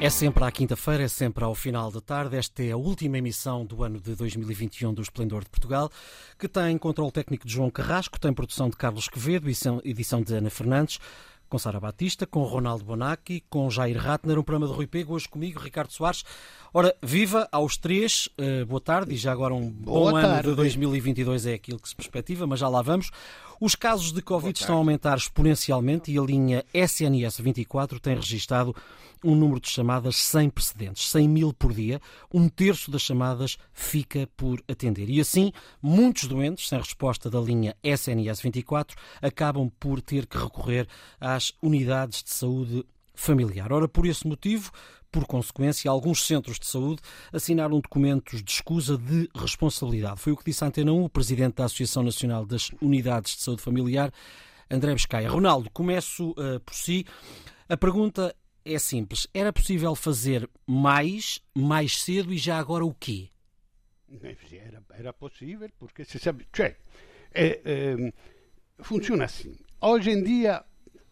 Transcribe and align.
É 0.00 0.08
sempre 0.10 0.44
à 0.44 0.52
quinta-feira, 0.52 1.02
é 1.02 1.08
sempre 1.08 1.42
ao 1.42 1.56
final 1.56 1.90
da 1.90 2.00
tarde. 2.00 2.36
Esta 2.36 2.62
é 2.62 2.70
a 2.70 2.76
última 2.76 3.18
emissão 3.18 3.66
do 3.66 3.82
ano 3.82 4.00
de 4.00 4.14
2021 4.14 4.94
do 4.94 5.02
Esplendor 5.02 5.42
de 5.42 5.50
Portugal, 5.50 5.90
que 6.38 6.46
tem 6.46 6.78
controle 6.78 7.10
técnico 7.10 7.44
de 7.44 7.52
João 7.52 7.68
Carrasco, 7.68 8.18
tem 8.18 8.32
produção 8.32 8.70
de 8.70 8.76
Carlos 8.76 9.08
Quevedo, 9.08 9.48
edição 9.84 10.22
de 10.22 10.32
Ana 10.32 10.50
Fernandes, 10.50 11.00
com 11.48 11.58
Sara 11.58 11.80
Batista, 11.80 12.26
com 12.26 12.44
Ronaldo 12.44 12.84
Bonacci, 12.84 13.42
com 13.50 13.68
Jair 13.68 13.98
Ratner, 13.98 14.38
um 14.38 14.42
programa 14.44 14.70
de 14.70 14.76
Rui 14.76 14.86
Pego, 14.86 15.14
hoje 15.14 15.28
comigo, 15.28 15.58
Ricardo 15.58 15.92
Soares. 15.92 16.22
Ora, 16.72 16.94
viva 17.02 17.48
aos 17.50 17.76
três, 17.76 18.28
uh, 18.38 18.64
boa 18.66 18.80
tarde, 18.80 19.14
e 19.14 19.16
já 19.16 19.32
agora 19.32 19.52
um 19.52 19.68
boa 19.68 20.12
bom 20.12 20.20
tarde. 20.20 20.48
ano 20.48 20.50
de 20.50 20.54
2022 20.54 21.46
é 21.46 21.54
aquilo 21.54 21.80
que 21.80 21.88
se 21.88 21.96
perspectiva, 21.96 22.46
mas 22.46 22.60
já 22.60 22.68
lá 22.68 22.82
vamos. 22.82 23.10
Os 23.60 23.74
casos 23.74 24.12
de 24.12 24.22
Covid 24.22 24.56
estão 24.56 24.76
a 24.76 24.78
aumentar 24.78 25.16
exponencialmente 25.16 26.12
e 26.12 26.18
a 26.18 26.22
linha 26.22 26.64
SNS 26.72 27.40
24 27.40 27.98
tem 27.98 28.14
registado 28.14 28.72
um 29.24 29.34
número 29.34 29.58
de 29.58 29.68
chamadas 29.68 30.14
sem 30.14 30.48
precedentes, 30.48 31.10
100 31.10 31.28
mil 31.28 31.52
por 31.52 31.72
dia, 31.72 32.00
um 32.32 32.48
terço 32.48 32.88
das 32.88 33.02
chamadas 33.02 33.58
fica 33.72 34.28
por 34.36 34.62
atender. 34.68 35.10
E 35.10 35.20
assim, 35.20 35.52
muitos 35.82 36.28
doentes, 36.28 36.68
sem 36.68 36.78
resposta 36.78 37.28
da 37.28 37.40
linha 37.40 37.74
SNS 37.82 38.40
24, 38.42 38.96
acabam 39.20 39.68
por 39.80 40.00
ter 40.00 40.24
que 40.24 40.38
recorrer 40.38 40.86
às 41.20 41.52
unidades 41.60 42.22
de 42.22 42.30
saúde 42.30 42.86
familiar. 43.12 43.72
Ora, 43.72 43.88
por 43.88 44.06
esse 44.06 44.24
motivo, 44.24 44.70
por 45.10 45.26
consequência, 45.26 45.90
alguns 45.90 46.26
centros 46.26 46.58
de 46.58 46.66
saúde 46.66 47.00
assinaram 47.32 47.80
documentos 47.80 48.42
de 48.42 48.50
escusa 48.50 48.96
de 48.96 49.28
responsabilidade. 49.34 50.20
Foi 50.20 50.32
o 50.32 50.36
que 50.36 50.44
disse 50.44 50.62
a 50.64 50.66
Antena 50.66 50.92
1 50.92 51.04
o 51.04 51.08
presidente 51.08 51.56
da 51.56 51.64
Associação 51.64 52.02
Nacional 52.02 52.44
das 52.44 52.70
Unidades 52.80 53.36
de 53.36 53.42
Saúde 53.42 53.62
Familiar, 53.62 54.12
André 54.70 54.92
Bescaia. 54.92 55.30
Ronaldo, 55.30 55.70
começo 55.70 56.30
uh, 56.32 56.60
por 56.60 56.74
si. 56.74 57.06
A 57.68 57.76
pergunta 57.76 58.34
é 58.64 58.78
simples. 58.78 59.26
Era 59.32 59.52
possível 59.52 59.94
fazer 59.94 60.48
mais, 60.66 61.40
mais 61.54 62.02
cedo 62.02 62.32
e 62.32 62.38
já 62.38 62.58
agora 62.58 62.84
o 62.84 62.94
quê? 62.94 63.30
Era, 64.52 64.82
era 64.90 65.12
possível, 65.12 65.68
porque 65.78 66.04
se 66.04 66.18
sabe. 66.18 66.46
Cioè, 66.54 66.76
é, 67.32 67.60
é, 67.64 68.12
funciona 68.80 69.24
assim. 69.24 69.54
Hoje 69.80 70.10
em 70.10 70.22
dia, 70.22 70.64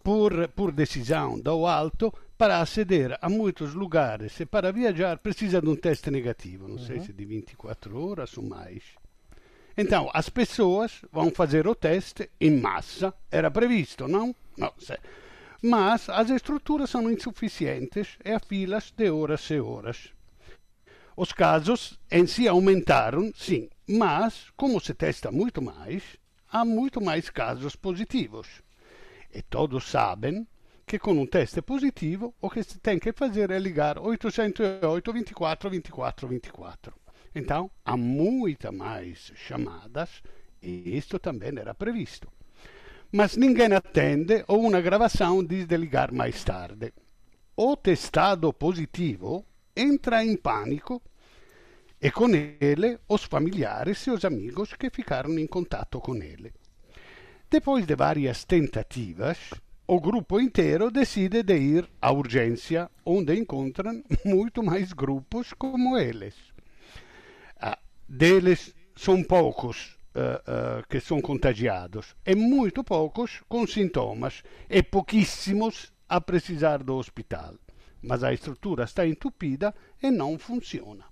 por, 0.03 0.49
por 0.49 0.73
decisão 0.73 1.39
do 1.39 1.67
alto, 1.67 2.13
para 2.37 2.61
aceder 2.61 3.19
a 3.21 3.29
muitos 3.29 3.75
lugares 3.75 4.39
e 4.41 4.47
para 4.47 4.73
viajar 4.73 5.19
precisa 5.19 5.61
de 5.61 5.69
um 5.69 5.77
teste 5.77 6.11
negativo, 6.11 6.69
não 6.69 6.77
uhum. 6.77 6.87
sei 6.87 7.01
se 7.01 7.13
de 7.13 7.25
24 7.25 7.99
horas 7.99 8.37
ou 8.37 8.45
mais. 8.45 8.83
Então, 9.77 10.11
as 10.13 10.29
pessoas 10.29 11.03
vão 11.13 11.31
fazer 11.31 11.67
o 11.67 11.75
teste 11.75 12.31
em 12.41 12.61
massa, 12.61 13.13
era 13.31 13.51
previsto, 13.51 14.09
não? 14.09 14.35
Não, 14.57 14.73
sei. 14.79 14.97
Mas 15.63 16.09
as 16.09 16.31
estruturas 16.31 16.91
são 16.91 17.11
insuficientes 17.11 18.17
e 18.25 18.31
há 18.31 18.39
filas 18.39 18.91
de 18.91 19.11
horas 19.11 19.51
e 19.51 19.61
horas. 19.61 20.13
Os 21.17 21.33
casos 21.33 21.99
em 22.11 22.27
si 22.27 22.47
aumentaram, 22.47 23.33
sim, 23.35 23.69
mas, 23.89 24.51
como 24.57 24.81
se 24.81 24.93
testa 24.93 25.31
muito 25.31 25.63
mais, 25.63 26.03
há 26.51 26.65
muito 26.65 27.01
mais 27.01 27.31
casos 27.31 27.77
positivos. 27.77 28.63
E 29.33 29.43
todos 29.43 29.85
sabem 29.85 30.47
que 30.87 31.01
com 31.01 31.15
um 31.15 31.27
teste 31.27 31.61
positivo 31.63 32.33
o 32.41 32.49
que 32.49 32.63
se 32.63 32.79
tem 32.79 32.97
que 32.97 33.13
fazer 33.13 33.51
é 33.51 33.59
ligar 33.59 33.99
808 33.99 35.13
24 35.13 35.69
24 35.69 36.29
24. 36.29 36.95
Então, 37.35 37.69
há 37.85 37.97
muita 37.97 38.71
mais 38.71 39.33
chamadas 39.35 40.23
e 40.63 40.97
isto 40.97 41.19
também 41.19 41.59
era 41.59 41.75
previsto. 41.75 42.31
Mas 43.11 43.37
ninguém 43.37 43.73
atende 43.73 44.45
ou 44.47 44.61
uma 44.65 44.81
gravação 44.81 45.45
diz 45.45 45.67
de 45.67 45.77
ligar 45.77 46.13
mais 46.13 46.45
tarde. 46.45 46.95
O 47.57 47.77
testado 47.77 48.53
positivo 48.53 49.45
entra 49.75 50.25
em 50.25 50.37
pânico 50.37 51.03
e 52.01 52.13
com 52.13 52.29
ele 52.61 53.01
os 53.09 53.25
familiares 53.25 54.07
e 54.07 54.11
os 54.13 54.25
amigos 54.25 54.73
que 54.75 54.89
ficaram 54.91 55.37
em 55.37 55.49
contato 55.49 56.01
com 56.01 56.15
ele. 56.15 56.53
Depois 57.51 57.87
de 57.87 57.97
várias 57.97 58.45
tentativas, 58.45 59.51
o 59.89 60.01
grupo 60.01 60.41
inteiro 60.41 60.91
decide 60.91 61.45
de 61.45 61.57
ir 61.57 61.89
à 62.03 62.11
urgência, 62.11 62.91
onde 63.05 63.39
encontram 63.39 64.03
muito 64.25 64.63
mais 64.63 64.93
grupos 64.93 65.53
como 65.53 65.97
eles. 65.97 66.35
Ah, 67.61 67.79
deles 68.09 68.75
são 68.97 69.23
poucos 69.23 69.97
uh, 70.17 70.81
uh, 70.81 70.89
que 70.89 70.99
são 70.99 71.21
contagiados 71.21 72.17
e 72.27 72.35
muito 72.35 72.83
poucos 72.83 73.43
com 73.49 73.65
sintomas 73.65 74.43
e 74.69 74.83
pouquíssimos 74.83 75.93
a 76.09 76.21
precisar 76.21 76.83
do 76.83 76.97
hospital. 76.97 77.55
Mas 78.03 78.25
a 78.25 78.33
estrutura 78.33 78.85
está 78.85 79.07
entupida 79.07 79.73
e 80.03 80.11
não 80.11 80.37
funciona. 80.37 81.05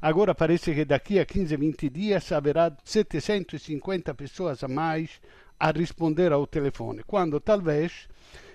Agora 0.00 0.34
parece 0.34 0.72
que 0.72 0.84
daqui 0.84 1.18
a 1.18 1.26
15, 1.26 1.56
20 1.56 1.90
dias 1.90 2.30
haverá 2.30 2.74
750 2.84 4.14
pessoas 4.14 4.62
a 4.62 4.68
mais 4.68 5.20
a 5.58 5.70
responder 5.72 6.32
ao 6.32 6.46
telefone, 6.46 7.02
quando 7.02 7.38
talvez 7.38 8.08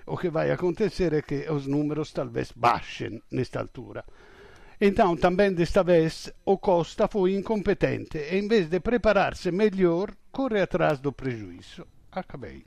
o 0.05 0.17
que 0.17 0.29
vai 0.29 0.51
acontecer 0.51 1.13
é 1.13 1.21
que 1.21 1.49
os 1.49 1.65
números 1.67 2.11
talvez 2.11 2.51
baixem 2.51 3.21
nesta 3.31 3.59
altura. 3.59 4.03
Então, 4.79 5.15
também 5.15 5.53
desta 5.53 5.83
vez, 5.83 6.31
o 6.45 6.57
Costa 6.57 7.07
foi 7.07 7.33
incompetente 7.33 8.17
e, 8.17 8.37
em 8.37 8.47
vez 8.47 8.67
de 8.67 8.79
preparar-se 8.79 9.51
melhor, 9.51 10.13
corre 10.31 10.61
atrás 10.61 10.99
do 10.99 11.13
prejuízo. 11.13 11.87
Acabei. 12.11 12.65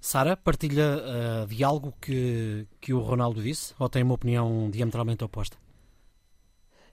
Sara, 0.00 0.36
partilha 0.36 0.98
uh, 0.98 1.46
de 1.46 1.62
algo 1.62 1.94
que, 2.00 2.66
que 2.80 2.92
o 2.92 3.00
Ronaldo 3.00 3.42
disse 3.42 3.74
ou 3.78 3.88
tem 3.88 4.02
uma 4.02 4.14
opinião 4.14 4.68
diametralmente 4.70 5.22
oposta? 5.22 5.56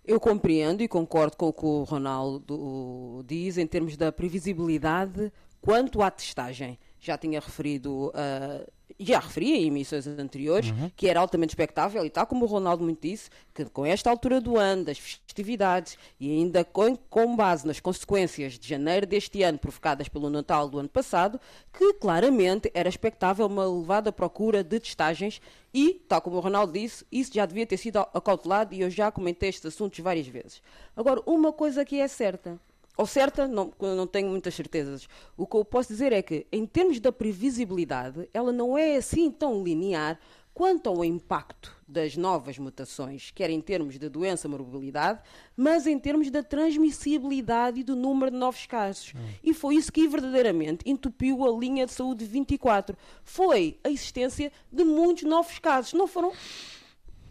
Eu 0.05 0.19
compreendo 0.19 0.81
e 0.81 0.87
concordo 0.87 1.37
com 1.37 1.47
o 1.47 1.53
que 1.53 1.65
o 1.65 1.83
Ronaldo 1.83 3.23
diz 3.27 3.57
em 3.57 3.67
termos 3.67 3.95
da 3.95 4.11
previsibilidade 4.11 5.31
quanto 5.61 6.01
à 6.01 6.09
testagem. 6.09 6.79
Já 6.99 7.17
tinha 7.17 7.39
referido 7.39 8.07
uh, 8.07 8.71
já 8.99 9.19
referi 9.19 9.51
em 9.51 9.67
emissões 9.67 10.07
anteriores, 10.07 10.71
uhum. 10.71 10.91
que 10.95 11.07
era 11.07 11.19
altamente 11.19 11.51
expectável, 11.51 12.05
e 12.05 12.09
tal 12.09 12.25
como 12.25 12.45
o 12.45 12.47
Ronaldo 12.47 12.83
muito 12.83 13.01
disse, 13.01 13.29
que 13.53 13.65
com 13.65 13.85
esta 13.85 14.09
altura 14.09 14.41
do 14.41 14.57
ano, 14.57 14.85
das 14.85 14.97
festividades, 14.97 15.97
e 16.19 16.31
ainda 16.31 16.63
com, 16.63 16.95
com 16.95 17.35
base 17.35 17.67
nas 17.67 17.79
consequências 17.79 18.57
de 18.57 18.67
janeiro 18.67 19.05
deste 19.05 19.43
ano 19.43 19.57
provocadas 19.57 20.07
pelo 20.07 20.29
Natal 20.29 20.69
do 20.69 20.79
ano 20.79 20.89
passado, 20.89 21.39
que 21.71 21.93
claramente 21.93 22.71
era 22.73 22.89
expectável 22.89 23.45
uma 23.45 23.63
elevada 23.63 24.11
procura 24.11 24.63
de 24.63 24.79
testagens 24.79 25.41
e, 25.73 25.93
tal 26.07 26.21
como 26.21 26.37
o 26.37 26.39
Ronaldo 26.39 26.73
disse, 26.73 27.05
isso 27.11 27.33
já 27.33 27.45
devia 27.45 27.65
ter 27.65 27.77
sido 27.77 27.97
acautelado 27.97 28.73
e 28.73 28.81
eu 28.81 28.89
já 28.89 29.11
comentei 29.11 29.49
estes 29.49 29.65
assuntos 29.65 29.99
várias 29.99 30.27
vezes. 30.27 30.61
Agora, 30.95 31.21
uma 31.25 31.53
coisa 31.53 31.85
que 31.85 31.99
é 31.99 32.07
certa, 32.07 32.59
ou 32.99 33.05
certa, 33.05 33.47
não, 33.47 33.71
não 33.79 34.05
tenho 34.05 34.27
muitas 34.27 34.53
certezas. 34.53 35.07
O 35.37 35.47
que 35.47 35.55
eu 35.55 35.63
posso 35.63 35.87
dizer 35.87 36.11
é 36.11 36.21
que, 36.21 36.45
em 36.51 36.65
termos 36.65 36.99
da 36.99 37.13
previsibilidade, 37.13 38.29
ela 38.33 38.51
não 38.51 38.77
é 38.77 38.97
assim 38.97 39.31
tão 39.31 39.63
linear 39.63 40.19
quanto 40.53 40.89
ao 40.89 41.05
impacto 41.05 41.73
das 41.87 42.17
novas 42.17 42.59
mutações, 42.59 43.31
quer 43.31 43.49
em 43.49 43.61
termos 43.61 43.97
de 43.97 44.09
doença 44.09 44.49
morbilidade, 44.49 45.21
mas 45.55 45.87
em 45.87 45.97
termos 45.97 46.29
da 46.29 46.43
transmissibilidade 46.43 47.79
e 47.79 47.83
do 47.85 47.95
número 47.95 48.31
de 48.31 48.35
novos 48.35 48.65
casos. 48.65 49.13
Hum. 49.15 49.29
E 49.41 49.53
foi 49.53 49.75
isso 49.75 49.93
que 49.93 50.05
verdadeiramente 50.05 50.83
entupiu 50.85 51.45
a 51.45 51.57
linha 51.57 51.85
de 51.85 51.93
saúde 51.93 52.25
24. 52.25 52.97
Foi 53.23 53.79
a 53.81 53.89
existência 53.89 54.51
de 54.69 54.83
muitos 54.83 55.23
novos 55.23 55.57
casos. 55.57 55.93
Não 55.93 56.05
foram 56.05 56.33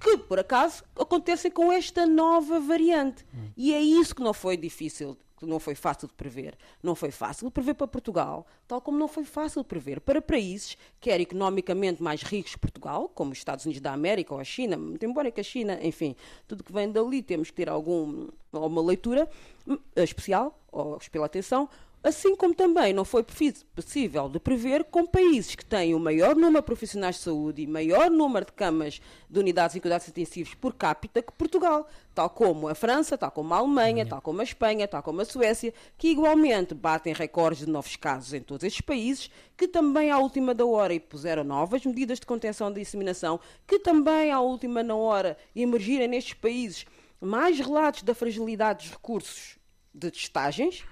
que, 0.01 0.17
por 0.17 0.39
acaso, 0.39 0.83
acontecem 0.99 1.51
com 1.51 1.71
esta 1.71 2.07
nova 2.07 2.59
variante. 2.59 3.23
Hum. 3.35 3.51
E 3.55 3.75
é 3.75 3.83
isso 3.83 4.15
que 4.15 4.23
não 4.23 4.33
foi 4.33 4.57
difícil 4.57 5.15
que 5.39 5.47
não 5.47 5.59
foi 5.59 5.75
fácil 5.75 6.09
de 6.09 6.15
prever. 6.15 6.57
Não 6.83 6.95
foi 6.95 7.11
fácil 7.11 7.47
de 7.47 7.53
prever 7.53 7.75
para 7.75 7.87
Portugal, 7.87 8.47
tal 8.67 8.81
como 8.81 8.99
não 8.99 9.09
foi 9.09 9.25
fácil 9.25 9.63
de 9.63 9.69
prever 9.69 10.01
para 10.01 10.21
países, 10.21 10.77
quer 11.01 11.21
economicamente 11.21 12.03
mais 12.03 12.23
ricos 12.23 12.55
que 12.55 12.61
Portugal, 12.61 13.09
como 13.09 13.33
os 13.33 13.39
Estados 13.39 13.65
Unidos 13.65 13.81
da 13.81 13.93
América 13.93 14.35
ou 14.35 14.41
a 14.41 14.45
China, 14.45 14.77
muito 14.77 15.05
embora 15.05 15.31
que 15.31 15.41
a 15.41 15.45
China, 15.45 15.79
enfim, 15.83 16.17
tudo 16.47 16.65
que 16.65 16.73
vem 16.73 16.91
dali 16.91 17.23
temos 17.23 17.51
que 17.51 17.57
ter 17.57 17.69
algum, 17.69 18.29
alguma 18.53 18.83
leitura 18.83 19.29
hum, 19.67 19.79
especial, 19.97 20.59
ou 20.71 20.99
pela 21.11 21.27
atenção, 21.27 21.69
Assim 22.09 22.35
como 22.35 22.55
também 22.55 22.95
não 22.95 23.05
foi 23.05 23.23
possível 23.23 24.31
de 24.31 24.41
prever 24.41 24.83
com 24.85 25.07
países 25.07 25.55
que 25.55 25.63
têm 25.63 25.95
o 25.95 26.01
maior 26.01 26.35
número 26.35 26.63
de 26.63 26.65
profissionais 26.65 27.17
de 27.17 27.21
saúde 27.21 27.61
e 27.61 27.67
maior 27.67 28.11
número 28.11 28.47
de 28.47 28.53
camas 28.53 28.99
de 29.29 29.39
unidades 29.39 29.75
de 29.75 29.81
cuidados 29.81 30.09
intensivos 30.09 30.55
por 30.55 30.73
capita 30.73 31.21
que 31.21 31.31
Portugal, 31.33 31.87
tal 32.15 32.31
como 32.31 32.67
a 32.67 32.75
França, 32.75 33.19
tal 33.19 33.31
como 33.31 33.53
a 33.53 33.59
Alemanha, 33.59 34.07
tal 34.07 34.23
como 34.23 34.41
a 34.41 34.43
Espanha, 34.43 34.89
tal 34.89 35.03
como 35.03 35.21
a 35.21 35.25
Suécia, 35.27 35.75
que 35.99 36.09
igualmente 36.09 36.73
batem 36.73 37.13
recordes 37.13 37.67
de 37.67 37.71
novos 37.71 37.95
casos 37.97 38.33
em 38.33 38.41
todos 38.41 38.65
estes 38.65 38.81
países, 38.81 39.31
que 39.55 39.69
também 39.69 40.11
à 40.11 40.19
última 40.19 40.55
da 40.55 40.65
hora 40.65 40.99
puseram 40.99 41.45
novas 41.45 41.85
medidas 41.85 42.19
de 42.19 42.25
contenção 42.25 42.73
da 42.73 42.79
disseminação, 42.79 43.39
que 43.67 43.79
também 43.79 44.33
à 44.33 44.41
última 44.41 44.83
da 44.83 44.95
hora 44.95 45.37
emergirem 45.55 46.09
nestes 46.09 46.33
países 46.33 46.87
mais 47.21 47.61
relatos 47.61 48.03
da 48.03 48.15
fragilidade 48.15 48.87
dos 48.87 48.93
recursos 48.93 49.59
de 49.93 50.11
testagens, 50.11 50.87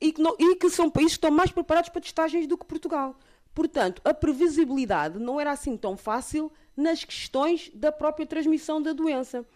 e 0.00 0.12
que, 0.12 0.20
não, 0.20 0.36
e 0.38 0.56
que, 0.56 0.68
são 0.70 0.90
países 0.90 1.12
que 1.12 1.18
estão 1.18 1.30
mais 1.30 1.50
preparados 1.50 1.90
para 1.90 2.00
testagens 2.00 2.46
do 2.46 2.56
que 2.56 2.66
Portugal. 2.66 3.16
Portanto, 3.54 4.02
a 4.04 4.12
previsibilidade 4.12 5.18
não 5.18 5.40
era 5.40 5.50
assim 5.50 5.76
tão 5.76 5.96
fácil 5.96 6.52
nas 6.76 7.04
questões 7.04 7.70
da 7.72 7.90
própria 7.90 8.26
transmissão 8.26 8.82
da 8.82 8.92
doença. 8.92 9.46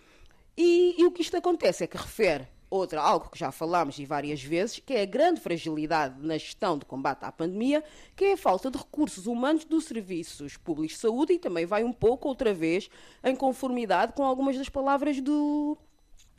E, 0.57 0.95
e 0.99 1.05
o 1.05 1.13
que 1.13 1.23
isto 1.23 1.37
acontece 1.37 1.85
é 1.85 1.87
que 1.87 1.97
refere 1.97 2.49
outra, 2.71 3.01
algo 3.01 3.29
que 3.29 3.39
já 3.39 3.51
falámos 3.51 3.99
e 3.99 4.07
várias 4.07 4.43
vezes, 4.43 4.79
que 4.79 4.95
é 4.95 5.03
a 5.03 5.07
grande 5.07 5.41
fragilidade 5.41 6.25
na 6.25 6.39
gestão 6.39 6.79
de 6.79 6.85
combate 6.85 7.25
à 7.25 7.33
pandemia, 7.33 7.83
que 8.15 8.27
é 8.27 8.33
a 8.35 8.37
falta 8.37 8.71
de 8.71 8.79
recursos 8.79 9.27
humanos 9.27 9.65
dos 9.65 9.85
serviços 9.85 10.57
públicos 10.57 10.95
de 10.95 11.01
saúde 11.01 11.33
e 11.35 11.39
também 11.39 11.67
vai 11.67 11.83
um 11.83 11.93
pouco, 11.93 12.29
outra 12.29 12.55
vez, 12.55 12.89
em 13.25 13.35
conformidade 13.35 14.13
com 14.13 14.25
algumas 14.25 14.57
das 14.57 14.69
palavras 14.69 15.21
do, 15.21 15.77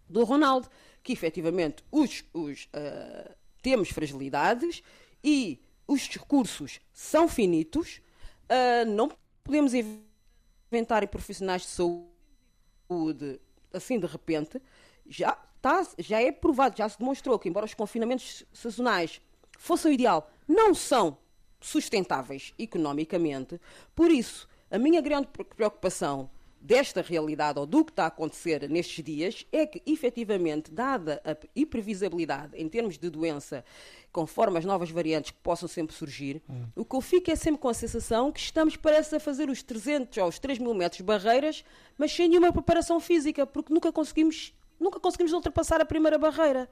do 0.10 0.24
Ronaldo, 0.24 0.70
que 1.04 1.12
efetivamente 1.12 1.84
os, 1.92 2.24
os, 2.34 2.66
uh, 2.66 3.36
temos 3.62 3.90
fragilidades 3.90 4.82
e 5.24 5.62
os 5.88 6.08
recursos 6.08 6.80
são 6.94 7.28
finitos, 7.28 8.02
uh, 8.50 8.90
não 8.90 9.12
podemos 9.44 9.74
inventar 9.74 11.08
profissionais 11.08 11.64
de 11.64 11.68
saúde 11.68 13.40
assim 13.74 14.00
de 14.00 14.08
repente, 14.08 14.62
já 15.08 15.34
tá, 15.62 15.86
já 15.98 16.22
é 16.22 16.32
provado, 16.32 16.78
já 16.78 16.88
se 16.88 16.98
demonstrou 16.98 17.38
que, 17.38 17.50
embora 17.50 17.66
os 17.66 17.74
confinamentos 17.74 18.44
sazonais 18.54 19.22
fossem 19.58 19.92
o 19.92 19.94
ideal, 19.94 20.30
não 20.48 20.74
são 20.74 21.18
sustentáveis 21.60 22.54
economicamente. 22.58 23.60
Por 23.96 24.10
isso, 24.12 24.48
a 24.70 24.78
minha 24.78 25.02
grande 25.02 25.28
preocupação 25.28 26.30
desta 26.62 27.02
realidade 27.02 27.60
ou 27.60 27.66
do 27.66 27.84
que 27.84 27.92
está 27.92 28.04
a 28.04 28.08
acontecer 28.08 28.70
nestes 28.70 29.04
dias 29.04 29.46
é 29.52 29.66
que, 29.66 29.82
efetivamente, 29.86 30.72
dada 30.72 31.22
a 31.26 31.36
imprevisibilidade 31.56 32.56
em 32.56 32.70
termos 32.70 32.98
de 32.98 33.10
doença, 33.10 33.66
conforme 34.12 34.60
as 34.60 34.66
novas 34.66 34.92
variantes 34.92 35.32
que 35.32 35.40
possam 35.40 35.68
sempre 35.68 35.96
surgir, 35.96 36.42
hum. 36.48 36.68
o 36.76 36.86
que 36.86 36.96
eu 36.96 37.02
fico 37.02 37.32
é 37.32 37.36
sempre 37.36 37.60
com 37.60 37.68
a 37.68 37.74
sensação 37.74 38.32
que 38.32 38.40
estamos, 38.40 38.78
parece, 38.78 39.16
a 39.16 39.20
fazer 39.20 39.50
os 39.50 39.64
300 39.64 40.16
ou 40.20 40.28
os 40.28 40.38
3 40.38 40.60
mil 40.60 40.74
metros 40.76 41.02
barreiras, 41.02 41.66
mas 41.98 42.12
sem 42.12 42.30
nenhuma 42.30 42.54
preparação 42.54 43.00
física, 43.00 43.46
porque 43.46 43.74
nunca 43.74 43.92
conseguimos 43.92 44.54
nunca 44.80 45.00
conseguimos 45.00 45.32
ultrapassar 45.32 45.80
a 45.80 45.86
primeira 45.86 46.18
barreira. 46.18 46.68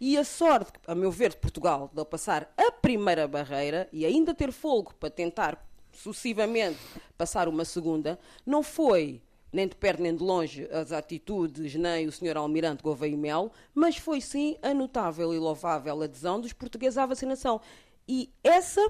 E 0.00 0.18
a 0.18 0.24
sorte, 0.24 0.72
a 0.84 0.96
meu 0.96 1.12
ver, 1.12 1.30
de 1.30 1.36
Portugal, 1.36 1.88
de 1.94 2.04
passar 2.04 2.52
a 2.56 2.72
primeira 2.72 3.28
barreira 3.28 3.88
e 3.92 4.04
ainda 4.04 4.34
ter 4.34 4.50
fogo 4.50 4.92
para 4.98 5.08
tentar 5.08 5.64
sucessivamente 5.92 6.78
passar 7.16 7.46
uma 7.46 7.64
segunda, 7.64 8.18
não 8.44 8.62
foi 8.62 9.22
nem 9.52 9.68
de 9.68 9.76
perto 9.76 10.02
nem 10.02 10.14
de 10.14 10.22
longe 10.22 10.66
as 10.72 10.92
atitudes, 10.92 11.74
nem 11.74 12.06
o 12.06 12.12
Sr. 12.12 12.36
Almirante 12.36 12.82
Gouveia 12.82 13.12
e 13.12 13.16
Mel, 13.16 13.52
mas 13.74 13.96
foi 13.96 14.20
sim 14.20 14.56
a 14.62 14.72
notável 14.72 15.34
e 15.34 15.38
louvável 15.38 16.02
adesão 16.02 16.40
dos 16.40 16.52
portugueses 16.52 16.96
à 16.96 17.04
vacinação. 17.04 17.60
E 18.08 18.30
essa 18.42 18.80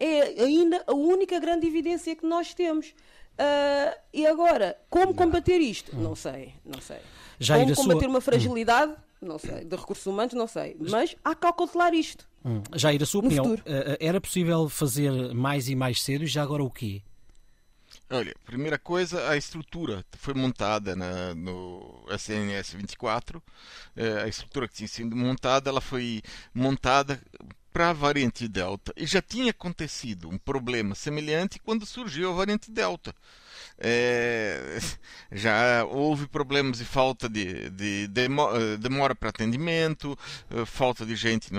é 0.00 0.42
ainda 0.42 0.82
a 0.86 0.94
única 0.94 1.38
grande 1.38 1.66
evidência 1.66 2.16
que 2.16 2.26
nós 2.26 2.54
temos. 2.54 2.94
Uh, 3.34 3.98
e 4.12 4.26
agora, 4.26 4.78
como 4.88 5.14
combater 5.14 5.58
isto? 5.58 5.94
Não 5.96 6.14
sei, 6.14 6.54
não 6.64 6.80
sei. 6.80 6.98
Jair, 7.38 7.64
Como 7.64 7.76
combater 7.76 8.04
sua... 8.04 8.08
uma 8.08 8.20
fragilidade? 8.20 8.94
Não 9.20 9.38
sei. 9.38 9.64
De 9.64 9.74
recursos 9.74 10.06
humanos? 10.06 10.34
Não 10.34 10.46
sei. 10.46 10.76
Mas 10.78 11.16
há 11.24 11.34
que 11.34 11.40
calcular 11.40 11.92
isto. 11.94 12.28
Hum. 12.44 12.62
Jair, 12.74 13.02
a 13.02 13.06
sua 13.06 13.20
opinião. 13.20 13.54
Eh, 13.54 13.96
eh, 14.00 14.06
era 14.06 14.20
possível 14.20 14.68
fazer 14.68 15.34
mais 15.34 15.68
e 15.68 15.74
mais 15.74 16.02
cedo 16.02 16.24
e 16.24 16.26
já 16.26 16.42
agora 16.42 16.62
o 16.62 16.70
quê? 16.70 17.02
Olha, 18.14 18.32
primeira 18.46 18.78
coisa, 18.78 19.28
a 19.28 19.36
estrutura 19.36 20.04
foi 20.12 20.34
montada 20.34 20.94
na, 20.94 21.34
no 21.34 22.06
SNS 22.08 22.74
24. 22.74 23.42
É, 23.96 24.22
a 24.22 24.28
estrutura 24.28 24.68
que 24.68 24.74
tinha 24.74 24.86
sido 24.86 25.16
montada, 25.16 25.68
ela 25.68 25.80
foi 25.80 26.22
montada 26.54 27.20
para 27.72 27.90
a 27.90 27.92
variante 27.92 28.46
Delta. 28.46 28.92
E 28.96 29.04
já 29.04 29.20
tinha 29.20 29.50
acontecido 29.50 30.28
um 30.28 30.38
problema 30.38 30.94
semelhante 30.94 31.58
quando 31.58 31.84
surgiu 31.84 32.30
a 32.30 32.34
variante 32.36 32.70
Delta. 32.70 33.12
É, 33.78 34.78
já 35.32 35.84
houve 35.84 36.28
problemas 36.28 36.78
de 36.78 36.84
falta 36.84 37.28
de, 37.28 37.70
de, 37.70 38.08
eh, 38.14 38.76
demora 38.78 39.14
para 39.14 39.30
atendimento, 39.30 40.16
eh, 40.50 40.64
falta 40.64 41.04
de 41.04 41.16
gente 41.16 41.50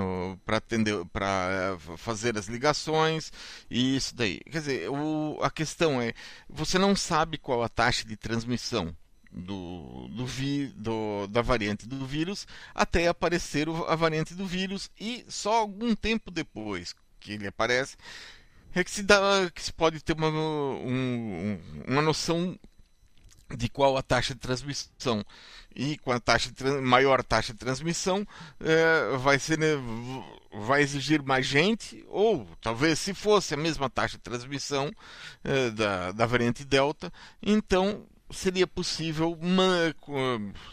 para 0.46 0.58
atender, 0.58 1.06
para 1.12 1.78
fazer 1.98 2.38
as 2.38 2.48
ligações 2.48 3.32
e 3.70 3.96
isso 3.98 4.16
daí. 4.16 4.40
Quer 4.40 4.60
dizer, 4.60 4.90
o, 4.90 5.38
a 5.42 5.52
questão 5.52 6.02
é, 6.02 6.14
você 6.50 6.80
não 6.80 6.96
sabe 6.96 7.38
qual 7.38 7.64
a 7.64 7.70
taxa 7.70 8.06
de 8.08 8.16
transmissão 8.16 8.96
do, 9.32 10.08
do, 10.08 10.26
vi, 10.26 10.68
do, 10.68 11.28
da 11.28 11.42
variante 11.42 11.88
do 11.88 12.06
vírus 12.06 12.48
até 12.74 13.08
aparecer 13.08 13.68
a 13.88 13.96
variante 13.96 14.34
do 14.34 14.46
vírus 14.46 14.90
e 15.00 15.26
só 15.28 15.60
algum 15.60 15.94
tempo 15.94 16.32
depois 16.32 16.96
que 17.20 17.34
ele 17.34 17.48
aparece 17.48 17.98
é 18.76 18.84
que 18.84 18.92
se, 18.92 19.04
dá, 19.04 19.50
que 19.54 19.62
se 19.62 19.74
pode 19.74 20.04
ter 20.04 20.14
uma, 20.14 20.30
um, 20.30 21.60
uma 21.88 22.02
noção 22.02 22.58
de 23.56 23.70
qual 23.70 23.96
a 23.98 24.02
taxa 24.02 24.34
de 24.34 24.40
transmissão. 24.40 25.26
E 25.76 25.98
com 25.98 26.12
a 26.12 26.20
taxa 26.20 26.52
maior 26.82 27.22
taxa 27.22 27.54
de 27.54 27.60
transmissão 27.60 28.26
é, 28.60 29.18
vai 29.18 29.38
ser 29.38 29.58
né, 29.60 29.76
vai 30.66 30.82
exigir 30.82 31.22
mais 31.22 31.46
gente 31.46 32.04
ou 32.08 32.48
talvez 32.62 32.98
se 32.98 33.14
fosse 33.14 33.54
a 33.54 33.58
mesma 33.58 33.90
taxa 33.90 34.16
de 34.16 34.24
transmissão 34.24 34.90
é, 35.44 35.70
da, 35.72 36.14
da 36.14 36.26
variante 36.26 36.64
delta 36.64 37.12
então 37.42 38.08
seria 38.32 38.66
possível 38.66 39.38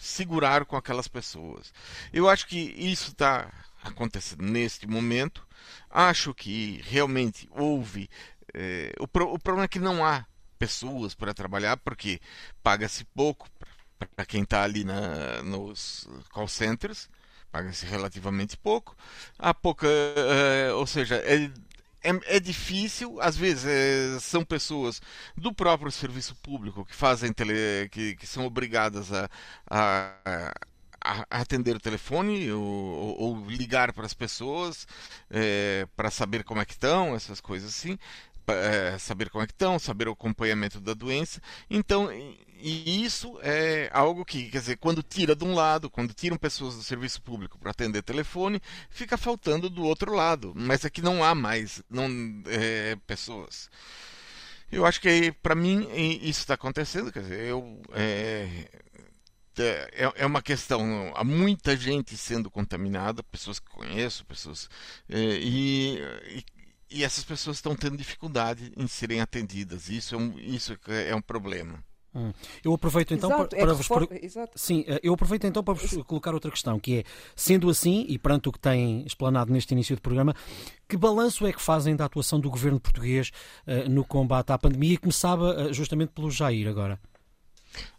segurar 0.00 0.64
com 0.64 0.76
aquelas 0.76 1.08
pessoas. 1.08 1.72
Eu 2.12 2.28
acho 2.28 2.46
que 2.46 2.58
isso 2.58 3.10
está 3.10 3.52
acontecendo 3.82 4.42
neste 4.42 4.86
momento 4.86 5.46
Acho 5.90 6.34
que 6.34 6.80
realmente 6.84 7.48
houve. 7.50 8.08
É, 8.54 8.92
o, 8.98 9.08
pro, 9.08 9.32
o 9.32 9.38
problema 9.38 9.64
é 9.64 9.68
que 9.68 9.78
não 9.78 10.04
há 10.04 10.26
pessoas 10.58 11.14
para 11.14 11.34
trabalhar, 11.34 11.76
porque 11.78 12.20
paga-se 12.62 13.04
pouco 13.06 13.48
para 14.16 14.26
quem 14.26 14.42
está 14.42 14.62
ali 14.62 14.84
na, 14.84 15.42
nos 15.42 16.08
call 16.30 16.48
centers, 16.48 17.08
paga-se 17.50 17.86
relativamente 17.86 18.56
pouco. 18.56 18.96
Há 19.38 19.54
pouca. 19.54 19.86
É, 19.86 20.72
ou 20.72 20.86
seja, 20.86 21.16
é, 21.16 21.50
é, 22.02 22.36
é, 22.36 22.40
difícil, 22.40 23.20
às 23.20 23.36
vezes 23.36 23.64
é, 23.64 24.18
são 24.20 24.44
pessoas 24.44 25.00
do 25.36 25.54
próprio 25.54 25.90
serviço 25.90 26.34
público 26.36 26.84
que 26.84 26.94
fazem 26.94 27.32
tele, 27.32 27.88
que, 27.90 28.16
que 28.16 28.26
são 28.26 28.44
obrigadas 28.44 29.12
a, 29.12 29.28
a, 29.70 30.52
atender 31.30 31.76
o 31.76 31.80
telefone 31.80 32.50
ou, 32.50 33.20
ou 33.20 33.46
ligar 33.46 33.92
para 33.92 34.06
as 34.06 34.14
pessoas 34.14 34.86
é, 35.30 35.86
para 35.96 36.10
saber 36.10 36.44
como 36.44 36.60
é 36.60 36.64
que 36.64 36.72
estão, 36.72 37.14
essas 37.14 37.40
coisas 37.40 37.70
assim. 37.70 37.98
É, 38.48 38.98
saber 38.98 39.30
como 39.30 39.44
é 39.44 39.46
que 39.46 39.52
estão, 39.52 39.78
saber 39.78 40.08
o 40.08 40.12
acompanhamento 40.12 40.80
da 40.80 40.94
doença. 40.94 41.40
Então, 41.70 42.10
e 42.62 43.04
isso 43.04 43.38
é 43.42 43.88
algo 43.92 44.24
que, 44.24 44.48
quer 44.50 44.58
dizer, 44.58 44.76
quando 44.76 45.02
tira 45.02 45.34
de 45.34 45.44
um 45.44 45.54
lado, 45.54 45.90
quando 45.90 46.12
tiram 46.12 46.36
pessoas 46.36 46.76
do 46.76 46.82
serviço 46.82 47.22
público 47.22 47.58
para 47.58 47.70
atender 47.70 48.02
telefone, 48.02 48.60
fica 48.90 49.16
faltando 49.16 49.70
do 49.70 49.84
outro 49.84 50.12
lado. 50.14 50.52
Mas 50.54 50.84
aqui 50.84 51.00
não 51.00 51.24
há 51.24 51.34
mais 51.34 51.82
não, 51.88 52.08
é, 52.46 52.96
pessoas. 53.06 53.70
Eu 54.70 54.86
acho 54.86 55.00
que, 55.00 55.32
para 55.42 55.54
mim, 55.54 55.86
isso 56.22 56.40
está 56.40 56.54
acontecendo. 56.54 57.12
Quer 57.12 57.22
dizer, 57.22 57.40
eu, 57.40 57.82
é, 57.92 58.68
é, 59.58 59.88
é, 59.92 60.12
é 60.16 60.26
uma 60.26 60.40
questão. 60.40 61.12
Há 61.14 61.24
muita 61.24 61.76
gente 61.76 62.16
sendo 62.16 62.50
contaminada, 62.50 63.22
pessoas 63.22 63.58
que 63.58 63.70
conheço, 63.70 64.24
pessoas. 64.24 64.68
É, 65.08 65.18
e, 65.18 65.98
e, 66.28 66.44
e, 66.90 67.04
essas 67.04 67.24
pessoas 67.24 67.56
estão 67.58 67.74
tendo 67.74 67.96
dificuldade 67.96 68.72
em 68.76 68.86
serem 68.86 69.20
atendidas. 69.20 69.88
Isso 69.88 70.14
é 70.14 70.18
um, 70.18 70.38
isso 70.38 70.78
é 70.86 71.14
um 71.14 71.22
problema. 71.22 71.82
Hum. 72.14 72.30
Eu 72.62 72.74
aproveito 72.74 73.14
então 73.14 73.30
Exato, 73.30 73.48
para, 73.48 73.58
para 73.58 73.72
é 73.72 73.74
vos 73.74 73.86
for... 73.86 74.08
Sim, 74.54 74.84
eh, 74.86 75.00
eu 75.02 75.14
aproveito 75.14 75.46
então 75.46 75.64
para 75.64 75.72
vos 75.72 75.90
colocar 76.04 76.34
outra 76.34 76.50
questão, 76.50 76.78
que 76.78 76.98
é, 76.98 77.04
sendo 77.34 77.70
assim, 77.70 78.04
e 78.06 78.18
perante 78.18 78.50
o 78.50 78.52
que 78.52 78.58
tem 78.58 79.02
explanado 79.06 79.50
neste 79.50 79.72
início 79.72 79.96
de 79.96 80.02
programa, 80.02 80.34
que 80.86 80.96
balanço 80.96 81.46
é 81.46 81.52
que 81.52 81.62
fazem 81.62 81.96
da 81.96 82.04
atuação 82.04 82.38
do 82.38 82.50
governo 82.50 82.78
português 82.78 83.30
uh, 83.66 83.88
no 83.88 84.04
combate 84.04 84.52
à 84.52 84.58
pandemia, 84.58 84.98
começava 84.98 85.68
uh, 85.68 85.72
justamente 85.72 86.10
pelo 86.10 86.30
Jair 86.30 86.68
agora? 86.68 87.00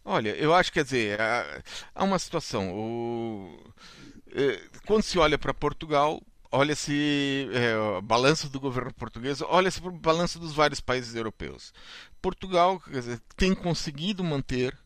Olha, 0.03 0.29
eu 0.35 0.53
acho 0.53 0.71
que 0.71 0.79
quer 0.79 0.85
dizer, 0.85 1.19
há, 1.21 2.03
uma 2.03 2.19
situação. 2.19 2.73
O, 2.73 3.57
é, 4.33 4.61
quando 4.85 5.03
se 5.03 5.17
olha 5.17 5.37
para 5.37 5.53
Portugal, 5.53 6.21
olha-se 6.51 7.49
é, 7.51 8.01
balanço 8.01 8.49
do 8.49 8.59
governo 8.59 8.93
português, 8.93 9.41
olha-se 9.41 9.81
para 9.81 9.89
o 9.89 9.97
balanço 9.97 10.39
dos 10.39 10.53
vários 10.53 10.79
países 10.79 11.15
europeus. 11.15 11.73
Portugal 12.21 12.81
dizer, 12.87 13.19
tem 13.35 13.55
conseguido 13.55 14.23
manter 14.23 14.77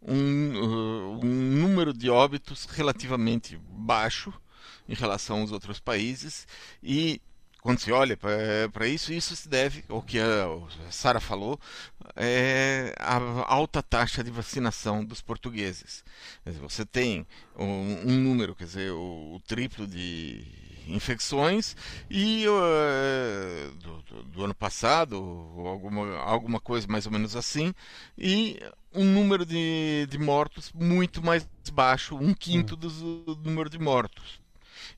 um, 0.00 0.54
uh, 0.56 1.20
um 1.24 1.28
número 1.28 1.92
de 1.92 2.10
óbitos 2.10 2.64
relativamente 2.64 3.60
baixo 3.68 4.32
em 4.88 4.94
relação 4.94 5.40
aos 5.40 5.52
outros 5.52 5.78
países 5.78 6.46
e 6.82 7.20
quando 7.62 7.78
se 7.78 7.92
olha 7.92 8.16
para 8.16 8.88
isso, 8.88 9.12
isso 9.12 9.36
se 9.36 9.48
deve 9.48 9.84
ao 9.88 10.02
que 10.02 10.18
a 10.18 10.48
Sara 10.90 11.20
falou, 11.20 11.58
é 12.16 12.92
a 12.98 13.18
alta 13.46 13.80
taxa 13.80 14.22
de 14.22 14.32
vacinação 14.32 15.04
dos 15.04 15.22
portugueses. 15.22 16.04
Você 16.60 16.84
tem 16.84 17.24
um, 17.56 18.10
um 18.10 18.18
número, 18.18 18.56
quer 18.56 18.64
dizer, 18.64 18.90
o, 18.90 19.36
o 19.36 19.40
triplo 19.46 19.86
de 19.86 20.44
infecções 20.88 21.76
e 22.10 22.44
uh, 22.48 23.72
do, 23.76 24.02
do, 24.02 24.22
do, 24.24 24.44
ano 24.44 24.54
passado, 24.54 25.14
alguma, 25.64 26.18
alguma 26.18 26.58
coisa 26.58 26.88
mais 26.88 27.06
ou 27.06 27.12
menos 27.12 27.36
assim, 27.36 27.72
e 28.18 28.58
um 28.92 29.04
número 29.04 29.46
de, 29.46 30.08
de 30.10 30.18
mortos 30.18 30.72
muito 30.74 31.22
mais 31.22 31.48
baixo, 31.72 32.16
um 32.16 32.34
quinto 32.34 32.74
do, 32.74 32.88
do 32.88 33.36
número 33.36 33.70
de 33.70 33.78
mortos. 33.78 34.41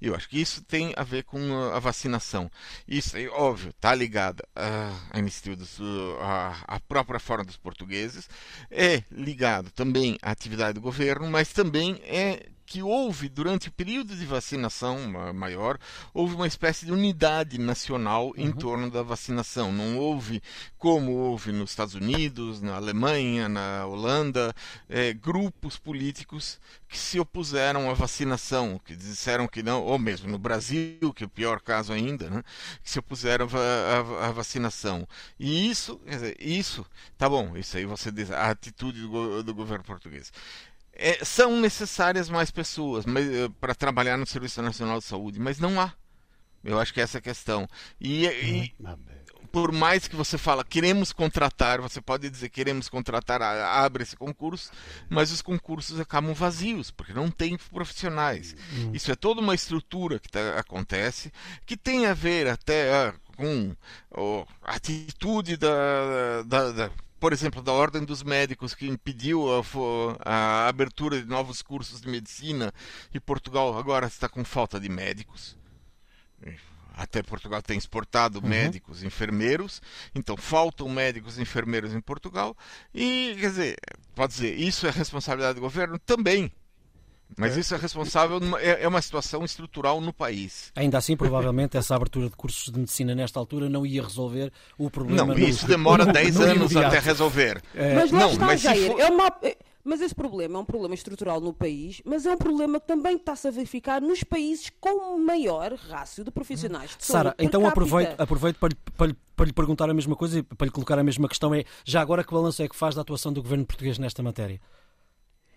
Eu 0.00 0.14
acho 0.14 0.28
que 0.28 0.40
isso 0.40 0.62
tem 0.62 0.92
a 0.96 1.02
ver 1.02 1.24
com 1.24 1.38
a 1.72 1.78
vacinação. 1.78 2.50
Isso, 2.86 3.16
é 3.16 3.26
óbvio, 3.28 3.70
está 3.70 3.94
ligado 3.94 4.42
à 4.54 5.18
iniciativa 5.18 5.64
à 6.66 6.80
própria 6.80 7.20
forma 7.20 7.44
dos 7.44 7.56
portugueses, 7.56 8.28
é 8.70 9.02
ligado 9.10 9.70
também 9.70 10.18
à 10.22 10.30
atividade 10.30 10.74
do 10.74 10.80
governo, 10.80 11.30
mas 11.30 11.52
também 11.52 12.00
é 12.04 12.46
que 12.74 12.82
houve, 12.82 13.28
durante 13.28 13.68
o 13.68 13.72
período 13.72 14.16
de 14.16 14.26
vacinação 14.26 14.98
maior, 15.32 15.78
houve 16.12 16.34
uma 16.34 16.48
espécie 16.48 16.84
de 16.84 16.90
unidade 16.90 17.56
nacional 17.56 18.32
em 18.36 18.48
uhum. 18.48 18.52
torno 18.52 18.90
da 18.90 19.00
vacinação. 19.00 19.70
Não 19.70 19.96
houve, 19.96 20.42
como 20.76 21.12
houve 21.12 21.52
nos 21.52 21.70
Estados 21.70 21.94
Unidos, 21.94 22.60
na 22.60 22.74
Alemanha, 22.74 23.48
na 23.48 23.86
Holanda, 23.86 24.52
é, 24.88 25.12
grupos 25.12 25.78
políticos 25.78 26.58
que 26.88 26.98
se 26.98 27.20
opuseram 27.20 27.88
à 27.88 27.94
vacinação, 27.94 28.80
que 28.84 28.96
disseram 28.96 29.46
que 29.46 29.62
não, 29.62 29.84
ou 29.84 29.96
mesmo 29.96 30.28
no 30.28 30.38
Brasil, 30.38 31.12
que 31.14 31.22
é 31.22 31.26
o 31.26 31.30
pior 31.30 31.60
caso 31.60 31.92
ainda, 31.92 32.28
né, 32.28 32.42
que 32.82 32.90
se 32.90 32.98
opuseram 32.98 33.46
à, 33.52 34.24
à, 34.24 34.28
à 34.28 34.32
vacinação. 34.32 35.06
E 35.38 35.70
isso, 35.70 36.00
dizer, 36.04 36.36
isso, 36.40 36.84
tá 37.16 37.28
bom, 37.28 37.56
isso 37.56 37.76
aí 37.76 37.84
você 37.84 38.10
diz, 38.10 38.32
a 38.32 38.50
atitude 38.50 39.00
do, 39.02 39.44
do 39.44 39.54
governo 39.54 39.84
português. 39.84 40.32
É, 40.96 41.24
são 41.24 41.60
necessárias 41.60 42.28
mais 42.28 42.50
pessoas 42.50 43.04
eh, 43.04 43.48
para 43.60 43.74
trabalhar 43.74 44.16
no 44.16 44.26
Serviço 44.26 44.62
Nacional 44.62 44.98
de 44.98 45.04
Saúde, 45.04 45.40
mas 45.40 45.58
não 45.58 45.80
há. 45.80 45.92
Eu 46.62 46.78
acho 46.78 46.94
que 46.94 47.00
essa 47.00 47.18
é 47.18 47.20
a 47.20 47.22
questão. 47.22 47.68
E, 48.00 48.26
e 48.26 48.74
hum, 48.80 48.96
por 49.52 49.70
mais 49.70 50.08
que 50.08 50.16
você 50.16 50.38
fala 50.38 50.64
queremos 50.64 51.12
contratar, 51.12 51.80
você 51.80 52.00
pode 52.00 52.28
dizer 52.30 52.48
queremos 52.48 52.88
contratar, 52.88 53.40
abre 53.40 54.02
esse 54.02 54.16
concurso, 54.16 54.72
mas 55.08 55.30
os 55.30 55.42
concursos 55.42 56.00
acabam 56.00 56.32
vazios, 56.32 56.90
porque 56.90 57.12
não 57.12 57.30
tem 57.30 57.56
profissionais. 57.56 58.56
Hum. 58.72 58.90
Isso 58.94 59.12
é 59.12 59.14
toda 59.14 59.40
uma 59.40 59.54
estrutura 59.54 60.18
que 60.18 60.28
tá, 60.28 60.58
acontece, 60.58 61.32
que 61.66 61.76
tem 61.76 62.06
a 62.06 62.14
ver 62.14 62.48
até 62.48 62.92
ah, 62.92 63.14
com 63.36 63.76
oh, 64.10 64.46
a 64.62 64.76
atitude 64.76 65.56
da, 65.56 66.42
da, 66.46 66.72
da 66.72 66.90
por 67.24 67.32
exemplo, 67.32 67.62
da 67.62 67.72
Ordem 67.72 68.04
dos 68.04 68.22
Médicos, 68.22 68.74
que 68.74 68.86
impediu 68.86 69.46
a, 69.50 69.62
a, 70.26 70.68
abertura 70.68 71.22
de 71.22 71.26
novos 71.26 71.62
cursos 71.62 72.02
de 72.02 72.06
medicina, 72.06 72.70
e 73.14 73.18
Portugal 73.18 73.78
agora 73.78 74.06
está 74.06 74.28
com 74.28 74.44
falta 74.44 74.78
de 74.78 74.90
médicos. 74.90 75.56
Até 76.94 77.22
Portugal 77.22 77.62
tem 77.62 77.78
exportado 77.78 78.40
uhum. 78.40 78.46
médicos, 78.46 79.02
enfermeiros, 79.02 79.80
então 80.14 80.36
faltam 80.36 80.86
médicos 80.86 81.38
e 81.38 81.40
enfermeiros 81.40 81.94
em 81.94 82.00
Portugal. 82.02 82.54
E, 82.94 83.34
quer 83.40 83.48
dizer, 83.48 83.76
pode 84.14 84.34
dizer, 84.34 84.58
isso 84.58 84.86
é 84.86 84.90
responsabilidade 84.90 85.54
do 85.54 85.62
governo? 85.62 85.98
Também. 86.00 86.52
Mas 87.36 87.56
é. 87.56 87.60
isso 87.60 87.74
é 87.74 87.78
responsável, 87.78 88.38
é, 88.58 88.84
é 88.84 88.88
uma 88.88 89.02
situação 89.02 89.44
estrutural 89.44 90.00
no 90.00 90.12
país. 90.12 90.70
Ainda 90.76 90.98
assim, 90.98 91.16
provavelmente, 91.16 91.76
essa 91.76 91.94
abertura 91.94 92.28
de 92.28 92.36
cursos 92.36 92.72
de 92.72 92.78
medicina 92.78 93.14
nesta 93.14 93.38
altura 93.38 93.68
não 93.68 93.84
ia 93.84 94.02
resolver 94.02 94.52
o 94.78 94.88
problema. 94.90 95.34
Não, 95.34 95.38
isso 95.38 95.66
demora 95.66 96.06
10 96.12 96.40
anos 96.40 96.72
imediato. 96.72 96.86
até 96.86 96.98
resolver. 97.00 97.62
É. 97.74 97.94
Mas 97.94 98.10
lá 98.12 98.18
não, 98.20 98.30
está, 98.30 98.46
mas 98.46 98.60
Jair. 98.60 98.92
For... 98.92 99.00
É 99.00 99.08
uma... 99.08 99.32
É, 99.42 99.56
mas 99.84 100.00
esse 100.00 100.14
problema 100.14 100.58
é 100.58 100.62
um 100.62 100.64
problema 100.64 100.94
estrutural 100.94 101.42
no 101.42 101.52
país, 101.52 102.00
mas 102.06 102.24
é 102.24 102.32
um 102.32 102.38
problema 102.38 102.80
que 102.80 102.86
também 102.86 103.16
está-se 103.16 103.46
a 103.46 103.50
verificar 103.50 104.00
nos 104.00 104.24
países 104.24 104.72
com 104.80 105.18
maior 105.18 105.74
rácio 105.74 106.24
de 106.24 106.30
profissionais 106.30 106.96
de 106.96 107.04
Sara, 107.04 107.34
então 107.38 107.66
aproveito, 107.66 108.18
aproveito 108.18 108.56
para, 108.56 108.70
lhe, 108.70 108.76
para, 108.96 109.06
lhe, 109.08 109.16
para 109.36 109.44
lhe 109.44 109.52
perguntar 109.52 109.90
a 109.90 109.94
mesma 109.94 110.16
coisa 110.16 110.38
e 110.38 110.42
para 110.42 110.64
lhe 110.64 110.70
colocar 110.70 110.98
a 110.98 111.04
mesma 111.04 111.28
questão. 111.28 111.54
É, 111.54 111.64
já 111.84 112.00
agora 112.00 112.24
que 112.24 112.32
balanço 112.32 112.62
é 112.62 112.68
que 112.68 112.74
faz 112.74 112.94
da 112.94 113.02
atuação 113.02 113.30
do 113.30 113.42
governo 113.42 113.66
português 113.66 113.98
nesta 113.98 114.22
matéria? 114.22 114.58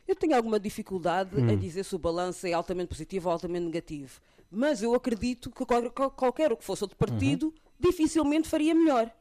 Eu 0.08 0.16
tenho 0.16 0.36
alguma 0.36 0.60
dificuldade 0.60 1.36
hum. 1.36 1.50
em 1.50 1.58
dizer 1.58 1.84
se 1.84 1.96
o 1.96 2.00
balanço 2.00 2.48
é 2.48 2.54
altamente 2.54 2.90
positivo 2.90 3.28
ou 3.28 3.34
altamente 3.34 3.66
negativo. 3.66 4.22
Mas 4.50 4.82
eu 4.82 4.96
acredito 4.96 5.52
que 5.52 5.66
qualquer, 6.16 6.52
o 6.52 6.58
que 6.58 6.64
fosse 6.64 6.84
outro 6.84 6.98
partido 6.98 7.48
uhum. 7.48 7.54
dificilmente 7.80 8.48
faria 8.48 8.74
melhor. 8.74 9.12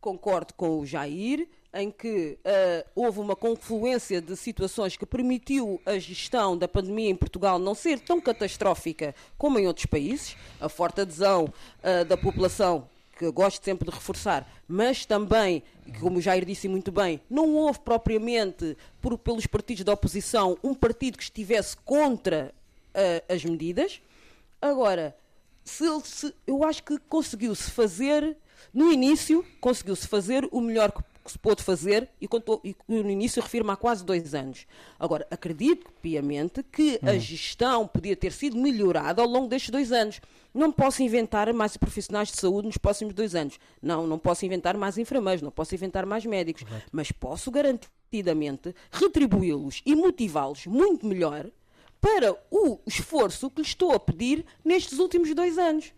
Concordo 0.00 0.52
com 0.54 0.80
o 0.80 0.84
Jair 0.84 1.48
em 1.72 1.90
que 1.90 2.38
uh, 2.44 2.90
houve 2.94 3.18
uma 3.20 3.34
confluência 3.34 4.20
de 4.20 4.36
situações 4.36 4.96
que 4.96 5.04
permitiu 5.04 5.80
a 5.84 5.98
gestão 5.98 6.56
da 6.56 6.68
pandemia 6.68 7.10
em 7.10 7.16
Portugal 7.16 7.58
não 7.58 7.74
ser 7.74 7.98
tão 7.98 8.20
catastrófica 8.20 9.14
como 9.36 9.58
em 9.58 9.66
outros 9.66 9.86
países. 9.86 10.36
A 10.60 10.68
forte 10.68 11.00
adesão 11.00 11.44
uh, 11.44 12.04
da 12.04 12.16
população 12.16 12.88
que 13.16 13.24
eu 13.24 13.32
gosto 13.32 13.64
sempre 13.64 13.88
de 13.88 13.94
reforçar, 13.94 14.48
mas 14.66 15.06
também, 15.06 15.62
como 16.00 16.18
o 16.18 16.20
Jair 16.20 16.44
disse 16.44 16.68
muito 16.68 16.90
bem, 16.90 17.20
não 17.30 17.54
houve 17.54 17.78
propriamente, 17.80 18.76
por, 19.00 19.16
pelos 19.18 19.46
partidos 19.46 19.84
da 19.84 19.92
oposição, 19.92 20.58
um 20.62 20.74
partido 20.74 21.16
que 21.18 21.24
estivesse 21.24 21.76
contra 21.78 22.52
uh, 22.94 23.32
as 23.32 23.44
medidas. 23.44 24.00
Agora, 24.60 25.16
se, 25.64 25.84
se, 26.04 26.34
eu 26.46 26.64
acho 26.64 26.82
que 26.82 26.98
conseguiu-se 27.08 27.70
fazer, 27.70 28.36
no 28.72 28.92
início, 28.92 29.44
conseguiu-se 29.60 30.06
fazer 30.06 30.48
o 30.50 30.60
melhor 30.60 30.92
que 30.92 31.02
que 31.24 31.32
se 31.32 31.38
pôde 31.38 31.62
fazer 31.62 32.08
e, 32.20 32.28
contou, 32.28 32.60
e 32.62 32.76
no 32.86 33.10
início 33.10 33.42
refiro-me 33.42 33.70
há 33.70 33.76
quase 33.76 34.04
dois 34.04 34.34
anos. 34.34 34.66
Agora, 34.98 35.26
acredito 35.30 35.90
piamente 36.02 36.62
que 36.62 37.00
hum. 37.02 37.08
a 37.08 37.18
gestão 37.18 37.86
podia 37.88 38.14
ter 38.14 38.30
sido 38.30 38.56
melhorada 38.58 39.22
ao 39.22 39.28
longo 39.28 39.48
destes 39.48 39.70
dois 39.70 39.90
anos. 39.90 40.20
Não 40.52 40.70
posso 40.70 41.02
inventar 41.02 41.52
mais 41.52 41.76
profissionais 41.76 42.28
de 42.28 42.36
saúde 42.36 42.66
nos 42.66 42.76
próximos 42.76 43.14
dois 43.14 43.34
anos. 43.34 43.58
Não, 43.80 44.06
não 44.06 44.18
posso 44.18 44.44
inventar 44.44 44.76
mais 44.76 44.98
enfermeiros, 44.98 45.42
não 45.42 45.50
posso 45.50 45.74
inventar 45.74 46.04
mais 46.04 46.26
médicos, 46.26 46.62
Correto. 46.62 46.86
mas 46.92 47.10
posso 47.10 47.50
garantidamente 47.50 48.74
retribuí-los 48.92 49.82
e 49.86 49.96
motivá-los 49.96 50.66
muito 50.66 51.06
melhor 51.06 51.50
para 52.00 52.36
o 52.50 52.78
esforço 52.86 53.48
que 53.48 53.62
lhes 53.62 53.68
estou 53.68 53.92
a 53.92 53.98
pedir 53.98 54.44
nestes 54.62 54.98
últimos 54.98 55.34
dois 55.34 55.56
anos. 55.56 55.90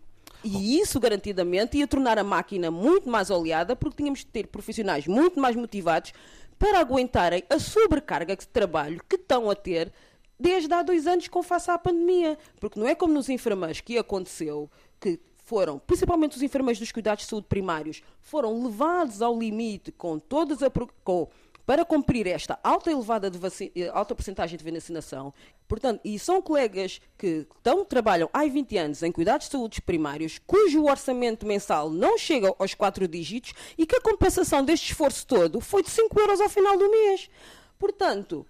E 0.44 0.78
isso 0.80 1.00
garantidamente 1.00 1.78
ia 1.78 1.86
tornar 1.86 2.18
a 2.18 2.24
máquina 2.24 2.70
muito 2.70 3.08
mais 3.08 3.30
oleada, 3.30 3.74
porque 3.74 3.96
tínhamos 3.96 4.20
de 4.20 4.26
ter 4.26 4.46
profissionais 4.46 5.06
muito 5.06 5.40
mais 5.40 5.56
motivados 5.56 6.12
para 6.58 6.80
aguentarem 6.80 7.42
a 7.50 7.58
sobrecarga 7.58 8.36
de 8.36 8.46
trabalho 8.48 9.00
que 9.08 9.16
estão 9.16 9.50
a 9.50 9.54
ter 9.54 9.92
desde 10.38 10.72
há 10.72 10.82
dois 10.82 11.06
anos 11.06 11.28
com 11.28 11.42
face 11.42 11.70
à 11.70 11.78
pandemia. 11.78 12.38
Porque 12.60 12.78
não 12.78 12.88
é 12.88 12.94
como 12.94 13.14
nos 13.14 13.28
enfermeiros 13.28 13.80
que 13.80 13.98
aconteceu, 13.98 14.70
que 15.00 15.20
foram, 15.46 15.78
principalmente 15.78 16.36
os 16.36 16.42
enfermeiros 16.42 16.80
dos 16.80 16.90
cuidados 16.90 17.24
de 17.24 17.30
saúde 17.30 17.46
primários, 17.48 18.02
foram 18.20 18.64
levados 18.64 19.22
ao 19.22 19.38
limite 19.38 19.92
com 19.92 20.18
todas 20.18 20.60
a, 20.62 20.70
com 21.04 21.28
para 21.66 21.84
cumprir 21.84 22.28
esta 22.28 22.58
alta 22.62 22.92
elevada 22.92 23.28
de 23.28 23.38
eh, 23.74 23.90
alta 23.92 24.14
porcentagem 24.14 24.56
de 24.56 24.70
vacinação. 24.70 25.34
Portanto, 25.66 26.00
e 26.04 26.16
são 26.16 26.40
colegas 26.40 27.00
que 27.18 27.44
estão, 27.56 27.84
trabalham 27.84 28.30
há 28.32 28.46
20 28.46 28.78
anos 28.78 29.02
em 29.02 29.10
cuidados 29.10 29.46
de 29.46 29.52
saúde 29.52 29.82
primários, 29.82 30.38
cujo 30.46 30.84
orçamento 30.84 31.44
mensal 31.44 31.90
não 31.90 32.16
chega 32.16 32.54
aos 32.56 32.72
4 32.72 33.08
dígitos 33.08 33.52
e 33.76 33.84
que 33.84 33.96
a 33.96 34.00
compensação 34.00 34.64
deste 34.64 34.92
esforço 34.92 35.26
todo 35.26 35.60
foi 35.60 35.82
de 35.82 35.90
5 35.90 36.20
euros 36.20 36.40
ao 36.40 36.48
final 36.48 36.78
do 36.78 36.88
mês. 36.88 37.28
Portanto, 37.76 38.46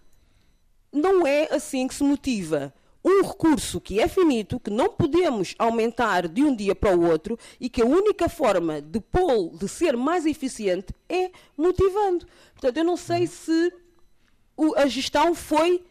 não 0.93 1.27
é 1.27 1.49
assim 1.51 1.89
que 1.89 1.95
se 1.95 2.05
motiva 2.05 2.73
um 3.07 3.23
recurso 3.23 3.81
que 3.81 4.01
é 4.01 4.09
finito, 4.09 4.59
que 4.59 4.69
não 4.69 4.93
podemos 4.93 5.55
aumentar 5.59 6.27
de 6.27 6.43
um 6.43 6.55
dia 6.55 6.75
para 6.75 6.97
o 6.97 7.09
outro 7.09 7.39
e 7.61 7.71
que 7.71 7.81
a 7.81 7.87
única 7.87 8.29
forma 8.29 8.83
de 8.83 8.99
pô 8.99 9.53
de 9.57 9.69
ser 9.69 9.97
mais 9.97 10.27
eficiente 10.27 10.93
é 11.09 11.31
motivando. 11.57 12.27
Portanto, 12.53 12.77
eu 12.77 12.85
não 12.85 12.97
sei 12.97 13.29
se 13.29 13.73
a 14.77 14.87
gestão 14.87 15.35
foi 15.37 15.85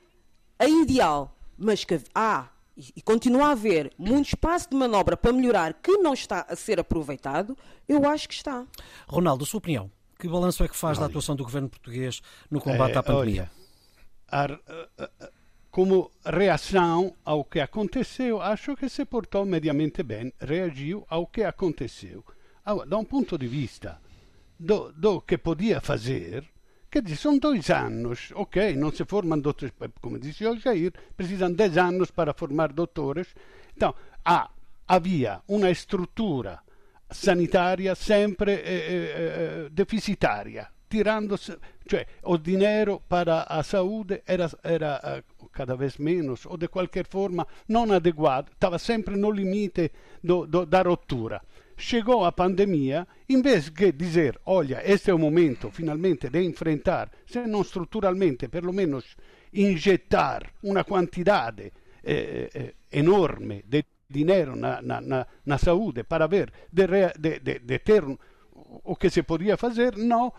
a 0.60 0.68
ideal, 0.68 1.34
mas 1.58 1.86
que 1.86 2.02
há 2.14 2.50
e 2.78 3.02
continua 3.02 3.48
a 3.48 3.52
haver 3.52 3.94
muito 3.98 4.28
espaço 4.28 4.70
de 4.70 4.76
manobra 4.76 5.16
para 5.16 5.32
melhorar 5.32 5.74
que 5.76 5.98
não 6.00 6.14
está 6.14 6.46
a 6.50 6.58
ser 6.58 6.78
aproveitado, 6.78 7.58
eu 7.88 8.06
acho 8.06 8.28
que 8.28 8.34
está. 8.34 8.66
Ronaldo, 9.08 9.46
sua 9.46 9.60
opinião? 9.60 9.90
Que 10.20 10.28
balanço 10.28 10.62
é 10.62 10.68
que 10.68 10.76
faz 10.76 10.98
olha, 10.98 11.08
da 11.08 11.12
atuação 11.12 11.38
do 11.38 11.44
governo 11.46 11.70
português 11.70 12.22
no 12.52 12.60
combate 12.60 12.96
é, 12.96 12.98
à 12.98 13.04
pandemia? 13.04 13.50
Olha, 14.30 14.60
a, 14.98 15.30
como 15.76 16.10
reação 16.24 17.14
ao 17.26 17.44
que 17.44 17.60
aconteceu, 17.60 18.42
acho 18.42 18.78
que 18.78 18.88
se 18.88 19.04
portou 19.04 19.46
mediamente 19.46 20.02
bem, 20.04 20.32
reagiu 20.40 21.06
ao 21.10 21.28
que 21.28 21.44
aconteceu. 21.44 22.24
Agora, 22.64 22.88
da 22.88 22.98
um 22.98 23.04
ponto 23.04 23.38
de 23.38 23.46
vista 23.46 24.00
do, 24.58 24.94
do 24.94 25.20
que 25.20 25.38
podia 25.38 25.82
fazer, 25.82 26.46
quer 26.90 27.02
dizer, 27.02 27.18
são 27.18 27.38
dois 27.38 27.70
anos, 27.70 28.32
ok, 28.36 28.74
não 28.78 28.90
se 28.90 29.04
formam 29.04 29.38
doutores, 29.38 29.76
como 30.00 30.18
disse 30.18 30.48
o 30.48 30.58
Jair, 30.58 30.94
precisam 31.18 31.52
dez 31.52 31.78
anos 31.78 32.10
para 32.10 32.34
formar 32.34 32.72
doutores. 32.72 33.36
Então, 33.76 33.94
há, 34.24 34.50
havia 34.88 35.42
uma 35.46 35.70
estrutura 35.70 36.62
sanitária 37.12 37.96
sempre 37.96 38.54
eh, 38.54 38.62
eh, 38.64 39.66
eh 39.68 39.70
deficitária, 39.72 40.70
tirando 40.88 41.38
cioè 41.88 42.06
o 42.24 42.38
dinheiro 42.38 43.02
para 43.08 43.46
a 43.48 43.62
saúde 43.64 44.22
era, 44.26 44.50
era 44.64 45.00
eh, 45.04 45.24
cada 45.60 45.76
vez 45.76 45.98
menos 45.98 46.46
ou 46.46 46.58
de 46.58 46.68
qualquer 46.68 47.08
forma 47.08 47.48
não 47.68 47.92
adequado, 47.94 48.50
estava 48.52 48.78
sempre 48.78 49.16
no 49.16 49.32
limite 49.32 49.92
do, 50.22 50.46
da 50.66 50.82
rottura. 50.82 51.42
chegou 51.78 52.24
a 52.26 52.32
pandemia, 52.32 53.08
em 53.28 53.42
vez 53.42 53.70
de 53.70 53.92
dizer, 53.92 54.40
olha, 54.46 54.82
este 54.86 55.12
é 55.12 55.14
o 55.14 55.20
momento 55.20 55.72
finalmente 55.72 56.30
de 56.30 56.42
enfrentar, 56.44 57.10
se 57.26 57.48
não 57.48 57.62
estruturalmente, 57.62 58.48
pelo 58.48 58.74
menos 58.74 59.16
injetar 59.54 60.42
uma 60.64 60.84
quantidade 60.84 61.72
eh, 62.04 62.50
eh, 62.54 62.74
enorme 62.92 63.64
de 63.68 63.86
dinheiro 64.10 64.56
na, 64.56 64.82
na, 64.82 65.02
na, 65.02 65.28
na 65.46 65.58
saúde 65.58 66.04
para 66.04 66.28
ver 66.28 66.52
de, 66.72 66.86
de, 67.18 67.40
de, 67.40 67.60
de 67.60 67.80
ter 67.80 68.04
o 68.84 68.96
que 68.96 69.10
se 69.10 69.24
podia 69.24 69.58
fazer, 69.58 69.98
não. 69.98 70.32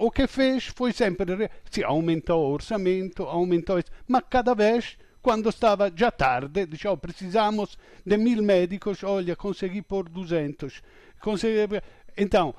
O 0.00 0.10
que 0.10 0.26
fez 0.26 0.64
foi 0.64 0.92
sempre, 0.92 1.50
se 1.70 1.84
aumentou 1.84 2.40
o 2.42 2.52
orçamento, 2.54 3.24
aumentou, 3.24 3.78
mas 4.08 4.22
cada 4.30 4.54
vez 4.54 4.96
quando 5.20 5.50
estava 5.50 5.92
já 5.94 6.10
tarde, 6.10 6.64
diciamo, 6.64 6.96
precisamos 6.96 7.76
de 8.06 8.16
mil 8.16 8.42
médicos, 8.42 9.04
olha, 9.04 9.36
consegui 9.36 9.82
por 9.82 10.08
200. 10.08 10.82
Consegui... 11.20 11.82
Então, 12.16 12.54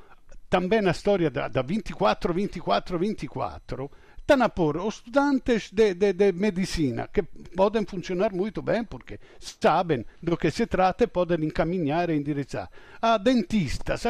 também 0.51 0.87
a 0.87 0.91
história 0.91 1.31
da, 1.31 1.47
da 1.47 1.63
24, 1.63 2.31
24, 2.31 2.99
24, 2.99 3.91
estão 4.19 4.43
a 4.43 4.49
pôr 4.49 4.77
os 4.77 4.97
estudantes 4.97 5.71
de, 5.71 5.95
de, 5.95 6.13
de, 6.13 6.31
medicina, 6.31 7.09
que 7.11 7.23
podem 7.23 7.83
funcionar 7.85 8.31
muito 8.31 8.61
bem, 8.61 8.83
porque 8.83 9.19
sabem 9.39 10.05
do 10.21 10.37
que 10.37 10.51
se 10.51 10.67
trata 10.67 11.05
e 11.05 11.07
podem 11.07 11.43
encaminhar 11.45 12.11
e 12.11 12.15
endireçar. 12.15 12.69
A 13.01 13.17
dentistas, 13.17 14.05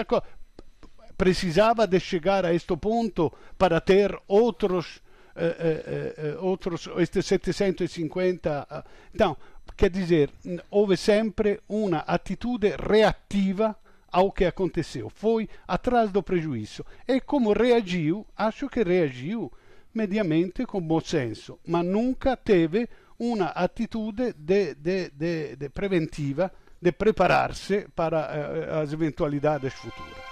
precisava 1.22 1.86
de 1.86 2.00
chegar 2.00 2.44
a 2.48 2.51
este 2.51 2.75
ponto 2.75 3.32
para 3.56 3.80
ter 3.80 4.20
outros 4.28 5.04
eh, 5.36 5.56
eh, 5.60 6.13
eh, 6.18 6.38
outros, 6.40 6.90
estes 6.98 7.28
750. 7.28 8.84
Então, 9.13 9.38
quer 9.78 9.92
dizer, 9.92 10.32
houve 10.72 10.98
sempre 10.98 11.60
uma 11.70 12.00
atitude 12.00 12.74
reativa 12.75 13.78
ao 14.12 14.32
que 14.32 14.46
aconteceu, 14.46 15.12
foi 15.12 15.48
atrás 15.68 16.12
do 16.12 16.24
prejuízo. 16.24 16.84
E 17.08 17.22
como 17.22 17.54
reagiu, 17.54 18.25
acho 18.36 18.68
que 18.68 18.82
reagiu 18.82 19.51
mediamente 19.94 20.66
com 20.66 20.82
bom 20.82 21.00
senso, 21.00 21.60
mas 21.68 21.86
nunca 21.86 22.36
teve 22.36 22.90
uma 23.20 23.50
atitude 23.50 24.34
de, 24.34 24.74
de, 24.74 25.12
de, 25.12 25.56
de 25.56 25.70
preventiva 25.70 26.51
de 26.82 26.92
preparar-se 26.92 27.88
para 27.96 28.82
as 28.82 28.92
eventualidades 28.92 29.72
futuras. 29.75 30.31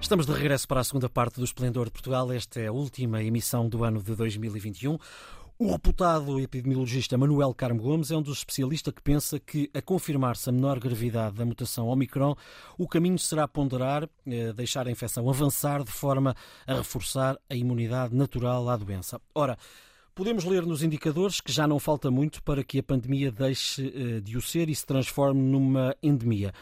Estamos 0.00 0.26
de 0.26 0.32
regresso 0.32 0.68
para 0.68 0.80
a 0.80 0.84
segunda 0.84 1.08
parte 1.08 1.40
do 1.40 1.44
Esplendor 1.44 1.86
de 1.86 1.90
Portugal. 1.90 2.30
Esta 2.30 2.60
é 2.60 2.66
a 2.68 2.72
última 2.72 3.22
emissão 3.22 3.68
do 3.68 3.82
ano 3.82 4.02
de 4.02 4.14
2021. 4.14 4.98
O 5.58 5.72
reputado 5.72 6.38
epidemiologista 6.38 7.16
Manuel 7.16 7.54
Carmo 7.54 7.80
Gomes 7.80 8.10
é 8.10 8.16
um 8.16 8.22
dos 8.22 8.38
especialistas 8.38 8.92
que 8.92 9.02
pensa 9.02 9.40
que, 9.40 9.70
a 9.72 9.80
confirmar-se 9.80 10.48
a 10.48 10.52
menor 10.52 10.78
gravidade 10.78 11.36
da 11.36 11.46
mutação 11.46 11.88
Omicron, 11.88 12.36
o 12.76 12.86
caminho 12.86 13.18
será 13.18 13.48
ponderar, 13.48 14.08
eh, 14.26 14.52
deixar 14.52 14.86
a 14.86 14.90
infecção 14.90 15.28
avançar 15.30 15.82
de 15.82 15.90
forma 15.90 16.36
a 16.66 16.74
reforçar 16.74 17.38
a 17.48 17.54
imunidade 17.54 18.14
natural 18.14 18.68
à 18.68 18.76
doença. 18.76 19.20
Ora, 19.34 19.56
Podemos 20.16 20.44
ler 20.44 20.64
nos 20.64 20.82
indicadores 20.82 21.42
que 21.42 21.52
já 21.52 21.68
não 21.68 21.78
falta 21.78 22.10
muito 22.10 22.42
para 22.42 22.64
que 22.64 22.78
a 22.78 22.82
pandemia 22.82 23.30
deixe 23.30 23.86
eh, 23.86 24.20
de 24.22 24.34
o 24.34 24.40
ser 24.40 24.70
e 24.70 24.74
se 24.74 24.86
transforme 24.86 25.42
numa 25.42 25.94
endemia. 26.02 26.54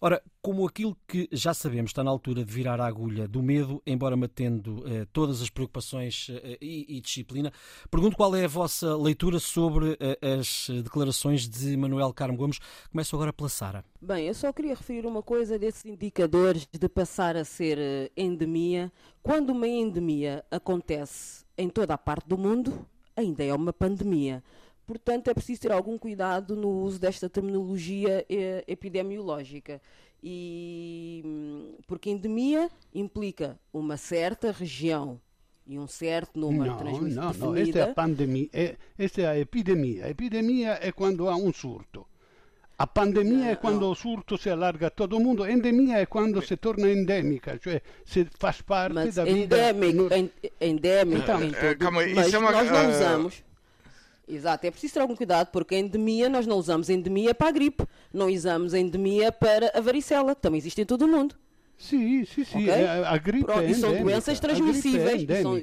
Ora, 0.00 0.22
como 0.42 0.66
aquilo 0.66 0.96
que 1.08 1.28
já 1.32 1.54
sabemos 1.54 1.90
está 1.90 2.04
na 2.04 2.10
altura 2.10 2.44
de 2.44 2.52
virar 2.52 2.80
a 2.80 2.86
agulha 2.86 3.26
do 3.26 3.42
medo, 3.42 3.82
embora 3.86 4.16
mantendo 4.16 4.84
eh, 4.86 5.06
todas 5.12 5.42
as 5.42 5.50
preocupações 5.50 6.28
eh, 6.30 6.58
e, 6.60 6.96
e, 6.96 7.00
disciplina, 7.00 7.52
pergunto 7.90 8.16
qual 8.16 8.34
é 8.36 8.44
a 8.44 8.48
vossa 8.48 8.96
leitura 8.96 9.38
sobre 9.38 9.96
eh, 9.98 10.18
as 10.38 10.68
declarações 10.82 11.48
de 11.48 11.76
Manuel 11.76 12.12
Carmo 12.12 12.36
Gomes. 12.36 12.58
Começo 12.90 13.16
agora 13.16 13.32
pela 13.32 13.48
Sara. 13.48 13.84
Bem, 14.00 14.26
eu 14.26 14.34
só 14.34 14.52
queria 14.52 14.74
referir 14.74 15.06
uma 15.06 15.22
coisa 15.22 15.58
desses 15.58 15.84
indicadores 15.84 16.68
de 16.70 16.88
passar 16.88 17.36
a 17.36 17.44
ser 17.44 17.78
eh, 17.78 18.10
endemia. 18.16 18.92
Quando 19.22 19.50
uma 19.50 19.66
endemia 19.66 20.44
acontece 20.50 21.44
em 21.58 21.68
toda 21.68 21.94
a 21.94 21.98
parte 21.98 22.28
do 22.28 22.38
mundo, 22.38 22.86
ainda 23.16 23.42
é 23.42 23.52
uma 23.52 23.72
pandemia. 23.72 24.42
Portanto, 24.86 25.28
é 25.28 25.34
preciso 25.34 25.62
ter 25.62 25.72
algum 25.72 25.98
cuidado 25.98 26.54
no 26.54 26.68
uso 26.68 27.00
desta 27.00 27.28
terminologia 27.28 28.24
eh, 28.28 28.64
epidemiológica. 28.68 29.80
E, 30.22 31.74
porque 31.86 32.10
endemia 32.10 32.70
implica 32.94 33.58
uma 33.72 33.96
certa 33.96 34.50
região 34.50 35.20
e 35.66 35.78
um 35.78 35.86
certo 35.86 36.38
número 36.38 36.70
não, 36.70 36.76
de 36.76 36.82
transmissão 36.84 37.32
não, 37.32 37.32
não, 37.32 37.56
esta 37.56 37.78
é 37.78 37.82
a 37.82 37.94
pandemia, 37.94 38.48
é, 38.52 38.76
esta 38.96 39.20
é 39.22 39.26
a 39.26 39.38
epidemia. 39.38 40.06
A 40.06 40.10
epidemia 40.10 40.78
é 40.80 40.92
quando 40.92 41.28
há 41.28 41.36
um 41.36 41.52
surto. 41.52 42.06
A 42.78 42.86
pandemia 42.86 43.38
não, 43.38 43.48
é 43.48 43.56
quando 43.56 43.80
não. 43.80 43.90
o 43.90 43.94
surto 43.94 44.36
se 44.36 44.50
allarga 44.50 44.88
a 44.88 44.90
todo 44.90 45.18
mundo, 45.18 45.42
a 45.42 45.50
endemia 45.50 45.98
é 45.98 46.06
quando 46.06 46.42
se 46.42 46.56
torna 46.56 46.90
endemica, 46.90 47.58
cioè 47.58 47.80
se 48.04 48.26
faz 48.38 48.60
parte 48.60 48.94
mas 48.94 49.14
da 49.14 49.26
endemic, 49.26 49.92
vida. 49.92 50.16
No... 50.18 50.30
Endemic, 50.60 51.22
então, 51.22 51.42
em 51.42 51.52
todo, 51.52 51.78
calma, 51.78 52.02
mas 52.14 52.34
é 52.34 52.38
uma, 52.38 52.52
nós 52.52 52.70
não 52.70 52.90
usamos. 52.90 53.45
Exato, 54.28 54.66
é 54.66 54.70
preciso 54.70 54.94
ter 54.94 55.00
algum 55.00 55.14
cuidado 55.14 55.48
porque 55.52 55.76
a 55.76 55.78
endemia 55.78 56.28
nós 56.28 56.46
não 56.46 56.56
usamos 56.56 56.90
endemia 56.90 57.32
para 57.32 57.48
a 57.48 57.52
gripe, 57.52 57.84
não 58.12 58.28
usamos 58.28 58.74
endemia 58.74 59.30
para 59.30 59.70
a 59.72 59.80
varicela, 59.80 60.34
que 60.34 60.42
também 60.42 60.58
existe 60.58 60.80
em 60.80 60.84
todo 60.84 61.02
o 61.02 61.08
mundo. 61.08 61.36
Sim, 61.78 62.24
sim, 62.24 62.42
sim. 62.42 62.62
Okay? 62.62 62.86
A, 62.86 63.10
a, 63.10 63.18
gripe 63.18 63.44
Pronto, 63.44 63.60
é 63.60 63.70
E 63.70 63.74
são 63.74 63.94
doenças 64.02 64.40
transmissíveis. 64.40 65.28
É 65.28 65.42
são, 65.42 65.54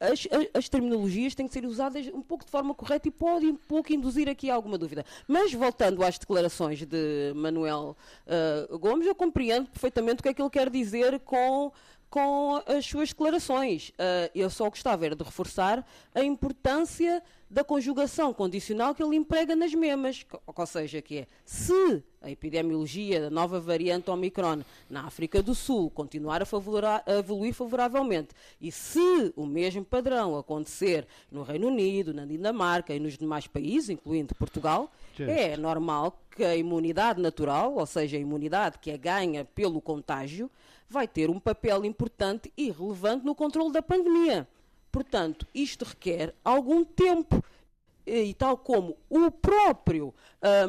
as, 0.00 0.28
as, 0.52 0.68
terminologias 0.68 1.34
têm 1.34 1.46
que 1.46 1.52
ser 1.52 1.64
usadas 1.64 2.08
um 2.08 2.20
pouco 2.20 2.44
de 2.44 2.50
forma 2.50 2.74
correta 2.74 3.06
e 3.06 3.10
pode 3.10 3.46
um 3.46 3.54
pouco 3.54 3.92
induzir 3.92 4.28
aqui 4.28 4.50
alguma 4.50 4.76
dúvida. 4.76 5.04
Mas 5.28 5.52
voltando 5.52 6.04
às 6.04 6.18
declarações 6.18 6.84
de 6.84 7.32
Manuel 7.36 7.96
uh, 8.26 8.78
Gomes, 8.78 9.06
eu 9.06 9.14
compreendo 9.14 9.68
perfeitamente 9.70 10.20
o 10.20 10.22
que 10.24 10.28
é 10.30 10.34
que 10.34 10.42
ele 10.42 10.50
quer 10.50 10.68
dizer 10.68 11.20
com 11.20 11.72
com 12.10 12.60
as 12.66 12.84
suas 12.84 13.10
declarações. 13.10 13.90
Uh, 13.90 14.28
eu 14.34 14.50
só 14.50 14.68
gostava 14.68 15.08
de 15.08 15.22
reforçar 15.22 15.86
a 16.12 16.24
importância 16.24 17.22
da 17.50 17.64
conjugação 17.64 18.32
condicional 18.32 18.94
que 18.94 19.02
ele 19.02 19.16
emprega 19.16 19.56
nas 19.56 19.74
memas, 19.74 20.24
ou 20.46 20.66
seja, 20.66 21.02
que 21.02 21.18
é 21.18 21.26
se 21.44 22.00
a 22.22 22.30
epidemiologia 22.30 23.22
da 23.22 23.30
nova 23.30 23.58
variante 23.58 24.08
Omicron 24.08 24.60
na 24.88 25.06
África 25.06 25.42
do 25.42 25.52
Sul 25.52 25.90
continuar 25.90 26.42
a, 26.42 26.46
favorar, 26.46 27.02
a 27.04 27.14
evoluir 27.14 27.52
favoravelmente 27.52 28.28
e 28.60 28.70
se 28.70 29.32
o 29.34 29.44
mesmo 29.44 29.84
padrão 29.84 30.38
acontecer 30.38 31.08
no 31.30 31.42
Reino 31.42 31.66
Unido, 31.66 32.14
na 32.14 32.24
Dinamarca 32.24 32.94
e 32.94 33.00
nos 33.00 33.18
demais 33.18 33.48
países, 33.48 33.90
incluindo 33.90 34.34
Portugal, 34.36 34.92
é 35.18 35.56
normal 35.56 36.20
que 36.30 36.44
a 36.44 36.54
imunidade 36.54 37.20
natural, 37.20 37.74
ou 37.74 37.86
seja, 37.86 38.16
a 38.16 38.20
imunidade 38.20 38.78
que 38.78 38.92
é 38.92 38.96
ganha 38.96 39.44
pelo 39.44 39.80
contágio, 39.80 40.48
vai 40.88 41.08
ter 41.08 41.28
um 41.30 41.40
papel 41.40 41.84
importante 41.84 42.52
e 42.56 42.70
relevante 42.70 43.24
no 43.24 43.34
controle 43.34 43.72
da 43.72 43.82
pandemia. 43.82 44.46
Portanto, 44.90 45.46
isto 45.54 45.84
requer 45.84 46.34
algum 46.44 46.84
tempo. 46.84 47.42
E 48.06 48.34
tal 48.34 48.56
como 48.56 48.96
o 49.08 49.30
próprio 49.30 50.12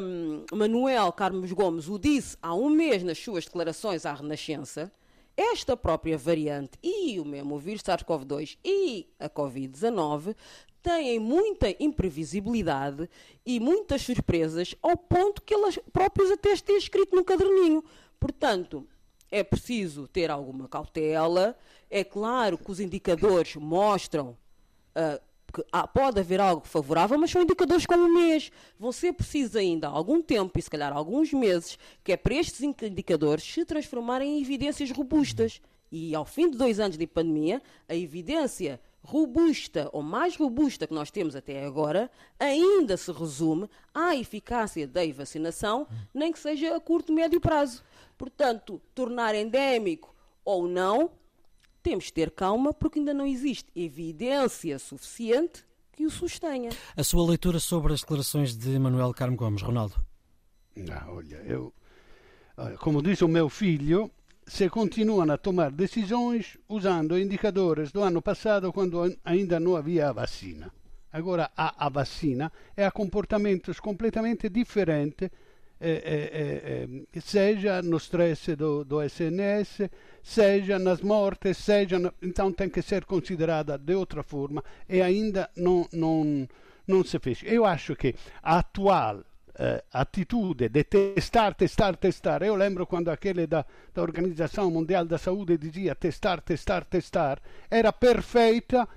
um, 0.00 0.44
Manuel 0.56 1.10
Carlos 1.12 1.50
Gomes 1.52 1.88
o 1.88 1.98
disse 1.98 2.36
há 2.40 2.54
um 2.54 2.70
mês 2.70 3.02
nas 3.02 3.18
suas 3.18 3.46
declarações 3.46 4.06
à 4.06 4.12
Renascença, 4.12 4.92
esta 5.36 5.76
própria 5.76 6.16
variante 6.16 6.78
e 6.82 7.18
o 7.18 7.24
mesmo 7.24 7.58
vírus 7.58 7.82
SARS-CoV-2 7.82 8.58
e 8.62 9.08
a 9.18 9.28
Covid-19 9.30 10.36
têm 10.82 11.18
muita 11.18 11.74
imprevisibilidade 11.80 13.08
e 13.46 13.58
muitas 13.58 14.02
surpresas, 14.02 14.74
ao 14.82 14.96
ponto 14.96 15.42
que 15.42 15.54
elas 15.54 15.78
próprias 15.92 16.30
até 16.30 16.54
têm 16.56 16.76
escrito 16.76 17.16
no 17.16 17.24
caderninho. 17.24 17.82
Portanto, 18.20 18.86
é 19.30 19.42
preciso 19.42 20.06
ter 20.06 20.30
alguma 20.30 20.68
cautela. 20.68 21.56
É 21.94 22.02
claro 22.02 22.56
que 22.56 22.70
os 22.70 22.80
indicadores 22.80 23.54
mostram 23.54 24.34
uh, 24.96 25.20
que 25.52 25.62
pode 25.92 26.18
haver 26.18 26.40
algo 26.40 26.66
favorável, 26.66 27.18
mas 27.18 27.30
são 27.30 27.42
indicadores 27.42 27.84
como 27.84 28.04
um 28.04 28.14
mês. 28.14 28.50
Vão 28.78 28.90
ser 28.90 29.12
precisos 29.12 29.56
ainda 29.56 29.88
algum 29.88 30.22
tempo 30.22 30.58
e 30.58 30.62
se 30.62 30.70
calhar 30.70 30.90
alguns 30.90 31.34
meses, 31.34 31.78
que 32.02 32.10
é 32.10 32.16
para 32.16 32.32
estes 32.32 32.62
indicadores 32.62 33.44
se 33.44 33.62
transformarem 33.66 34.38
em 34.38 34.40
evidências 34.40 34.90
robustas. 34.90 35.60
E 35.90 36.14
ao 36.14 36.24
fim 36.24 36.48
de 36.50 36.56
dois 36.56 36.80
anos 36.80 36.96
de 36.96 37.06
pandemia, 37.06 37.60
a 37.86 37.94
evidência 37.94 38.80
robusta 39.04 39.90
ou 39.92 40.02
mais 40.02 40.34
robusta 40.34 40.86
que 40.86 40.94
nós 40.94 41.10
temos 41.10 41.36
até 41.36 41.62
agora 41.62 42.10
ainda 42.38 42.96
se 42.96 43.12
resume 43.12 43.68
à 43.92 44.16
eficácia 44.16 44.88
da 44.88 45.06
vacinação, 45.12 45.86
nem 46.14 46.32
que 46.32 46.38
seja 46.38 46.74
a 46.74 46.80
curto, 46.80 47.12
médio 47.12 47.38
prazo. 47.38 47.84
Portanto, 48.16 48.80
tornar 48.94 49.34
endémico 49.34 50.14
ou 50.42 50.66
não, 50.66 51.10
temos 51.82 52.04
de 52.04 52.12
ter 52.12 52.30
calma 52.30 52.72
porque 52.72 52.98
ainda 52.98 53.12
não 53.12 53.26
existe 53.26 53.70
evidência 53.74 54.78
suficiente 54.78 55.64
que 55.92 56.06
o 56.06 56.10
sustenha. 56.10 56.70
A 56.96 57.04
sua 57.04 57.26
leitura 57.28 57.58
sobre 57.58 57.92
as 57.92 58.00
declarações 58.00 58.56
de 58.56 58.78
Manuel 58.78 59.12
Carmo 59.12 59.36
Gomes, 59.36 59.62
Ronaldo? 59.62 59.94
Não, 60.74 61.16
olha, 61.16 61.36
eu, 61.44 61.72
como 62.80 63.02
diz 63.02 63.20
o 63.20 63.28
meu 63.28 63.48
filho, 63.48 64.10
se 64.46 64.68
continuam 64.68 65.30
a 65.30 65.36
tomar 65.36 65.70
decisões 65.70 66.58
usando 66.68 67.18
indicadores 67.18 67.92
do 67.92 68.02
ano 68.02 68.22
passado 68.22 68.72
quando 68.72 69.16
ainda 69.24 69.60
não 69.60 69.76
havia 69.76 70.08
a 70.08 70.12
vacina. 70.12 70.72
Agora 71.12 71.50
a, 71.54 71.86
a 71.86 71.88
vacina 71.90 72.50
é 72.74 72.86
a 72.86 72.90
comportamentos 72.90 73.78
completamente 73.78 74.48
diferentes 74.48 75.28
eh, 75.88 76.86
eh, 77.14 77.20
seja 77.20 77.82
no 77.82 77.96
stress 77.96 78.54
do, 78.54 78.84
do, 78.84 79.02
SNS, 79.02 79.90
seja 80.22 80.78
nas 80.78 81.00
mortes, 81.00 81.58
seja 81.58 81.98
no... 81.98 82.12
então 82.22 82.52
tem 82.52 82.68
que 82.68 82.82
ser 82.82 83.04
considerada 83.04 83.76
de 83.76 83.94
outra 83.94 84.22
forma 84.22 84.62
e 84.88 85.02
ainda 85.02 85.50
não, 85.56 85.88
não, 85.92 86.48
não 86.86 87.04
se 87.04 87.18
fez. 87.18 87.40
Eu 87.44 87.64
acho 87.64 87.96
que 87.96 88.14
a 88.42 88.58
atual 88.58 89.24
eh, 89.54 89.84
atitude 89.92 90.68
de 90.68 90.84
testar, 90.84 91.54
testar, 91.54 91.96
testar. 91.96 92.42
Eu 92.42 92.54
lembro 92.54 92.86
quando 92.86 93.10
aquele 93.10 93.46
da, 93.46 93.66
da 93.92 94.00
Organização 94.02 94.70
Mundial 94.70 95.04
da 95.04 95.18
Saúde 95.18 95.58
dizia 95.58 95.94
testar, 95.94 96.40
testar, 96.40 96.84
testar, 96.84 97.38
era 97.70 97.92
perfeita 97.92 98.88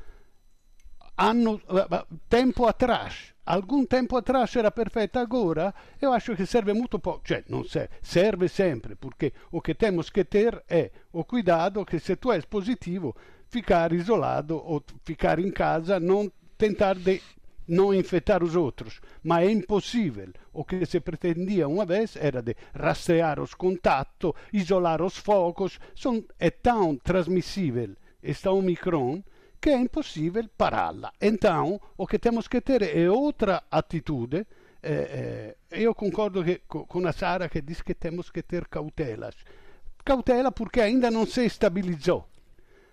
anno, 1.18 1.62
eh, 1.70 2.06
tempo 2.30 2.66
atrás. 2.68 3.34
Algum 3.46 3.86
tempo 3.86 4.18
atrás 4.18 4.56
era 4.56 4.72
perfeita, 4.72 5.22
agora 5.22 5.74
eu 6.02 6.12
acho 6.12 6.36
que 6.36 6.46
serve 6.48 6.74
muito 6.74 6.98
pouco. 7.00 7.28
Cioè, 7.28 7.44
não 7.48 7.64
serve, 7.64 7.90
serve 8.02 8.48
sempre, 8.50 8.96
porque 8.96 9.34
o 9.52 9.62
que 9.62 9.76
temos 9.76 10.10
que 10.10 10.26
ter 10.26 10.64
é 10.68 10.92
o 11.14 11.24
cuidado 11.24 11.86
que 11.86 12.00
se 12.00 12.16
tu 12.16 12.32
és 12.32 12.44
positivo, 12.46 13.16
ficar 13.48 13.94
isolado 13.94 14.56
ou 14.56 14.84
ficar 15.04 15.38
em 15.40 15.52
casa, 15.52 16.00
não 16.00 16.32
tentar 16.58 16.96
de 16.96 17.22
não 17.68 17.94
infectar 17.94 18.44
os 18.44 18.56
outros, 18.56 19.00
mas 19.24 19.48
é 19.48 19.52
impossível. 19.52 20.32
O 20.54 20.64
que 20.64 20.86
se 20.86 21.00
pretendia 21.00 21.68
uma 21.68 21.86
vez 21.86 22.16
era 22.16 22.42
de 22.42 22.56
rastrear 22.74 23.40
os 23.40 23.54
contatos, 23.54 24.34
isolar 24.54 25.02
os 25.02 25.18
focos. 25.18 25.80
São, 25.96 26.24
é 26.40 26.50
tão 26.50 26.96
transmissível 26.96 27.96
esta 28.22 28.52
Omicron 28.52 29.24
que 29.66 29.72
é 29.72 29.80
impossível 29.80 30.48
pará-la. 30.56 31.12
Então, 31.20 31.82
o 31.98 32.06
que 32.06 32.20
temos 32.20 32.48
que 32.48 32.62
ter 32.62 32.84
é 32.84 33.10
outra 33.10 33.64
atitude. 33.72 34.46
Eh, 34.84 35.56
eh, 35.72 35.82
eu 35.86 35.96
concordo 35.96 36.44
que, 36.44 36.62
com 36.68 37.08
a 37.08 37.12
Sara 37.12 37.50
que 37.50 37.62
diz 37.64 37.82
que 37.82 37.96
temos 37.96 38.30
que 38.30 38.44
ter 38.44 38.68
cautelas. 38.68 39.34
Cautela 40.04 40.52
porque 40.52 40.82
ainda 40.82 41.10
não 41.10 41.26
se 41.26 41.44
estabilizou. 41.44 42.28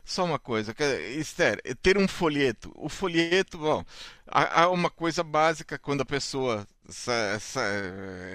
Só 0.04 0.24
uma 0.24 0.38
coisa, 0.38 0.74
Esther, 1.16 1.60
ter 1.80 1.96
um 1.96 2.08
folheto. 2.08 2.72
O 2.74 2.88
folheto, 2.88 3.56
bom, 3.56 3.84
há, 4.26 4.68
uma 4.68 4.90
coisa 4.90 5.22
básica 5.22 5.78
quando 5.78 6.00
a 6.00 6.04
pessoa 6.04 6.66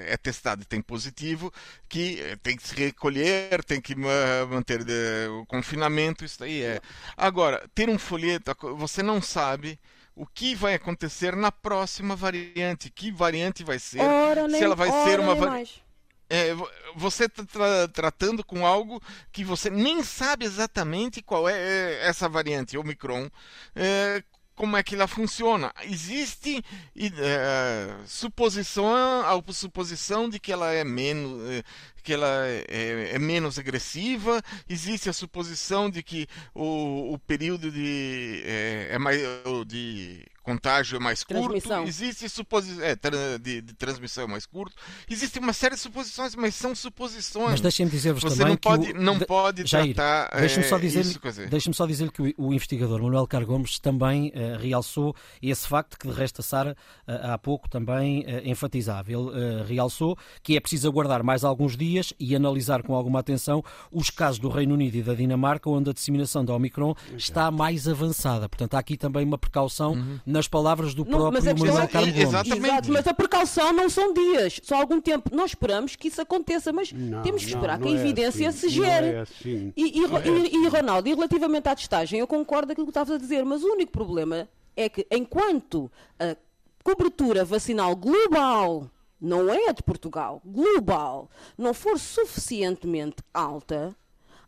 é 0.05 0.15
testada 0.17 0.61
e 0.61 0.65
tem 0.65 0.81
positivo, 0.81 1.51
que 1.89 2.21
tem 2.41 2.55
que 2.55 2.67
se 2.67 2.73
recolher, 2.73 3.63
tem 3.65 3.81
que 3.81 3.95
manter 3.95 4.81
o 5.29 5.45
confinamento, 5.45 6.23
isso 6.23 6.41
aí 6.43 6.63
é. 6.63 6.79
Agora, 7.17 7.69
ter 7.75 7.89
um 7.89 7.99
folheto, 7.99 8.55
você 8.77 9.03
não 9.03 9.21
sabe 9.21 9.77
o 10.15 10.25
que 10.25 10.55
vai 10.55 10.73
acontecer 10.73 11.35
na 11.35 11.51
próxima 11.51 12.15
variante, 12.15 12.89
que 12.89 13.11
variante 13.11 13.63
vai 13.63 13.77
ser, 13.77 14.01
ora, 14.01 14.49
se 14.49 14.63
ela 14.63 14.75
vai 14.75 14.89
ser 15.05 15.19
uma 15.19 15.35
variante 15.35 15.86
é, 16.29 16.53
você 16.95 17.25
está 17.25 17.43
tra 17.45 17.87
tratando 17.87 18.43
com 18.43 18.65
algo 18.65 19.01
que 19.31 19.43
você 19.43 19.69
nem 19.69 20.03
sabe 20.03 20.45
exatamente 20.45 21.21
qual 21.21 21.47
é, 21.47 21.53
é 21.53 22.07
essa 22.07 22.27
variante 22.27 22.77
Omicron, 22.77 23.29
é, 23.75 24.23
como 24.57 24.75
é 24.75 24.81
que 24.81 24.95
ela 24.95 25.07
funciona. 25.07 25.71
Existe 25.83 26.65
é, 26.95 27.95
suposição, 28.07 28.87
a 28.87 29.53
suposição 29.53 30.27
de 30.27 30.39
que 30.39 30.51
ela 30.51 30.73
é 30.73 30.83
menos, 30.83 31.47
é, 31.49 31.63
que 32.03 32.11
ela 32.11 32.45
é, 32.47 33.11
é, 33.13 33.19
menos 33.19 33.59
agressiva, 33.59 34.41
existe 34.67 35.09
a 35.09 35.13
suposição 35.13 35.89
de 35.91 36.01
que 36.01 36.27
o, 36.55 37.13
o 37.13 37.19
período 37.19 37.71
de, 37.71 38.41
é, 38.45 38.87
é 38.93 38.97
mais 38.97 39.21
de 39.67 40.25
contágio 40.47 40.95
é 40.95 40.99
mais 40.99 41.25
curto, 41.25 41.73
existe 41.85 42.29
suposição 42.29 42.81
é, 42.81 42.95
de, 43.37 43.61
de, 43.61 43.73
transmissão 43.73 44.23
é 44.23 44.27
mais 44.27 44.45
curto, 44.45 44.73
existe 45.09 45.39
uma 45.39 45.51
série 45.51 45.75
de 45.75 45.81
suposições, 45.81 46.35
mas 46.35 46.55
são 46.55 46.73
suposições. 46.73 47.51
Mas 47.51 47.61
deixem-me 47.61 47.91
dizer-vos 47.91 48.23
também 48.23 48.47
não 48.47 48.55
que 48.55 48.61
pode, 48.61 48.91
o... 48.91 49.01
não 49.01 49.19
pode 49.19 49.67
Jair, 49.67 49.93
tratar 49.93 50.39
deixe-me 50.39 50.63
só 50.63 50.77
dizer, 50.77 51.01
isso, 51.01 51.19
deixe 51.49 51.73
só 51.73 51.85
dizer 51.85 52.09
que 52.11 52.21
o, 52.21 52.33
o, 52.37 52.53
investigador 52.53 53.01
Manuel 53.01 53.27
Cargomes 53.27 53.77
também 53.77 54.29
uh, 54.29 54.57
realçou 54.57 55.13
esse 55.41 55.67
facto 55.67 55.99
que 55.99 56.07
de 56.07 56.13
resto 56.13 56.39
a 56.39 56.43
Sara 56.43 56.77
uh, 57.05 57.33
há 57.33 57.37
pouco 57.37 57.69
também 57.69 58.21
uh, 58.21 58.47
enfatizava. 58.47 59.11
Ele 59.11 59.63
realçou 59.67 60.17
que 60.41 60.55
é 60.55 60.59
preciso 60.59 60.87
aguardar 60.87 61.23
mais 61.23 61.43
alguns 61.43 61.75
dias 61.75 62.13
e 62.17 62.35
analisar 62.35 62.83
com 62.83 62.95
alguma 62.95 63.19
atenção 63.19 63.61
os 63.91 64.09
casos 64.09 64.39
do 64.39 64.47
Reino 64.47 64.73
Unido 64.73 64.95
e 64.95 65.03
da 65.03 65.13
Dinamarca, 65.13 65.69
onde 65.69 65.89
a 65.89 65.93
disseminação 65.93 66.45
da 66.45 66.53
Omicron 66.53 66.95
está 67.17 67.51
mais 67.51 67.87
avançada. 67.87 68.47
Portanto, 68.47 68.75
há 68.75 68.79
aqui 68.79 68.95
também 68.95 69.25
uma 69.25 69.37
precaução 69.37 69.91
uhum. 69.91 70.19
Nas 70.37 70.47
palavras 70.47 70.93
do 70.93 71.03
próprio 71.03 71.31
mas 71.31 71.45
Manuel 71.45 71.79
é, 71.79 71.87
Carlos 71.87 72.15
Exatamente. 72.15 72.65
Exato, 72.65 72.91
mas 72.91 73.07
a 73.07 73.13
precaução 73.13 73.73
não 73.73 73.89
são 73.89 74.13
dias, 74.13 74.59
só 74.63 74.75
algum 74.75 75.01
tempo. 75.01 75.35
Nós 75.35 75.51
esperamos 75.51 75.95
que 75.95 76.07
isso 76.07 76.21
aconteça, 76.21 76.71
mas 76.71 76.91
não, 76.91 77.21
temos 77.23 77.43
que 77.43 77.49
esperar 77.49 77.79
não, 77.79 77.87
que 77.87 77.93
a 77.93 77.97
é 77.97 77.99
evidência 77.99 78.49
assim, 78.49 78.59
se 78.59 78.69
gere. 78.69 79.07
É 79.07 79.19
assim. 79.21 79.73
e, 79.75 79.99
e, 79.99 80.05
e, 80.05 80.63
e, 80.63 80.67
Ronaldo, 80.67 81.09
e 81.09 81.13
relativamente 81.13 81.67
à 81.67 81.75
testagem, 81.75 82.19
eu 82.19 82.27
concordo 82.27 82.67
com 82.67 82.71
aquilo 82.73 82.87
que 82.87 82.91
estavas 82.91 83.15
a 83.15 83.17
dizer, 83.17 83.43
mas 83.43 83.63
o 83.63 83.67
único 83.67 83.91
problema 83.91 84.47
é 84.75 84.87
que 84.87 85.07
enquanto 85.11 85.91
a 86.19 86.35
cobertura 86.83 87.43
vacinal 87.43 87.95
global 87.95 88.89
não 89.19 89.49
é 89.49 89.69
a 89.69 89.71
de 89.71 89.81
Portugal, 89.81 90.41
global, 90.45 91.29
não 91.57 91.73
for 91.73 91.97
suficientemente 91.97 93.17
alta, 93.33 93.95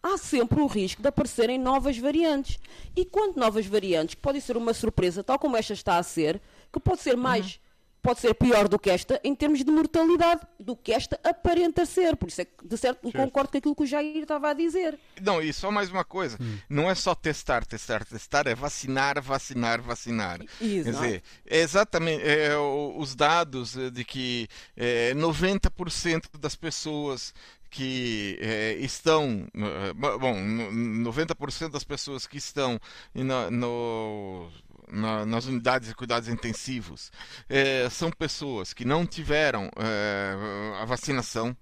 há 0.01 0.17
sempre 0.17 0.62
o 0.62 0.67
risco 0.67 1.01
de 1.01 1.07
aparecerem 1.07 1.57
novas 1.57 1.97
variantes. 1.97 2.59
E 2.95 3.05
quando 3.05 3.38
novas 3.38 3.65
variantes, 3.65 4.15
que 4.15 4.21
podem 4.21 4.41
ser 4.41 4.57
uma 4.57 4.73
surpresa, 4.73 5.23
tal 5.23 5.39
como 5.39 5.57
esta 5.57 5.73
está 5.73 5.97
a 5.97 6.03
ser, 6.03 6.41
que 6.71 6.79
pode 6.79 7.01
ser 7.01 7.15
mais. 7.15 7.45
Uhum. 7.45 7.69
Pode 8.01 8.21
ser 8.21 8.33
pior 8.33 8.69
do 8.69 8.79
que 8.79 8.89
esta 8.89 9.19
em 9.25 9.35
termos 9.35 9.62
de 9.62 9.69
mortalidade, 9.69 10.41
do 10.57 10.73
que 10.73 10.93
esta 10.93 11.19
aparenta 11.21 11.85
ser. 11.85 12.15
Por 12.15 12.29
isso 12.29 12.39
é 12.41 12.45
que, 12.45 12.65
de 12.65 12.77
certo, 12.77 13.01
certo. 13.03 13.17
concordo 13.17 13.51
com 13.51 13.57
aquilo 13.57 13.75
que 13.75 13.83
o 13.83 13.85
Jair 13.85 14.21
estava 14.21 14.49
a 14.49 14.53
dizer. 14.53 14.97
Não, 15.21 15.41
e 15.41 15.51
só 15.51 15.69
mais 15.69 15.91
uma 15.91 16.05
coisa: 16.05 16.38
hum. 16.39 16.57
não 16.69 16.89
é 16.89 16.95
só 16.95 17.13
testar, 17.13 17.65
testar, 17.65 18.05
testar, 18.05 18.47
é 18.47 18.55
vacinar, 18.55 19.21
vacinar, 19.21 19.81
vacinar. 19.81 20.39
Exato. 20.62 20.83
Quer 20.85 20.91
dizer, 20.91 21.23
é 21.45 21.59
exatamente 21.59 22.23
é, 22.23 22.57
os 22.57 23.15
dados 23.15 23.75
de 23.91 24.05
que 24.05 24.47
é, 24.77 25.13
90% 25.13 26.39
das 26.39 26.55
pessoas 26.55 27.33
que 27.69 28.38
é, 28.41 28.73
estão, 28.79 29.47
bom, 29.95 30.36
90% 30.36 31.69
das 31.69 31.84
pessoas 31.84 32.25
que 32.25 32.38
estão 32.38 32.79
no, 33.13 34.49
na, 34.91 35.25
nas 35.25 35.45
unidades 35.45 35.89
de 35.89 35.95
cuidados 35.95 36.27
intensivos 36.27 37.12
é, 37.47 37.89
são 37.89 38.12
pessoas 38.12 38.73
que 38.73 38.84
não 38.84 39.05
tiveram 39.05 39.69
é, 39.77 40.82
a 40.82 40.86
vacinação. 40.86 41.55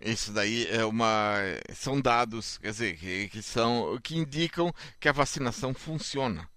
Isso 0.00 0.32
daí 0.32 0.66
é 0.68 0.84
uma 0.84 1.36
são 1.74 2.00
dados, 2.00 2.56
quer 2.58 2.70
dizer, 2.70 2.96
que, 2.96 3.28
que 3.28 3.42
são 3.42 3.98
que 4.02 4.16
indicam 4.16 4.72
que 4.98 5.08
a 5.08 5.12
vacinação 5.12 5.74
funciona. 5.74 6.48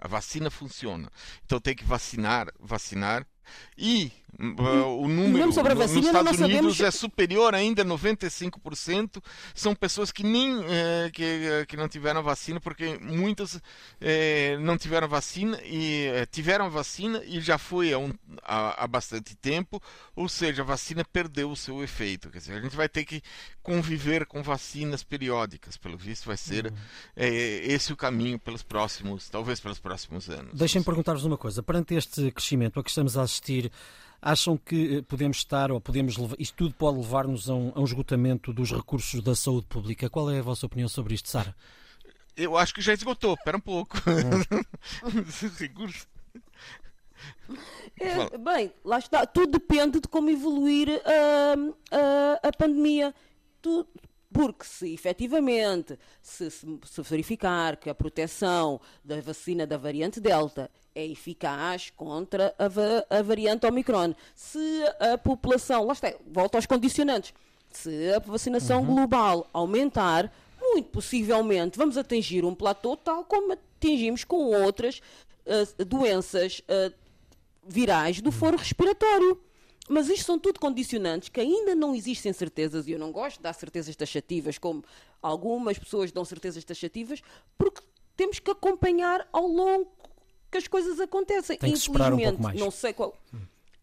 A 0.00 0.08
vacina 0.08 0.50
funciona. 0.50 1.10
Então 1.44 1.60
tem 1.60 1.74
que 1.74 1.84
vacinar, 1.84 2.48
vacinar 2.58 3.24
e 3.78 4.12
o 4.38 5.08
número 5.08 5.52
sobre 5.52 5.74
vacina, 5.74 6.00
nos 6.00 6.06
Estados 6.06 6.40
Unidos 6.40 6.80
é 6.80 6.90
superior 6.90 7.54
ainda 7.54 7.82
a 7.82 7.84
95%. 7.84 9.22
São 9.54 9.74
pessoas 9.74 10.10
que 10.10 10.22
nem 10.22 10.60
eh, 10.64 11.10
que, 11.12 11.22
eh, 11.22 11.66
que 11.66 11.76
não 11.76 11.88
tiveram 11.88 12.22
vacina, 12.22 12.60
porque 12.60 12.98
muitas 13.00 13.60
eh, 14.00 14.56
não 14.60 14.76
tiveram 14.76 15.08
vacina 15.08 15.60
e 15.64 16.06
eh, 16.06 16.26
tiveram 16.26 16.70
vacina 16.70 17.22
e 17.24 17.40
já 17.40 17.58
foi 17.58 17.92
há, 17.92 17.98
um, 17.98 18.12
há, 18.42 18.84
há, 18.84 18.86
bastante 18.86 19.36
tempo, 19.36 19.82
ou 20.14 20.28
seja, 20.28 20.62
a 20.62 20.64
vacina 20.64 21.04
perdeu 21.04 21.50
o 21.50 21.56
seu 21.56 21.82
efeito. 21.82 22.30
Quer 22.30 22.38
dizer, 22.38 22.54
a 22.54 22.60
gente 22.60 22.76
vai 22.76 22.88
ter 22.88 23.04
que 23.04 23.22
conviver 23.62 24.26
com 24.26 24.42
vacinas 24.42 25.02
periódicas. 25.02 25.76
Pelo 25.76 25.96
visto, 25.96 26.26
vai 26.26 26.36
ser 26.36 26.66
uhum. 26.66 26.72
esse 27.16 27.92
o 27.92 27.96
caminho 27.96 28.38
pelos 28.38 28.62
próximos, 28.62 29.28
talvez 29.28 29.60
pelos 29.60 29.78
próximos 29.78 30.28
anos. 30.28 30.52
Deixem-me 30.54 30.84
perguntar-vos 30.84 31.24
uma 31.24 31.38
coisa. 31.38 31.62
Perante 31.62 31.94
este 31.94 32.30
crescimento 32.30 32.80
a 32.80 32.82
que 32.82 32.90
estamos 32.90 33.16
a 33.16 33.22
assistir, 33.22 33.70
acham 34.24 34.56
que 34.56 34.96
eh, 34.96 35.02
podemos 35.02 35.36
estar, 35.36 35.70
ou 35.70 35.78
podemos 35.78 36.16
levar, 36.16 36.36
isto 36.38 36.56
tudo 36.56 36.74
pode 36.74 36.96
levar-nos 36.96 37.50
a, 37.50 37.54
um, 37.54 37.72
a 37.74 37.80
um 37.80 37.84
esgotamento 37.84 38.54
dos 38.54 38.72
recursos 38.72 39.22
da 39.22 39.36
saúde 39.36 39.66
pública? 39.66 40.08
Qual 40.08 40.30
é 40.30 40.38
a 40.38 40.42
vossa 40.42 40.64
opinião 40.64 40.88
sobre 40.88 41.14
isto, 41.14 41.28
Sara? 41.28 41.54
Eu 42.34 42.56
acho 42.56 42.72
que 42.72 42.80
já 42.80 42.94
esgotou, 42.94 43.34
espera 43.34 43.58
um 43.58 43.60
pouco. 43.60 43.98
Recursos. 45.60 46.08
É, 48.00 48.38
bem, 48.38 48.72
lá 48.82 48.98
está. 48.98 49.26
Tudo 49.26 49.52
depende 49.52 50.00
de 50.00 50.08
como 50.08 50.30
evoluir 50.30 50.88
a, 51.04 51.54
a, 52.42 52.48
a 52.48 52.52
pandemia. 52.52 53.14
Tudo, 53.60 53.88
porque 54.32 54.64
se 54.64 54.92
efetivamente 54.92 55.96
se, 56.20 56.50
se, 56.50 57.02
verificar 57.02 57.76
que 57.76 57.88
a 57.88 57.94
proteção 57.94 58.80
da 59.04 59.20
vacina 59.20 59.64
da 59.64 59.76
variante 59.76 60.18
Delta 60.18 60.68
é 60.94 61.04
eficaz 61.06 61.90
contra 61.90 62.54
a, 62.58 63.18
a 63.18 63.22
variante 63.22 63.66
Omicron, 63.66 64.14
se 64.34 64.82
a 65.00 65.18
população, 65.18 65.84
lá 65.84 65.92
está, 65.92 66.14
volta 66.26 66.58
aos 66.58 66.66
condicionantes, 66.66 67.34
se 67.70 68.12
a 68.12 68.18
vacinação 68.20 68.80
uhum. 68.80 68.94
global 68.94 69.48
aumentar, 69.52 70.32
muito 70.60 70.88
possivelmente 70.90 71.76
vamos 71.76 71.98
atingir 71.98 72.44
um 72.44 72.54
platô 72.54 72.96
tal 72.96 73.24
como 73.24 73.52
atingimos 73.52 74.24
com 74.24 74.36
outras 74.62 75.00
uh, 75.46 75.84
doenças 75.84 76.60
uh, 76.60 76.94
virais 77.66 78.20
do 78.20 78.30
foro 78.30 78.56
respiratório. 78.56 79.40
Mas 79.86 80.08
isto 80.08 80.24
são 80.24 80.38
tudo 80.38 80.58
condicionantes 80.58 81.28
que 81.28 81.40
ainda 81.40 81.74
não 81.74 81.94
existem 81.94 82.32
certezas, 82.32 82.86
e 82.86 82.92
eu 82.92 82.98
não 82.98 83.12
gosto 83.12 83.36
de 83.36 83.42
dar 83.42 83.52
certezas 83.52 83.94
taxativas, 83.94 84.56
como 84.56 84.82
algumas 85.20 85.78
pessoas 85.78 86.10
dão 86.10 86.24
certezas 86.24 86.64
taxativas, 86.64 87.22
porque 87.58 87.82
temos 88.16 88.38
que 88.38 88.50
acompanhar 88.50 89.28
ao 89.30 89.46
longo 89.46 89.90
que 90.54 90.58
as 90.58 90.68
coisas 90.68 91.00
acontecem. 91.00 91.58
Tem 91.58 91.72
que 91.72 91.78
esperar 91.78 92.12
um 92.12 92.18
pouco 92.18 92.42
mais. 92.42 92.60
não 92.60 92.70
sei 92.70 92.92
qual. 92.92 93.16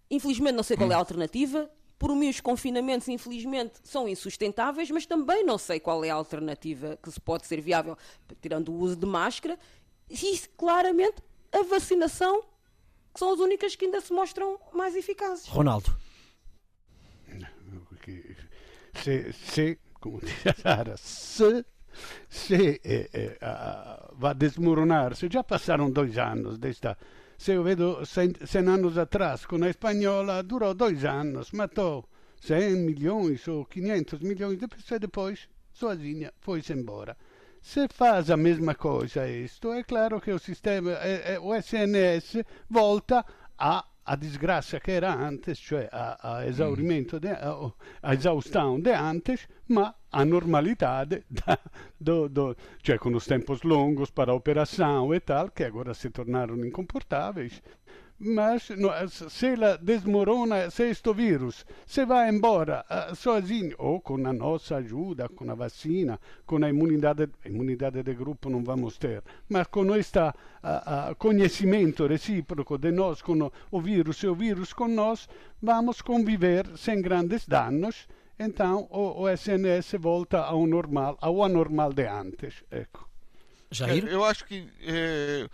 Infelizmente 0.09 0.53
não 0.53 0.63
sei 0.63 0.77
qual 0.77 0.89
é 0.89 0.95
a 0.95 0.97
alternativa. 0.97 1.69
Por 1.99 2.15
mim, 2.15 2.29
os 2.29 2.39
confinamentos, 2.39 3.07
infelizmente, 3.09 3.73
são 3.83 4.07
insustentáveis, 4.07 4.89
mas 4.89 5.05
também 5.05 5.45
não 5.45 5.57
sei 5.57 5.79
qual 5.79 6.03
é 6.03 6.09
a 6.09 6.15
alternativa 6.15 6.97
que 7.03 7.11
se 7.11 7.19
pode 7.19 7.45
ser 7.45 7.61
viável, 7.61 7.95
tirando 8.41 8.69
o 8.69 8.75
uso 8.75 8.95
de 8.95 9.05
máscara. 9.05 9.59
E, 10.09 10.39
claramente, 10.57 11.21
a 11.51 11.61
vacinação 11.63 12.41
que 13.13 13.19
são 13.19 13.33
as 13.33 13.39
únicas 13.39 13.75
que 13.75 13.85
ainda 13.85 13.99
se 14.01 14.13
mostram 14.13 14.57
mais 14.73 14.95
eficazes. 14.95 15.45
Ronaldo. 15.47 15.95
Se, 18.95 19.33
se 19.33 19.79
como 19.99 20.19
diz 20.19 20.47
a 20.47 20.53
Sara, 20.53 20.97
se, 20.97 21.65
se 22.27 22.81
eh, 22.83 23.09
eh, 23.13 23.37
va 24.21 24.29
a 24.29 24.33
desmoronarsi, 24.33 25.27
già 25.27 25.43
passaram 25.43 25.89
dois 25.89 26.17
anos 26.17 26.59
desta. 26.59 26.95
Se 27.37 27.53
eu 27.53 27.63
vedo 27.63 28.05
100 28.05 28.67
anos 28.67 28.97
atrás 28.97 29.47
com 29.47 29.63
a 29.63 29.69
espanhola, 29.69 30.43
durou 30.43 30.75
dois 30.75 31.03
anos, 31.03 31.51
matou 31.51 32.07
100 32.39 32.75
milhões 32.75 33.47
ou 33.47 33.65
500 33.65 34.19
milhões 34.21 34.59
de 34.59 34.67
pessoas 34.67 34.97
e 34.97 34.99
depois 34.99 35.49
sozinha 35.73 36.31
foi-se 36.39 36.73
embora. 36.73 37.17
Se 37.59 37.87
faz 37.87 38.29
a 38.29 38.37
mesma 38.37 38.75
coisa 38.75 39.27
isto, 39.27 39.73
é 39.73 39.83
claro 39.83 40.21
que 40.21 40.31
o 40.31 40.37
sistema, 40.39 40.91
o 41.41 41.55
SNS 41.55 42.43
volta 42.69 43.25
a 43.57 43.85
a 44.03 44.15
desgraça 44.15 44.79
que 44.79 44.91
era 44.91 45.13
antes, 45.13 45.59
cioè 45.59 45.87
a, 45.91 46.17
a 46.39 46.47
exaurimento, 46.47 47.19
de, 47.19 47.29
a, 47.29 47.71
a 48.01 48.13
exaustão 48.13 48.79
de 48.81 48.93
antes, 48.93 49.47
ma 49.67 49.93
a 50.11 50.25
normalidade, 50.25 51.23
da, 51.29 51.57
do, 51.99 52.27
do, 52.27 52.57
cioè 52.83 52.97
com 52.97 53.15
os 53.15 53.25
tempos 53.25 53.63
longos 53.63 54.11
para 54.11 54.31
a 54.31 54.35
operação 54.35 55.13
e 55.13 55.19
tal, 55.19 55.49
que 55.49 55.63
agora 55.63 55.93
se 55.93 56.09
tornaram 56.09 56.65
incomportáveis, 56.65 57.61
mas 58.23 58.69
no, 58.69 58.91
se 59.09 59.47
ela 59.47 59.77
desmorona, 59.77 60.69
se 60.69 60.89
este 60.91 61.11
vírus 61.11 61.65
se 61.87 62.05
vai 62.05 62.29
embora 62.29 62.85
uh, 62.87 63.15
sozinho, 63.15 63.75
ou 63.79 63.99
com 63.99 64.15
a 64.27 64.31
nossa 64.31 64.75
ajuda, 64.75 65.27
com 65.27 65.49
a 65.49 65.55
vacina, 65.55 66.19
com 66.45 66.63
a 66.63 66.69
imunidade, 66.69 67.27
imunidade 67.43 68.03
de 68.03 68.13
grupo 68.13 68.47
não 68.47 68.63
vamos 68.63 68.99
ter, 68.99 69.23
mas 69.49 69.65
com 69.67 69.95
este 69.95 70.19
uh, 70.19 70.29
uh, 70.29 71.15
conhecimento 71.15 72.05
recíproco 72.05 72.77
de 72.77 72.91
nós 72.91 73.23
com 73.23 73.41
o, 73.41 73.51
o 73.71 73.81
vírus 73.81 74.17
e 74.17 74.27
o 74.27 74.35
vírus 74.35 74.71
com 74.71 74.87
nós, 74.87 75.27
vamos 75.59 75.99
conviver 76.03 76.67
sem 76.77 77.01
grandes 77.01 77.47
danos, 77.47 78.07
então 78.41 78.87
o, 78.89 79.23
o 79.23 79.29
SNS 79.29 79.93
volta 79.99 80.39
ao 80.39 80.65
normal, 80.65 81.17
ao 81.21 81.43
anormal 81.43 81.93
de 81.93 82.07
antes. 82.07 82.63
Ecco. 82.71 83.07
Jair? 83.71 84.07
Eu 84.07 84.23
acho 84.23 84.45
que... 84.45 84.67
Eh 84.81 85.47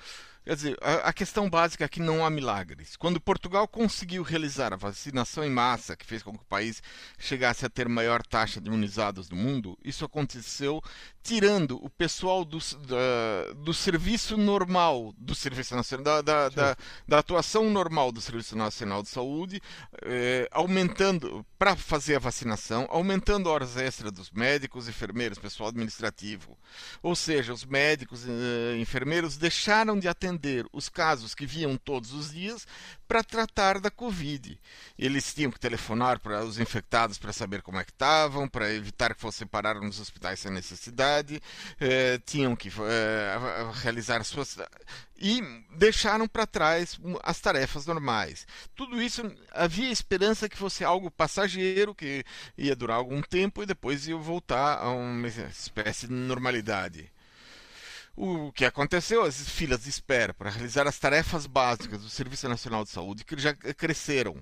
Quer 0.47 0.55
dizer, 0.55 0.77
a, 0.79 1.10
a, 1.10 1.12
questão 1.12 1.49
básica 1.49 1.83
é 1.83 1.89
que 1.89 1.99
não 1.99 2.25
há 2.25 2.29
milagres. 2.29 2.95
Quando 2.95 3.19
Portugal 3.19 3.67
conseguiu 3.67 4.23
realizar 4.23 4.71
a 4.71 4.77
vacinação 4.77 5.43
em 5.43 5.49
massa, 5.49 5.93
que 5.93 6.05
fez 6.05 6.23
com 6.23 6.31
que 6.31 6.41
o 6.41 6.47
país 6.47 6.81
chegasse 7.19 7.65
a 7.65 7.69
ter 7.69 7.89
maior 7.89 8.25
taxa 8.25 8.62
de 8.62 8.69
imunizados 8.69 9.27
do 9.27 9.36
mundo, 9.36 9.77
isso 9.83 10.05
aconteceu 10.05 10.81
tirando 11.21 11.83
o 11.83 11.89
pessoal 11.89 12.45
do, 12.45 12.60
da, 12.88 13.53
do 13.57 13.73
serviço 13.73 14.38
normal 14.38 15.13
do 15.17 15.36
Serviço 15.36 15.75
Nacional, 15.75 16.05
da, 16.05 16.21
da, 16.21 16.49
da, 16.49 16.77
da 17.05 17.19
atuação 17.19 17.69
normal 17.69 18.13
do 18.13 18.21
Serviço 18.21 18.55
Nacional 18.55 19.03
de 19.03 19.10
Saúde, 19.10 19.62
eh, 20.03 20.47
aumentando, 20.49 21.45
para 21.60 21.75
fazer 21.75 22.15
a 22.15 22.19
vacinação, 22.19 22.88
aumentando 22.89 23.49
horas 23.49 23.75
extras 23.75 24.13
dos 24.13 24.31
médicos, 24.31 24.88
enfermeiros, 24.88 25.38
pessoal 25.38 25.67
administrativo. 25.67 26.57
Ou 27.03 27.17
seja, 27.17 27.51
os 27.51 27.65
médicos 27.65 28.23
e 28.25 28.29
eh, 28.29 28.77
enfermeiros 28.79 29.36
deixaram 29.36 29.99
de 29.99 30.07
atender 30.07 30.37
os 30.71 30.89
casos 30.89 31.34
que 31.34 31.45
viam 31.45 31.78
todos 31.78 32.13
os 32.13 32.32
dias 32.32 32.67
para 33.08 33.23
tratar 33.23 33.80
da 33.80 33.89
Covid. 33.89 34.60
Eles 34.97 35.34
tinham 35.34 35.52
que 35.52 35.60
telefonar 35.60 36.19
para 36.19 36.43
os 36.43 36.60
infectados 36.60 37.17
para 37.17 37.34
saber 37.34 37.62
como 37.62 37.80
é 37.80 37.84
que 37.84 37.91
estavam, 37.91 38.47
para 38.47 38.73
evitar 38.73 39.13
que 39.15 39.21
fossem 39.21 39.47
parar 39.47 39.76
nos 39.76 40.00
hospitais 40.00 40.39
sem 40.39 40.52
necessidade, 40.52 41.41
eh, 41.80 42.19
tinham 42.26 42.56
que 42.56 42.69
eh, 42.69 43.71
realizar 43.82 44.23
suas. 44.23 44.58
e 45.19 45.41
deixaram 45.78 46.28
para 46.28 46.45
trás 46.45 47.00
as 47.23 47.39
tarefas 47.39 47.86
normais. 47.86 48.45
Tudo 48.76 49.02
isso 49.02 49.23
havia 49.52 49.91
esperança 49.91 50.50
que 50.50 50.58
fosse 50.58 50.84
algo 50.84 51.10
passageiro, 51.10 51.95
que 51.95 52.23
ia 52.58 52.76
durar 52.76 52.97
algum 52.97 53.21
tempo 53.21 53.63
e 53.63 53.65
depois 53.65 54.08
ia 54.08 54.17
voltar 54.17 54.78
a 54.80 54.89
uma 54.89 55.28
espécie 55.28 56.08
de 56.08 56.13
normalidade. 56.13 57.12
O 58.19 58.51
que 58.51 58.65
aconteceu? 58.65 59.23
As 59.23 59.47
filas 59.47 59.84
de 59.84 59.89
espera 59.91 60.34
para 60.34 60.49
realizar 60.49 60.88
as 60.88 60.97
tarefas 60.97 61.45
básicas 61.45 62.01
do 62.01 62.10
Serviço 62.10 62.49
Nacional 62.49 62.84
de 62.84 62.89
Saúde 62.89 63.23
que 63.23 63.38
já 63.38 63.53
cresceram. 63.53 64.36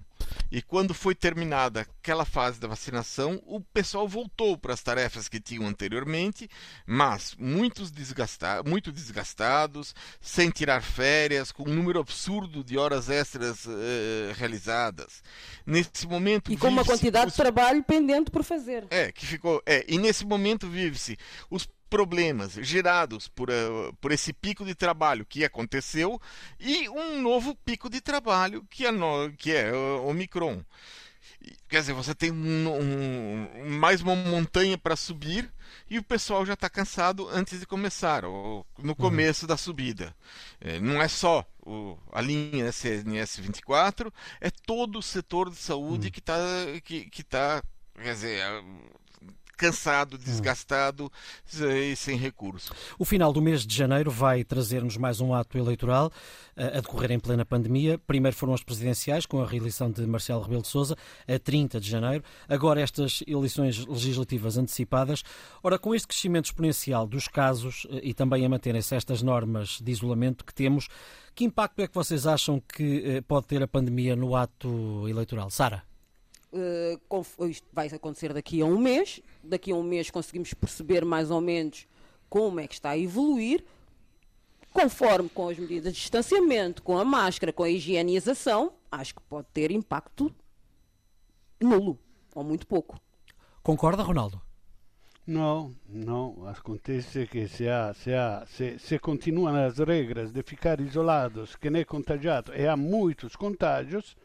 E 0.49 0.61
quando 0.61 0.93
foi 0.93 1.13
terminada 1.13 1.81
aquela 1.81 2.23
fase 2.23 2.57
da 2.57 2.69
vacinação, 2.69 3.41
o 3.45 3.59
pessoal 3.59 4.07
voltou 4.07 4.57
para 4.57 4.73
as 4.73 4.81
tarefas 4.81 5.27
que 5.27 5.41
tinham 5.41 5.67
anteriormente, 5.67 6.49
mas 6.87 7.35
muitos 7.37 7.91
desgasta 7.91 8.63
muito 8.63 8.93
desgastados, 8.93 9.93
sem 10.21 10.49
tirar 10.49 10.81
férias, 10.81 11.51
com 11.51 11.63
um 11.69 11.73
número 11.73 11.99
absurdo 11.99 12.63
de 12.63 12.77
horas 12.77 13.09
extras 13.09 13.65
eh, 13.67 14.33
realizadas. 14.37 15.21
Nesse 15.65 16.07
momento 16.07 16.49
e 16.49 16.55
com 16.55 16.69
uma 16.69 16.85
quantidade 16.85 17.27
os... 17.27 17.33
de 17.33 17.41
trabalho 17.41 17.83
pendente 17.83 18.31
por 18.31 18.43
fazer. 18.43 18.85
É, 18.89 19.11
que 19.11 19.25
ficou. 19.25 19.61
É, 19.65 19.83
e 19.85 19.97
nesse 19.97 20.25
momento 20.25 20.69
vive-se 20.69 21.17
os 21.49 21.67
problemas 21.89 22.53
gerados 22.53 23.27
por, 23.27 23.49
uh, 23.49 23.93
por 24.01 24.11
esse 24.11 24.33
pico 24.33 24.65
de 24.65 24.75
trabalho 24.75 25.25
que 25.25 25.45
aconteceu 25.45 26.19
e 26.59 26.89
um 26.89 27.21
novo 27.21 27.55
pico 27.55 27.89
de 27.89 28.01
trabalho 28.01 28.65
que 28.69 28.85
é, 28.85 28.91
no, 28.91 29.31
que 29.37 29.51
é 29.51 29.71
uh, 29.71 30.07
Omicron. 30.07 30.63
Quer 31.67 31.81
dizer, 31.81 31.93
você 31.93 32.15
tem 32.15 32.31
um, 32.31 32.69
um, 32.69 33.69
mais 33.69 34.01
uma 34.01 34.15
montanha 34.15 34.77
para 34.77 34.95
subir 34.95 35.51
e 35.89 35.97
o 35.97 36.03
pessoal 36.03 36.45
já 36.45 36.53
está 36.53 36.69
cansado 36.69 37.27
antes 37.29 37.59
de 37.59 37.65
começar, 37.65 38.25
ou 38.25 38.65
no 38.79 38.89
uhum. 38.89 38.95
começo 38.95 39.43
uhum. 39.43 39.47
da 39.47 39.57
subida. 39.57 40.15
É, 40.59 40.79
não 40.79 41.01
é 41.01 41.07
só 41.07 41.45
o, 41.65 41.97
a 42.11 42.21
linha 42.21 42.67
SNS 42.67 43.39
24, 43.39 44.13
é 44.39 44.49
todo 44.49 44.99
o 44.99 45.03
setor 45.03 45.49
de 45.49 45.57
saúde 45.57 46.07
uhum. 46.07 46.11
que 46.11 46.19
está 46.19 46.37
que, 46.83 47.09
que 47.09 47.23
tá, 47.23 47.63
quer 47.95 48.13
dizer, 48.13 48.41
cansado, 49.55 50.17
desgastado 50.17 51.11
e 51.81 51.95
sem 51.95 52.17
recurso. 52.17 52.73
O 52.97 53.05
final 53.05 53.31
do 53.31 53.41
mês 53.41 53.65
de 53.65 53.75
janeiro 53.75 54.11
vai 54.11 54.43
trazer-nos 54.43 54.97
mais 54.97 55.19
um 55.19 55.33
ato 55.33 55.57
eleitoral 55.57 56.11
a 56.55 56.79
decorrer 56.79 57.11
em 57.11 57.19
plena 57.19 57.45
pandemia. 57.45 57.97
Primeiro 57.97 58.35
foram 58.35 58.53
as 58.53 58.63
presidenciais, 58.63 59.25
com 59.25 59.41
a 59.41 59.45
reeleição 59.45 59.91
de 59.91 60.05
Marcelo 60.05 60.41
Rebelo 60.41 60.61
de 60.61 60.67
Sousa, 60.67 60.95
a 61.27 61.37
30 61.37 61.79
de 61.79 61.89
janeiro. 61.89 62.23
Agora 62.47 62.81
estas 62.81 63.23
eleições 63.27 63.85
legislativas 63.85 64.57
antecipadas. 64.57 65.23
Ora, 65.61 65.77
com 65.77 65.93
este 65.93 66.07
crescimento 66.07 66.45
exponencial 66.45 67.07
dos 67.07 67.27
casos 67.27 67.85
e 68.01 68.13
também 68.13 68.45
a 68.45 68.49
manterem-se 68.49 68.95
estas 68.95 69.21
normas 69.21 69.79
de 69.81 69.91
isolamento 69.91 70.45
que 70.45 70.53
temos, 70.53 70.87
que 71.33 71.43
impacto 71.43 71.81
é 71.81 71.87
que 71.87 71.93
vocês 71.93 72.25
acham 72.25 72.61
que 72.61 73.03
eh, 73.05 73.21
pode 73.21 73.47
ter 73.47 73.61
a 73.61 73.67
pandemia 73.67 74.15
no 74.15 74.35
ato 74.35 75.05
eleitoral? 75.09 75.49
Sara? 75.49 75.83
Uh, 76.55 77.45
isto 77.45 77.67
vai 77.73 77.87
acontecer 77.87 78.31
daqui 78.33 78.61
a 78.61 78.65
um 78.65 78.77
mês. 78.77 79.21
Daqui 79.43 79.71
a 79.71 79.75
um 79.75 79.83
mês 79.83 80.09
conseguimos 80.09 80.53
perceber 80.53 81.03
mais 81.03 81.29
ou 81.29 81.41
menos 81.41 81.87
como 82.29 82.59
é 82.59 82.67
que 82.67 82.73
está 82.73 82.91
a 82.91 82.97
evoluir, 82.97 83.63
conforme 84.71 85.29
com 85.29 85.49
as 85.49 85.57
medidas 85.57 85.93
de 85.93 85.99
distanciamento, 85.99 86.81
com 86.81 86.97
a 86.97 87.05
máscara, 87.05 87.53
com 87.53 87.63
a 87.63 87.69
higienização, 87.69 88.73
acho 88.91 89.15
que 89.15 89.21
pode 89.21 89.47
ter 89.53 89.71
impacto 89.71 90.33
nulo, 91.61 91.97
ou 92.33 92.43
muito 92.43 92.67
pouco. 92.67 92.99
Concorda, 93.63 94.03
Ronaldo? 94.03 94.41
Não, 95.25 95.73
não. 95.87 96.47
Acontece 96.47 97.25
que 97.25 97.47
se, 97.47 97.67
há, 97.67 97.93
se, 97.93 98.13
há, 98.13 98.45
se, 98.45 98.77
se 98.77 98.99
continuam 98.99 99.55
as 99.55 99.77
regras 99.79 100.31
de 100.31 100.43
ficar 100.43 100.79
isolados, 100.79 101.55
que 101.55 101.69
nem 101.69 101.83
contagiado, 101.83 102.53
e 102.53 102.67
há 102.67 102.77
muitos 102.77 103.35
contágios, 103.35 104.15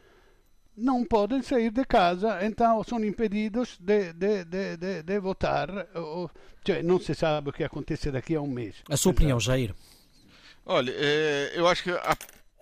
não 0.77 1.05
podem 1.05 1.43
sair 1.43 1.71
de 1.71 1.85
casa, 1.85 2.45
então 2.45 2.83
são 2.85 3.05
impedidos 3.05 3.77
de, 3.79 4.13
de, 4.13 4.45
de, 4.45 5.03
de 5.03 5.21
votar. 5.21 5.69
Cioè, 6.65 6.83
não 6.83 6.99
se 6.99 7.15
sabe 7.15 7.51
o 7.51 7.53
que 7.53 7.65
acontece 7.65 8.11
daqui 8.11 8.35
a 8.35 8.41
um 8.41 8.47
mês. 8.47 8.77
A 8.89 8.97
sua 8.97 9.13
opinião, 9.13 9.41
Jair? 9.41 9.75
Olha, 10.65 10.93
é, 10.95 11.53
eu 11.55 11.67
acho 11.67 11.83
que 11.83 11.91
a, 11.91 12.17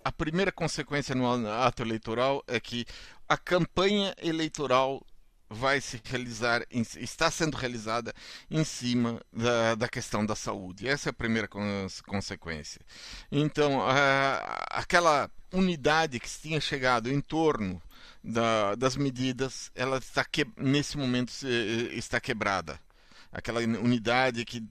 a 0.04 0.12
primeira 0.12 0.52
consequência 0.52 1.14
no 1.14 1.26
ato 1.48 1.82
eleitoral 1.82 2.42
é 2.46 2.58
que 2.58 2.86
a 3.28 3.36
campanha 3.36 4.14
eleitoral 4.22 5.04
vai 5.50 5.80
se 5.80 6.00
realizar, 6.04 6.62
está 6.70 7.30
sendo 7.30 7.56
realizada 7.56 8.12
em 8.50 8.64
cima 8.64 9.20
da, 9.32 9.74
da 9.74 9.88
questão 9.88 10.24
da 10.24 10.36
saúde. 10.36 10.86
Essa 10.86 11.08
é 11.08 11.10
a 11.10 11.14
primeira 11.14 11.48
consequência. 12.06 12.80
Então, 13.32 13.80
a, 13.82 14.38
aquela 14.70 15.30
unidade 15.52 16.20
que 16.20 16.28
tinha 16.28 16.60
chegado 16.60 17.10
em 17.10 17.20
torno 17.20 17.80
da, 18.28 18.74
das 18.74 18.96
medidas, 18.96 19.70
ela 19.74 19.98
está 19.98 20.24
que, 20.24 20.46
nesse 20.56 20.98
momento 20.98 21.32
está 21.92 22.20
quebrada. 22.20 22.78
Aquela 23.30 23.60
unidade 23.60 24.42
que 24.42 24.62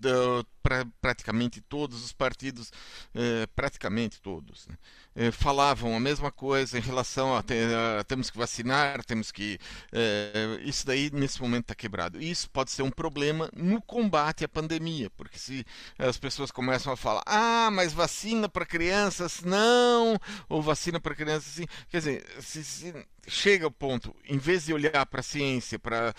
pra, 0.64 0.84
praticamente 1.00 1.62
todos 1.62 2.04
os 2.04 2.12
partidos, 2.12 2.72
eh, 3.14 3.48
praticamente 3.56 4.20
todos, 4.20 4.66
né, 4.66 4.76
eh, 5.16 5.32
falavam 5.32 5.96
a 5.96 6.00
mesma 6.00 6.32
coisa 6.32 6.76
em 6.76 6.82
relação 6.82 7.36
a, 7.36 7.42
a, 7.42 8.04
temos 8.04 8.32
que 8.32 8.38
vacinar, 8.38 9.06
temos 9.06 9.32
que 9.32 9.60
eh, 9.92 10.60
isso 10.64 10.88
daí 10.88 11.12
nesse 11.14 11.40
momento 11.40 11.66
está 11.66 11.76
quebrado. 11.76 12.20
Isso 12.20 12.50
pode 12.50 12.72
ser 12.72 12.82
um 12.82 12.90
problema 12.90 13.48
no 13.56 13.80
combate 13.80 14.44
à 14.44 14.50
pandemia, 14.50 15.12
porque 15.12 15.38
se 15.38 15.64
as 16.00 16.18
pessoas 16.18 16.50
começam 16.50 16.92
a 16.92 16.98
falar, 16.98 17.22
ah, 17.28 17.70
mas 17.72 17.94
vacina 17.94 18.50
para 18.50 18.66
crianças 18.66 19.42
não, 19.42 20.18
ou 20.50 20.64
vacina 20.64 21.00
para 21.00 21.14
crianças 21.14 21.54
sim, 21.54 21.68
quer 21.90 22.00
dizer, 22.00 22.26
se, 22.42 22.64
se 22.64 23.08
chega 23.28 23.66
ao 23.66 23.72
ponto, 23.72 24.16
em 24.26 24.38
vez 24.38 24.66
de 24.66 24.74
olhar 24.74 25.06
para 25.06 25.20
a 25.20 25.24
ciência, 25.24 25.78
para 25.78 26.14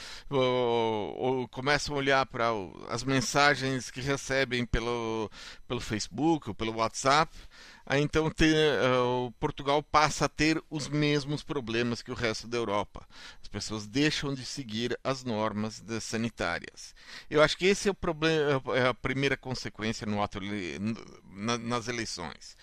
começam 1.51 1.95
a 1.95 1.99
olhar 1.99 2.27
para 2.27 2.49
as 2.89 3.03
mensagens 3.03 3.91
que 3.91 4.01
recebem 4.01 4.67
pelo, 4.67 5.31
pelo 5.67 5.81
Facebook 5.81 6.49
ou 6.49 6.55
pelo 6.55 6.77
WhatsApp, 6.77 7.35
aí 7.87 8.03
então 8.03 8.31
ter, 8.31 8.55
uh, 8.55 9.33
Portugal 9.41 9.83
passa 9.83 10.27
a 10.27 10.29
ter 10.29 10.63
os 10.69 10.89
mesmos 10.89 11.43
problemas 11.43 12.03
que 12.03 12.11
o 12.11 12.15
resto 12.15 12.47
da 12.47 12.59
Europa. 12.59 13.07
As 13.41 13.49
pessoas 13.49 13.87
deixam 13.87 14.35
de 14.35 14.45
seguir 14.45 14.99
as 15.03 15.25
normas 15.25 15.83
sanitárias. 16.03 16.95
Eu 17.31 17.43
acho 17.43 17.57
que 17.57 17.67
esse 17.67 17.89
é 17.89 17.91
o 17.91 17.95
problema, 17.95 18.63
é 18.77 18.89
a 18.89 18.95
primeira 18.95 19.37
consequência 19.37 20.07
no 20.07 20.23
ato, 20.23 20.39
na, 21.31 21.57
nas 21.57 21.89
eleições. 21.89 22.57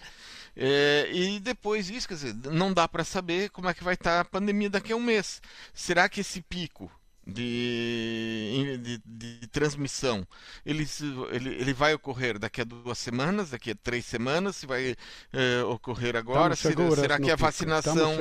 É, 0.55 1.09
e 1.11 1.39
depois 1.39 1.89
isso, 1.89 2.07
quer 2.07 2.13
dizer, 2.13 2.35
não 2.51 2.73
dá 2.73 2.87
para 2.87 3.03
saber 3.03 3.49
como 3.49 3.67
é 3.67 3.73
que 3.73 3.83
vai 3.83 3.95
estar 3.95 4.15
tá 4.15 4.19
a 4.21 4.25
pandemia 4.25 4.69
daqui 4.69 4.93
a 4.93 4.95
um 4.95 5.01
mês. 5.01 5.41
Será 5.73 6.07
que 6.07 6.21
esse 6.21 6.41
pico 6.41 6.89
de, 7.27 8.77
de, 8.81 9.01
de, 9.03 9.47
transmissão 9.47 10.27
ele, 10.63 10.87
ele, 11.31 11.55
ele 11.55 11.73
vai 11.73 11.93
ocorrer 11.93 12.37
daqui 12.37 12.61
a 12.61 12.63
duas 12.63 12.99
semanas, 12.99 13.49
daqui 13.49 13.71
a 13.71 13.75
três 13.75 14.05
semanas, 14.05 14.57
se 14.57 14.67
vai 14.67 14.95
é, 15.33 15.63
ocorrer 15.63 16.15
agora? 16.15 16.55
Será, 16.55 16.95
será 16.95 17.19
que 17.19 17.31
a 17.31 17.35
vacinação. 17.35 18.15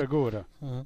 Uhum 0.61 0.85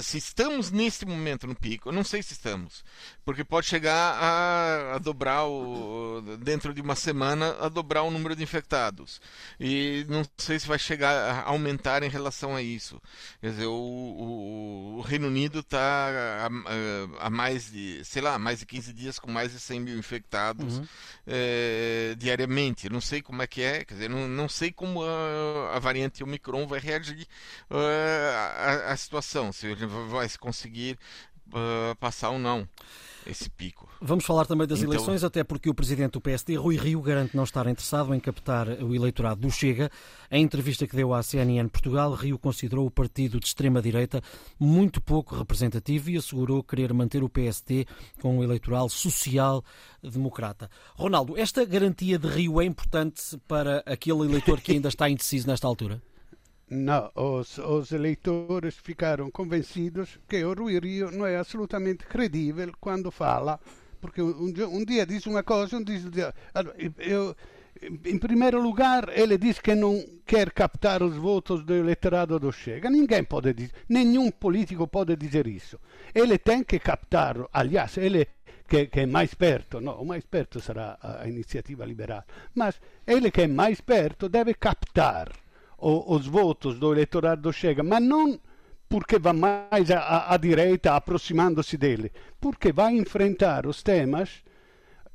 se 0.00 0.16
estamos 0.16 0.70
neste 0.70 1.04
momento 1.04 1.46
no 1.46 1.54
pico, 1.54 1.88
eu 1.88 1.92
não 1.92 2.02
sei 2.02 2.22
se 2.22 2.32
estamos, 2.32 2.82
porque 3.24 3.44
pode 3.44 3.66
chegar 3.66 4.14
a, 4.14 4.94
a, 4.94 4.98
dobrar 4.98 5.44
o, 5.44 6.22
dentro 6.38 6.72
de 6.72 6.80
uma 6.80 6.94
semana 6.94 7.56
a 7.60 7.68
dobrar 7.68 8.02
o 8.02 8.10
número 8.10 8.34
de 8.34 8.42
infectados 8.42 9.20
e 9.60 10.06
não 10.08 10.24
sei 10.38 10.58
se 10.58 10.66
vai 10.66 10.78
chegar 10.78 11.12
a 11.12 11.42
aumentar 11.44 12.02
em 12.02 12.08
relação 12.08 12.56
a 12.56 12.62
isso. 12.62 13.00
Quer 13.40 13.50
dizer, 13.50 13.66
o, 13.66 13.72
o, 13.72 14.96
o 14.98 15.00
Reino 15.02 15.26
Unido 15.26 15.60
está 15.60 16.48
a, 16.48 17.26
a, 17.26 17.30
mais 17.30 17.70
de, 17.70 18.02
sei 18.04 18.22
lá, 18.22 18.38
mais 18.38 18.60
de 18.60 18.66
15 18.66 18.92
dias 18.94 19.18
com 19.18 19.30
mais 19.30 19.52
de 19.52 19.60
100 19.60 19.80
mil 19.80 19.98
infectados 19.98 20.78
uhum. 20.78 20.86
é, 21.26 22.14
diariamente. 22.16 22.86
Eu 22.86 22.92
não 22.92 23.00
sei 23.00 23.20
como 23.20 23.42
é 23.42 23.46
que 23.46 23.62
é, 23.62 23.84
quer 23.84 23.94
dizer, 23.94 24.08
não, 24.08 24.26
não 24.26 24.48
sei 24.48 24.72
como 24.72 25.02
a, 25.02 25.78
variante 25.78 26.24
Omicron 26.24 26.66
vai 26.66 26.80
reagir 26.80 27.26
à 27.70 28.96
situação 28.96 29.17
situação, 29.18 29.52
se 29.52 29.66
ele 29.66 29.86
vai 29.86 30.28
conseguir 30.38 30.98
uh, 31.48 31.94
passar 31.96 32.30
ou 32.30 32.38
não 32.38 32.68
esse 33.26 33.50
pico. 33.50 33.86
Vamos 34.00 34.24
falar 34.24 34.46
também 34.46 34.66
das 34.66 34.78
então... 34.78 34.90
eleições, 34.90 35.22
até 35.22 35.44
porque 35.44 35.68
o 35.68 35.74
presidente 35.74 36.12
do 36.12 36.20
PSD, 36.20 36.56
Rui 36.56 36.76
Rio, 36.76 37.02
garante 37.02 37.36
não 37.36 37.44
estar 37.44 37.66
interessado 37.66 38.14
em 38.14 38.20
captar 38.20 38.68
o 38.68 38.94
eleitorado 38.94 39.40
do 39.40 39.50
Chega. 39.50 39.90
Em 40.30 40.42
entrevista 40.42 40.86
que 40.86 40.96
deu 40.96 41.12
à 41.12 41.22
CNN 41.22 41.68
Portugal, 41.68 42.14
Rio 42.14 42.38
considerou 42.38 42.86
o 42.86 42.90
partido 42.90 43.38
de 43.38 43.46
extrema-direita 43.46 44.22
muito 44.58 44.98
pouco 44.98 45.36
representativo 45.36 46.08
e 46.08 46.16
assegurou 46.16 46.62
querer 46.62 46.94
manter 46.94 47.22
o 47.22 47.28
PSD 47.28 47.86
com 48.22 48.38
um 48.38 48.42
eleitoral 48.42 48.88
social-democrata. 48.88 50.70
Ronaldo, 50.94 51.36
esta 51.36 51.66
garantia 51.66 52.18
de 52.18 52.28
Rio 52.28 52.62
é 52.62 52.64
importante 52.64 53.36
para 53.46 53.82
aquele 53.84 54.20
eleitor 54.20 54.60
que 54.60 54.72
ainda 54.72 54.88
está 54.88 55.10
indeciso 55.10 55.48
nesta 55.48 55.66
altura? 55.66 56.00
Não, 56.70 57.10
os, 57.14 57.56
os 57.58 57.92
eleitores 57.92 58.76
ficaram 58.76 59.30
convencidos 59.30 60.18
que 60.28 60.44
o 60.44 60.52
Rui 60.52 60.78
Rio 60.78 61.10
não 61.10 61.24
é 61.24 61.38
absolutamente 61.38 62.04
credível 62.04 62.72
quando 62.78 63.10
fala, 63.10 63.58
porque 64.00 64.20
um, 64.20 64.52
um 64.70 64.84
dia 64.84 65.06
diz 65.06 65.26
uma 65.26 65.42
coisa, 65.42 65.76
um 65.76 65.82
dia 65.82 65.98
diz... 65.98 66.34
Em 68.04 68.18
primeiro 68.18 68.60
lugar, 68.60 69.08
ele 69.16 69.38
diz 69.38 69.60
que 69.60 69.72
não 69.72 70.04
quer 70.26 70.50
captar 70.50 71.00
os 71.00 71.16
votos 71.16 71.64
do 71.64 71.72
eleitorado 71.72 72.36
do 72.38 72.50
Chega. 72.50 72.90
Ninguém 72.90 73.22
pode 73.22 73.54
dizer, 73.54 73.72
nenhum 73.88 74.32
político 74.32 74.88
pode 74.88 75.14
dizer 75.14 75.46
isso. 75.46 75.78
Ele 76.12 76.38
tem 76.38 76.64
que 76.64 76.80
captar, 76.80 77.36
aliás, 77.52 77.96
ele 77.96 78.26
que, 78.68 78.90
é 78.92 79.06
mais 79.06 79.32
perto, 79.32 79.80
no, 79.80 79.92
o 79.92 80.04
mais 80.04 80.26
perto 80.26 80.60
sarà 80.60 80.98
a 81.00 81.28
iniziativa 81.28 81.84
liberale, 81.84 82.24
mas 82.52 82.80
ele 83.06 83.30
que 83.30 83.42
é 83.42 83.46
mais 83.46 83.80
perto 83.80 84.28
deve 84.28 84.54
captar 84.54 85.30
os 85.78 86.26
votos 86.26 86.78
do 86.78 86.92
eleitorado 86.92 87.42
do 87.42 87.52
Chega, 87.52 87.82
mas 87.82 88.02
não 88.02 88.38
porque 88.88 89.18
vai 89.18 89.34
mais 89.34 89.90
à, 89.90 90.36
direita 90.36 90.96
aproximando-se 90.96 91.76
dele, 91.76 92.10
porque 92.40 92.72
vai 92.72 92.94
enfrentar 92.94 93.66
os 93.66 93.82
temas 93.82 94.42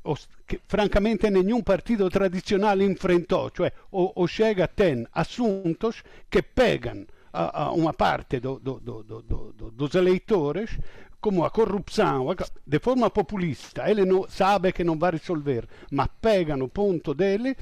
os, 0.04 0.30
que 0.45 0.60
francamente 0.67 1.30
nenhum 1.30 1.62
partido 1.62 2.10
tradicional 2.10 2.80
enfrentou, 2.82 3.49
cioè 3.49 3.71
o, 3.91 4.23
o 4.23 4.28
Chega 4.28 4.67
tem 4.67 5.08
assuntos 5.13 6.04
que 6.30 6.41
pegam 6.41 7.06
a, 7.32 7.63
a 7.63 7.71
uma 7.71 7.93
parte 7.93 8.39
do, 8.39 8.60
do, 8.60 8.80
do, 8.80 9.71
dos 9.71 9.95
eleitores 9.95 10.78
como 11.19 11.45
a 11.45 11.49
corruzione, 11.49 12.36
de 12.67 12.80
forma 12.80 13.10
populista, 13.10 13.89
ele 13.89 14.04
não, 14.04 14.28
sabe 14.28 14.73
que 14.73 14.84
não 14.84 14.99
vai 14.99 15.12
resolver, 15.12 15.65
mas 15.89 16.10
pegam 16.21 16.60
o 16.62 16.67
ponto 16.67 17.13
dele 17.13 17.56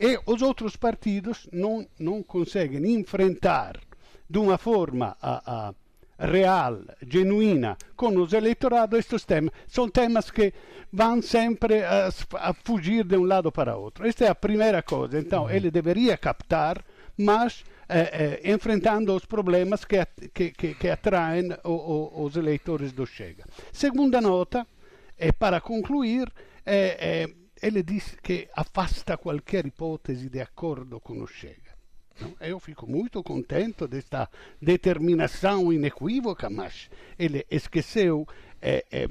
e 0.00 0.18
os 0.24 0.40
outros 0.40 0.76
partidos 0.76 1.46
não, 1.52 1.86
não 1.98 2.22
conseguem 2.22 2.94
enfrentar 2.94 3.78
de 4.28 4.38
uma 4.38 4.56
forma 4.56 5.14
a, 5.20 5.68
a 5.68 6.26
real, 6.26 6.80
genuína, 7.06 7.76
com 7.96 8.08
os 8.16 8.32
eleitorados 8.32 8.98
estes 8.98 9.24
temas. 9.26 9.52
São 9.68 9.90
temas 9.90 10.30
que 10.30 10.54
vão 10.90 11.20
sempre 11.20 11.82
a, 11.84 12.08
a, 12.34 12.54
fugir 12.54 13.04
de 13.04 13.16
um 13.16 13.24
lado 13.24 13.52
para 13.52 13.76
outro. 13.76 14.06
Esta 14.06 14.24
é 14.24 14.28
a 14.28 14.34
primeira 14.34 14.82
coisa. 14.82 15.18
Então, 15.18 15.44
uhum. 15.44 15.50
ele 15.50 15.70
deveria 15.70 16.16
captar, 16.16 16.82
mas 17.16 17.62
eh, 17.88 18.40
eh, 18.44 18.52
enfrentando 18.52 19.14
os 19.14 19.26
problemas 19.26 19.84
que, 19.84 19.96
que, 20.32 20.50
que, 20.50 20.74
que 20.74 20.88
atraem 20.88 21.50
o, 21.64 21.70
o, 21.70 22.24
os 22.24 22.36
eleitores 22.36 22.92
do 22.92 23.06
Chega. 23.06 23.44
Segunda 23.72 24.20
nota, 24.20 24.66
e 25.18 25.32
para 25.32 25.60
concluir, 25.60 26.32
é, 26.64 27.30
ele 27.62 27.82
diz 27.82 28.16
que 28.22 28.48
afasta 28.54 29.16
qualquer 29.16 29.66
hipótese 29.66 30.28
de 30.28 30.40
acordo 30.40 31.00
com 31.00 31.20
o 31.22 31.26
Chega. 31.26 31.70
Eu 32.40 32.60
fico 32.60 32.86
muito 32.86 33.22
contente 33.22 33.86
desta 33.86 34.28
determinação 34.60 35.72
inequívoca, 35.72 36.50
mas 36.50 36.90
ele 37.18 37.46
esqueceu 37.50 38.26
é, 38.60 38.84
é, 38.90 39.08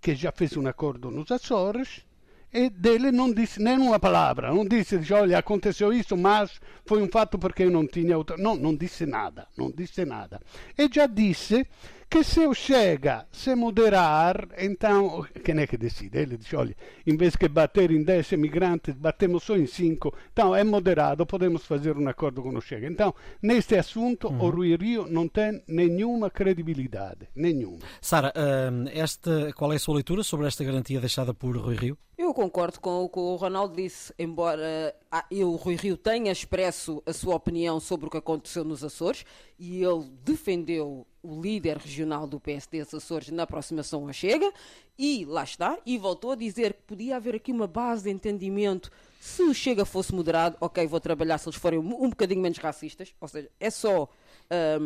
que 0.00 0.14
já 0.14 0.30
fez 0.30 0.56
um 0.56 0.66
acordo 0.66 1.10
nos 1.10 1.30
Açores 1.30 2.04
e 2.52 2.68
dele 2.68 3.10
não 3.10 3.32
disse 3.32 3.62
nem 3.62 3.78
uma 3.78 3.98
palavra, 3.98 4.52
não 4.52 4.64
disse, 4.64 5.00
olha, 5.12 5.38
aconteceu 5.38 5.90
isso, 5.90 6.16
mas 6.16 6.60
foi 6.84 7.02
um 7.02 7.08
fato 7.08 7.38
porque 7.38 7.62
eu 7.62 7.70
não 7.70 7.86
tinha. 7.86 8.14
Não, 8.36 8.54
não 8.54 8.74
disse 8.74 9.06
nada, 9.06 9.48
não 9.56 9.70
disse 9.70 10.04
nada. 10.04 10.38
E 10.76 10.86
já 10.92 11.06
disse 11.06 11.66
que 12.12 12.22
se 12.22 12.46
o 12.46 12.52
Chega 12.52 13.26
se 13.32 13.54
moderar, 13.54 14.46
então, 14.58 15.26
quem 15.42 15.58
é 15.60 15.66
que 15.66 15.78
decide? 15.78 16.18
Ele 16.18 16.36
diz, 16.36 16.52
olha, 16.52 16.76
em 17.06 17.16
vez 17.16 17.32
de 17.32 17.48
bater 17.48 17.90
em 17.90 18.02
10 18.02 18.32
imigrantes, 18.32 18.94
batemos 18.94 19.44
só 19.44 19.56
em 19.56 19.64
5, 19.64 20.14
então 20.30 20.54
é 20.54 20.62
moderado, 20.62 21.24
podemos 21.24 21.64
fazer 21.64 21.96
um 21.96 22.06
acordo 22.06 22.42
com 22.42 22.50
o 22.50 22.60
Chega. 22.60 22.86
Então, 22.86 23.14
neste 23.40 23.76
assunto, 23.76 24.28
uhum. 24.28 24.44
o 24.44 24.50
Rui 24.50 24.76
Rio 24.76 25.06
não 25.08 25.26
tem 25.26 25.62
nenhuma 25.66 26.28
credibilidade, 26.28 27.30
nenhuma. 27.34 27.78
Sara, 27.98 28.30
hum, 28.36 28.84
esta, 28.92 29.50
qual 29.54 29.72
é 29.72 29.76
a 29.76 29.78
sua 29.78 29.94
leitura 29.94 30.22
sobre 30.22 30.46
esta 30.46 30.62
garantia 30.62 31.00
deixada 31.00 31.32
por 31.32 31.56
Rui 31.56 31.76
Rio? 31.76 31.96
Eu 32.18 32.34
concordo 32.34 32.78
com 32.78 33.04
o 33.04 33.08
que 33.08 33.18
o 33.18 33.36
Ronaldo 33.36 33.74
disse, 33.74 34.14
embora 34.18 34.94
ah, 35.10 35.24
eu, 35.30 35.50
o 35.50 35.56
Rui 35.56 35.76
Rio 35.76 35.96
tenha 35.96 36.30
expresso 36.30 37.02
a 37.04 37.12
sua 37.12 37.34
opinião 37.34 37.80
sobre 37.80 38.06
o 38.06 38.10
que 38.10 38.18
aconteceu 38.18 38.62
nos 38.62 38.84
Açores 38.84 39.24
e 39.62 39.80
ele 39.80 40.10
defendeu 40.24 41.06
o 41.22 41.40
líder 41.40 41.76
regional 41.76 42.26
do 42.26 42.40
PSD 42.40 42.80
Açores 42.80 43.28
na 43.28 43.44
aproximação 43.44 44.08
à 44.08 44.12
Chega 44.12 44.52
e 44.98 45.24
lá 45.24 45.44
está, 45.44 45.78
e 45.86 45.96
voltou 45.96 46.32
a 46.32 46.34
dizer 46.34 46.74
que 46.74 46.82
podia 46.82 47.14
haver 47.14 47.36
aqui 47.36 47.52
uma 47.52 47.68
base 47.68 48.02
de 48.02 48.10
entendimento. 48.10 48.90
Se 49.20 49.40
o 49.44 49.54
Chega 49.54 49.84
fosse 49.84 50.12
moderado, 50.12 50.56
ok, 50.60 50.84
vou 50.88 50.98
trabalhar. 50.98 51.38
Se 51.38 51.48
eles 51.48 51.60
forem 51.60 51.78
um 51.78 52.10
bocadinho 52.10 52.40
menos 52.40 52.58
racistas, 52.58 53.14
ou 53.20 53.28
seja, 53.28 53.48
é 53.60 53.70
só 53.70 54.08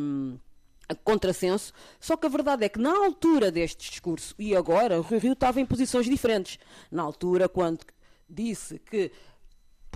um, 0.04 0.38
contrassenso, 1.02 1.72
só 1.98 2.14
que 2.14 2.26
a 2.26 2.28
verdade 2.28 2.66
é 2.66 2.68
que 2.68 2.78
na 2.78 2.94
altura 2.94 3.50
deste 3.50 3.88
discurso 3.90 4.34
e 4.38 4.54
agora, 4.54 4.98
o 4.98 5.02
Rui 5.02 5.18
Rio 5.18 5.32
estava 5.32 5.58
em 5.58 5.64
posições 5.64 6.04
diferentes. 6.04 6.58
Na 6.90 7.02
altura, 7.02 7.48
quando 7.48 7.80
disse 8.28 8.78
que 8.78 9.10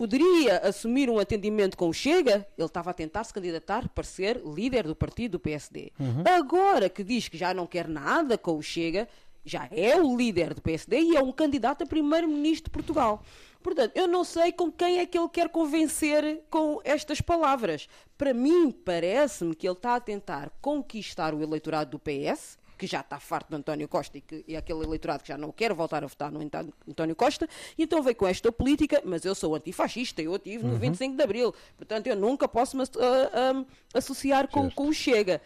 poderia 0.01 0.57
assumir 0.61 1.11
um 1.11 1.19
atendimento 1.19 1.77
com 1.77 1.91
o 1.91 1.93
Chega, 1.93 2.47
ele 2.57 2.67
estava 2.67 2.89
a 2.89 2.95
tentar 2.95 3.23
se 3.23 3.35
candidatar 3.35 3.87
para 3.91 4.03
ser 4.03 4.41
líder 4.47 4.85
do 4.85 4.97
partido 4.97 5.33
do 5.33 5.39
PSD. 5.39 5.93
Uhum. 6.01 6.25
Agora 6.27 6.89
que 6.89 7.05
diz 7.05 7.29
que 7.29 7.37
já 7.37 7.53
não 7.53 7.67
quer 7.67 7.87
nada 7.87 8.39
com 8.39 8.57
o 8.57 8.63
Chega, 8.63 9.07
já 9.45 9.69
é 9.71 10.01
o 10.01 10.17
líder 10.17 10.55
do 10.55 10.63
PSD 10.63 10.99
e 11.01 11.17
é 11.19 11.23
um 11.23 11.31
candidato 11.31 11.85
a 11.85 11.87
primeiro-ministro 11.87 12.65
de 12.65 12.71
Portugal. 12.71 13.23
Portanto, 13.63 13.95
eu 13.95 14.09
não 14.09 14.25
sei 14.25 14.53
com 14.53 14.73
quem 14.73 15.01
é 15.01 15.05
que 15.05 15.19
ele 15.19 15.29
quer 15.29 15.51
convencer 15.51 16.45
com 16.49 16.81
estas 16.83 17.21
palavras. 17.21 17.87
Para 18.17 18.33
mim, 18.33 18.71
parece-me 18.71 19.55
que 19.55 19.69
ele 19.69 19.77
está 19.77 19.97
a 19.97 20.01
tentar 20.01 20.51
conquistar 20.63 21.35
o 21.35 21.43
eleitorado 21.43 21.91
do 21.91 21.99
PS, 21.99 22.57
que 22.81 22.87
já 22.87 23.01
está 23.01 23.21
farto 23.21 23.51
do 23.51 23.57
António 23.57 23.87
Costa 23.87 24.17
e, 24.17 24.23
que, 24.23 24.43
e 24.49 24.57
aquele 24.57 24.83
eleitorado 24.83 25.23
que 25.23 25.29
já 25.29 25.37
não 25.37 25.53
quer 25.53 25.75
voltar 25.75 26.03
a 26.03 26.07
votar 26.07 26.33
no 26.33 26.41
António 26.41 27.15
Costa, 27.15 27.47
e 27.77 27.83
então 27.83 28.03
veio 28.03 28.17
com 28.17 28.27
esta 28.27 28.51
política, 28.51 29.03
mas 29.05 29.23
eu 29.23 29.35
sou 29.35 29.55
antifascista, 29.55 30.23
eu 30.23 30.39
tive 30.39 30.65
no 30.65 30.73
uhum. 30.73 30.79
25 30.79 31.15
de 31.15 31.23
Abril, 31.23 31.55
portanto 31.77 32.07
eu 32.07 32.17
nunca 32.17 32.49
posso 32.49 32.79
me 32.79 32.83
uh, 32.83 32.87
uh, 32.87 33.67
associar 33.93 34.49
com, 34.49 34.71
com 34.71 34.89
o 34.89 34.95
Chega. 34.95 35.43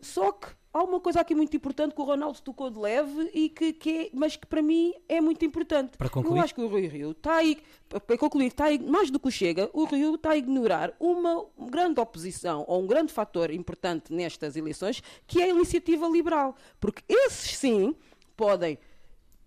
Só 0.00 0.32
que 0.32 0.48
há 0.72 0.82
uma 0.82 1.00
coisa 1.00 1.20
aqui 1.20 1.34
muito 1.34 1.56
importante 1.56 1.94
que 1.94 2.00
o 2.00 2.04
Ronaldo 2.04 2.40
tocou 2.40 2.70
de 2.70 2.78
leve 2.78 3.30
e 3.34 3.48
que, 3.48 3.72
que 3.72 3.90
é, 3.90 4.10
mas 4.12 4.36
que 4.36 4.46
para 4.46 4.62
mim 4.62 4.92
é 5.08 5.20
muito 5.20 5.44
importante. 5.44 5.96
Para 5.96 6.08
concluir. 6.08 6.38
Eu 6.38 6.44
acho 6.44 6.54
que 6.54 6.60
o 6.60 6.68
Rui 6.68 6.86
Rio 6.86 7.10
está 7.12 7.36
aí, 7.36 7.58
para 7.88 8.16
concluir, 8.18 8.46
está 8.46 8.66
aí, 8.66 8.78
mais 8.78 9.10
do 9.10 9.18
que 9.18 9.30
Chega, 9.30 9.70
o 9.72 9.84
Rio 9.84 10.14
está 10.14 10.30
a 10.30 10.36
ignorar 10.36 10.92
uma 10.98 11.46
grande 11.58 12.00
oposição 12.00 12.64
ou 12.66 12.82
um 12.82 12.86
grande 12.86 13.12
fator 13.12 13.50
importante 13.50 14.12
nestas 14.12 14.56
eleições, 14.56 15.02
que 15.26 15.40
é 15.40 15.44
a 15.44 15.48
iniciativa 15.48 16.06
liberal. 16.08 16.54
Porque 16.78 17.02
esses 17.08 17.56
sim 17.56 17.94
podem 18.36 18.78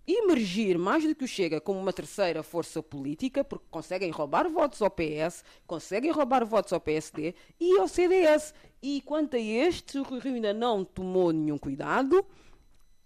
emergir 0.08 0.78
mais 0.78 1.04
do 1.04 1.16
que 1.16 1.24
o 1.24 1.28
Chega 1.28 1.62
como 1.62 1.80
uma 1.80 1.94
terceira 1.94 2.44
força 2.44 2.82
política, 2.84 3.44
porque 3.44 3.66
conseguem 3.72 4.12
roubar 4.12 4.50
votos 4.50 4.82
ao 4.82 4.90
PS, 4.90 5.44
conseguem 5.66 6.12
roubar 6.12 6.46
votos 6.46 6.74
ao 6.74 6.80
PSD 6.80 7.34
e 7.60 7.80
ao 7.80 7.88
CDS. 7.88 8.54
E 8.82 9.02
quanto 9.02 9.36
a 9.36 9.40
estes, 9.40 9.96
o 9.96 10.04
Rio 10.04 10.36
ainda 10.36 10.54
não 10.54 10.84
tomou 10.84 11.32
nenhum 11.32 11.58
cuidado 11.58 12.26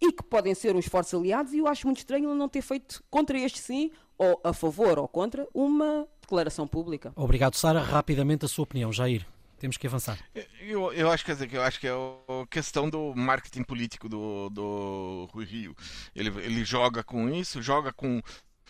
e 0.02 0.12
que 0.12 0.24
podem 0.24 0.54
ser 0.54 0.76
uns 0.76 0.88
fortes 0.88 1.14
aliados, 1.14 1.54
e 1.54 1.58
eu 1.58 1.68
acho 1.68 1.88
muito 1.88 1.98
estranho 1.98 2.30
ele 2.30 2.38
não 2.38 2.48
ter 2.48 2.62
feito 2.62 3.04
contra 3.10 3.38
este 3.38 3.60
sim, 3.60 3.92
ou 4.18 4.40
a 4.44 4.54
favor 4.54 4.98
ou 5.00 5.08
contra, 5.08 5.48
uma 5.54 6.08
declaração 6.22 6.68
pública. 6.68 7.14
Obrigado, 7.16 7.56
Sara. 7.56 7.82
Rapidamente 7.82 8.46
a 8.46 8.48
sua 8.48 8.64
opinião, 8.64 8.92
Jair. 8.92 9.26
Temos 9.60 9.76
que 9.78 9.88
avançar. 9.88 10.20
Eu, 10.62 10.94
eu 10.94 11.10
acho, 11.10 11.26
quer 11.26 11.34
dizer, 11.34 11.52
eu 11.52 11.64
acho 11.64 11.80
que 11.80 11.88
é 11.88 11.94
a 12.42 12.48
questão 12.48 12.90
do 12.90 13.14
marketing 13.16 13.64
político 13.64 14.08
do, 14.10 14.50
do 14.50 15.30
Rui 15.34 15.46
Rio. 15.46 15.76
Ele, 16.16 16.30
ele 16.42 16.64
joga 16.66 17.04
com 17.04 17.30
isso, 17.30 17.62
joga 17.62 17.92
com 17.94 18.22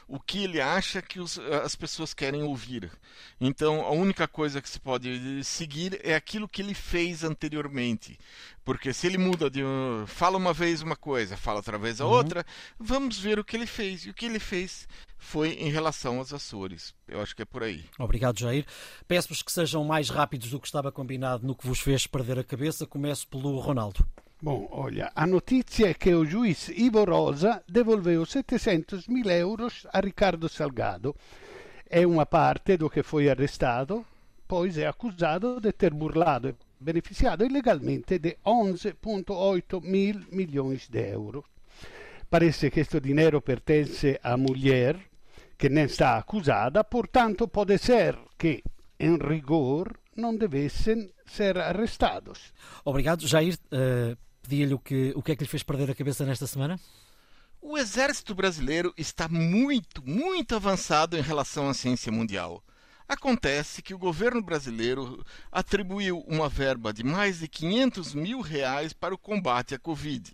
o 0.08 0.20
que 0.20 0.44
ele 0.44 0.62
acha 0.62 1.02
que 1.02 1.20
os, 1.20 1.38
as 1.38 1.76
pessoas 1.76 2.14
querem 2.14 2.42
ouvir. 2.42 2.90
Então, 3.40 3.82
a 3.82 3.92
única 3.92 4.28
coisa 4.28 4.62
que 4.62 4.70
se 4.70 4.80
pode 4.80 5.44
seguir 5.44 6.00
é 6.04 6.16
aquilo 6.16 6.48
que 6.48 6.62
ele 6.62 6.74
fez 6.74 7.24
anteriormente. 7.24 8.18
Porque 8.64 8.94
se 8.94 9.08
ele 9.08 9.18
muda 9.18 9.50
de. 9.50 9.62
fala 10.06 10.38
uma 10.38 10.54
vez 10.54 10.82
uma 10.82 10.96
coisa, 10.96 11.36
fala 11.36 11.58
outra 11.58 11.78
vez 11.78 12.00
a 12.00 12.06
uhum. 12.06 12.12
outra, 12.12 12.46
vamos 12.80 13.20
ver 13.20 13.40
o 13.40 13.44
que 13.44 13.56
ele 13.56 13.68
fez. 13.68 14.06
E 14.06 14.10
o 14.10 14.14
que 14.14 14.26
ele 14.26 14.40
fez 14.40 14.88
foi 15.18 15.54
em 15.54 15.70
relação 15.70 16.20
aos 16.20 16.34
Açores. 16.34 16.94
Eu 17.08 17.22
acho 17.22 17.36
que 17.36 17.42
é 17.42 17.46
por 17.46 17.64
aí. 17.64 17.86
Obrigado, 18.00 18.40
Jair. 18.40 18.66
Peço-vos 19.08 19.42
que 19.42 19.52
sejam 19.52 19.84
mais 19.84 20.10
rápidos 20.10 20.50
do 20.50 20.60
que 20.60 20.68
estava 20.68 20.92
combinado 20.92 21.46
no 21.46 21.56
que 21.56 21.68
vos 21.68 21.80
fez 21.80 22.08
perder 22.08 22.40
a 22.40 22.44
cabeça. 22.44 22.86
Começo 22.86 23.28
pelo 23.28 23.60
Ronaldo. 23.60 24.06
Bom, 24.40 24.68
olha, 24.70 25.12
a 25.16 25.26
notícia 25.26 25.90
é 25.90 25.94
que 25.96 26.14
o 26.14 26.24
juiz 26.24 26.70
Ivo 26.70 27.04
Rosa 27.06 27.64
devolveu 27.68 28.24
700 28.24 29.08
mil 29.08 29.28
euros 29.32 29.88
a 29.92 30.00
Ricardo 30.00 30.48
Salgado. 30.48 31.16
É 31.90 32.06
uma 32.06 32.24
parte 32.24 32.78
do 32.78 32.88
que 32.88 33.02
foi 33.02 33.32
arrestado, 33.32 34.06
pois 34.48 34.78
é 34.78 34.86
acusado 34.86 35.60
de 35.60 35.72
ter 35.72 35.92
burlado 35.92 36.50
e 36.50 36.56
beneficiado 36.80 37.44
ilegalmente 37.44 38.20
de 38.20 38.38
11,8 38.46 39.82
mil 39.82 40.24
milhões 40.32 40.88
de 40.88 41.14
euros. 41.14 41.44
Parece 42.30 42.70
que 42.70 42.82
este 42.82 43.00
dinheiro 43.00 43.42
pertence 43.42 44.20
à 44.22 44.38
mulher 44.38 45.00
que 45.58 45.68
nem 45.68 45.86
está 45.86 46.16
acusada, 46.16 46.84
portanto 46.84 47.48
pode 47.48 47.80
ser 47.80 48.16
que, 48.38 48.62
em 49.00 49.18
rigor, 49.18 49.98
não 50.16 50.36
devessem 50.36 51.10
ser 51.26 51.58
arrestados. 51.58 52.54
Obrigado. 52.86 53.28
Jair, 53.28 53.56
uh, 53.72 54.27
pedia-lhe 54.48 54.74
o 54.74 54.80
que, 54.80 55.12
o 55.14 55.22
que 55.22 55.34
é 55.34 55.36
que 55.36 55.44
lhe 55.44 55.50
fez 55.50 55.62
perder 55.62 55.92
a 55.92 55.96
cabeça 55.96 56.26
nesta 56.26 56.48
semana? 56.48 56.80
O 57.62 57.78
exército 57.78 58.34
brasileiro 58.34 58.94
está 58.98 59.28
muito, 59.28 60.02
muito 60.08 60.56
avançado 60.56 61.18
em 61.18 61.22
relação 61.22 61.68
à 61.68 61.74
ciência 61.74 62.12
mundial. 62.12 62.64
Acontece 63.10 63.82
que 63.82 63.94
o 63.94 63.98
governo 63.98 64.42
brasileiro 64.42 65.26
atribuiu 65.52 66.20
uma 66.28 66.48
verba 66.48 66.94
de 66.94 67.04
mais 67.04 67.40
de 67.40 67.48
500 67.50 68.14
mil 68.14 68.40
reais 68.40 68.94
para 68.94 69.14
o 69.14 69.18
combate 69.18 69.76
à 69.76 69.80
Covid. 69.80 70.34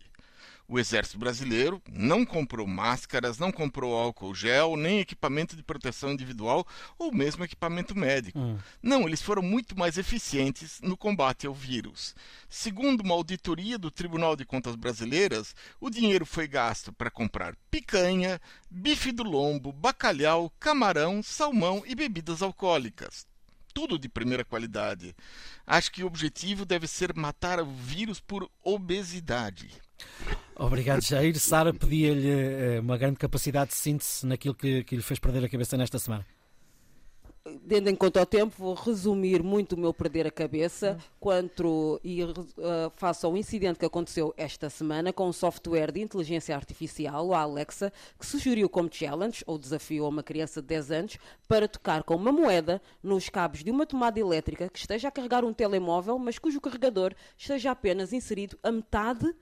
O 0.74 0.80
Exército 0.80 1.19
Brasileiro 1.19 1.80
não 1.88 2.26
comprou 2.26 2.65
máscaras, 2.65 3.38
não 3.38 3.51
comprou 3.51 3.95
álcool 3.95 4.34
gel, 4.34 4.76
nem 4.76 4.99
equipamento 4.99 5.55
de 5.55 5.61
proteção 5.61 6.11
individual 6.11 6.65
ou 6.97 7.13
mesmo 7.13 7.43
equipamento 7.43 7.95
médico. 7.95 8.39
Hum. 8.39 8.57
Não, 8.82 9.07
eles 9.07 9.21
foram 9.21 9.43
muito 9.43 9.78
mais 9.78 9.99
eficientes 9.99 10.82
no 10.82 10.97
combate 10.97 11.45
ao 11.45 11.53
vírus. 11.53 12.15
Segundo 12.49 13.01
uma 13.01 13.13
auditoria 13.13 13.78
do 13.78 13.91
Tribunal 13.91 14.36
de 14.36 14.45
Contas 14.45 14.76
Brasileiras, 14.76 15.55
o 15.80 15.91
dinheiro 15.91 16.26
foi 16.26 16.47
gasto 16.47 16.91
para 16.91 17.11
comprar 17.11 17.55
picanha, 17.69 18.41
bife 18.67 19.11
do 19.11 19.21
lombo, 19.21 19.71
bacalhau, 19.71 20.51
camarão, 20.59 21.21
salmão 21.21 21.84
e 21.86 21.93
bebidas 21.93 22.41
alcoólicas 22.41 23.28
tudo 23.76 23.97
de 23.97 24.07
primeira 24.07 24.45
qualidade. 24.45 25.15
Acho 25.65 25.91
que 25.91 26.03
o 26.03 26.05
objetivo 26.05 26.63
deve 26.63 26.86
ser 26.86 27.11
matar 27.15 27.59
o 27.59 27.65
vírus 27.65 28.19
por 28.19 28.47
obesidade. 28.63 29.67
Obrigado, 30.56 31.01
Jair. 31.01 31.38
Sara 31.39 31.74
pedia-lhe 31.74 32.30
eh, 32.30 32.80
uma 32.80 32.97
grande 32.97 33.18
capacidade 33.18 33.72
de 33.72 33.78
síntese 33.78 34.26
naquilo 34.26 34.54
que, 34.54 34.84
que 34.84 34.95
lhe 34.95 35.01
fez 35.01 35.20
perder 35.20 35.43
a 35.43 35.49
cabeça 35.49 35.76
nesta 35.76 35.97
semana. 35.97 36.26
Tendo 37.68 37.89
em 37.89 37.95
conta 37.95 38.22
o 38.22 38.26
tempo, 38.26 38.56
vou 38.58 38.74
resumir 38.74 39.43
muito 39.43 39.74
o 39.74 39.78
meu 39.78 39.93
perder 39.93 40.26
a 40.26 40.32
cabeça 40.32 40.97
quanto 41.20 41.99
e 42.01 42.24
uh, 42.24 42.32
ao 43.22 43.36
incidente 43.36 43.80
que 43.80 43.86
aconteceu 43.86 44.34
esta 44.38 44.70
semana 44.70 45.12
com 45.12 45.28
um 45.28 45.34
software 45.34 45.91
de 45.91 45.99
inteligência 45.99 46.56
artificial, 46.56 47.28
o 47.28 47.34
Alexa, 47.34 47.91
que 48.18 48.26
sugeriu 48.26 48.70
como 48.70 48.89
challenge 48.89 49.43
ou 49.45 49.58
desafio 49.58 50.06
a 50.06 50.08
uma 50.08 50.24
criança 50.24 50.62
de 50.62 50.70
10 50.70 50.91
anos 50.91 51.18
para 51.45 51.68
tocar 51.68 52.04
com 52.04 52.16
uma 52.16 52.32
moeda 52.32 52.82
nos 53.04 53.28
cabos 53.28 53.62
de 53.62 53.72
uma 53.72 53.86
tomada 53.86 54.18
elétrica 54.18 54.70
que 54.70 54.80
esteja 54.80 55.10
a 55.10 55.12
carregar 55.12 55.43
um 55.43 55.54
telemóvel, 55.54 56.18
mas 56.18 56.39
cujo 56.39 56.62
carregador 56.62 57.14
esteja 57.38 57.72
apenas 57.72 58.14
inserido 58.14 58.58
a 58.64 58.72
metade 58.72 59.36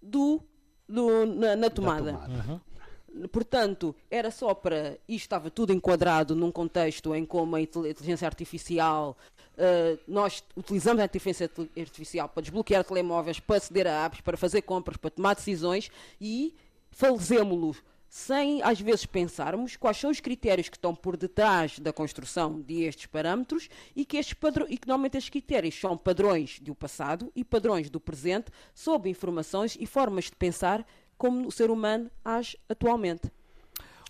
do, 0.00 0.42
do 0.88 1.26
na, 1.26 1.56
na, 1.56 1.70
tomada. 1.70 2.12
tomada. 2.12 2.32
Uhum. 2.32 3.28
Portanto, 3.28 3.94
era 4.10 4.30
só 4.30 4.54
para. 4.54 4.98
Isto 5.08 5.24
estava 5.24 5.50
tudo 5.50 5.72
enquadrado 5.72 6.36
num 6.36 6.52
contexto 6.52 7.14
em 7.14 7.24
como 7.24 7.56
a 7.56 7.60
inteligência 7.60 8.26
artificial. 8.26 9.16
Uh, 9.54 9.98
nós 10.06 10.44
utilizamos 10.56 11.02
a 11.02 11.06
inteligência 11.06 11.50
artificial 11.76 12.28
para 12.28 12.42
desbloquear 12.42 12.84
telemóveis, 12.84 13.40
para 13.40 13.56
aceder 13.56 13.86
a 13.88 14.04
apps, 14.04 14.20
para 14.20 14.36
fazer 14.36 14.62
compras, 14.62 14.96
para 14.96 15.10
tomar 15.10 15.34
decisões 15.34 15.90
e 16.20 16.54
fazemos-los 16.92 17.82
sem 18.08 18.62
às 18.62 18.80
vezes 18.80 19.04
pensarmos 19.04 19.76
quais 19.76 19.96
são 19.96 20.10
os 20.10 20.20
critérios 20.20 20.68
que 20.68 20.76
estão 20.76 20.94
por 20.94 21.16
detrás 21.16 21.78
da 21.78 21.92
construção 21.92 22.60
destes 22.60 23.06
parâmetros 23.06 23.68
e 23.94 24.04
que, 24.04 24.16
estes 24.16 24.36
e 24.68 24.78
que 24.78 24.88
normalmente 24.88 25.18
estes 25.18 25.30
critérios 25.30 25.78
são 25.78 25.96
padrões 25.96 26.58
do 26.60 26.74
passado 26.74 27.30
e 27.36 27.44
padrões 27.44 27.90
do 27.90 28.00
presente 28.00 28.50
sob 28.74 29.08
informações 29.10 29.76
e 29.78 29.86
formas 29.86 30.24
de 30.24 30.36
pensar 30.36 30.86
como 31.16 31.46
o 31.46 31.52
ser 31.52 31.70
humano 31.70 32.10
age 32.24 32.58
atualmente. 32.68 33.30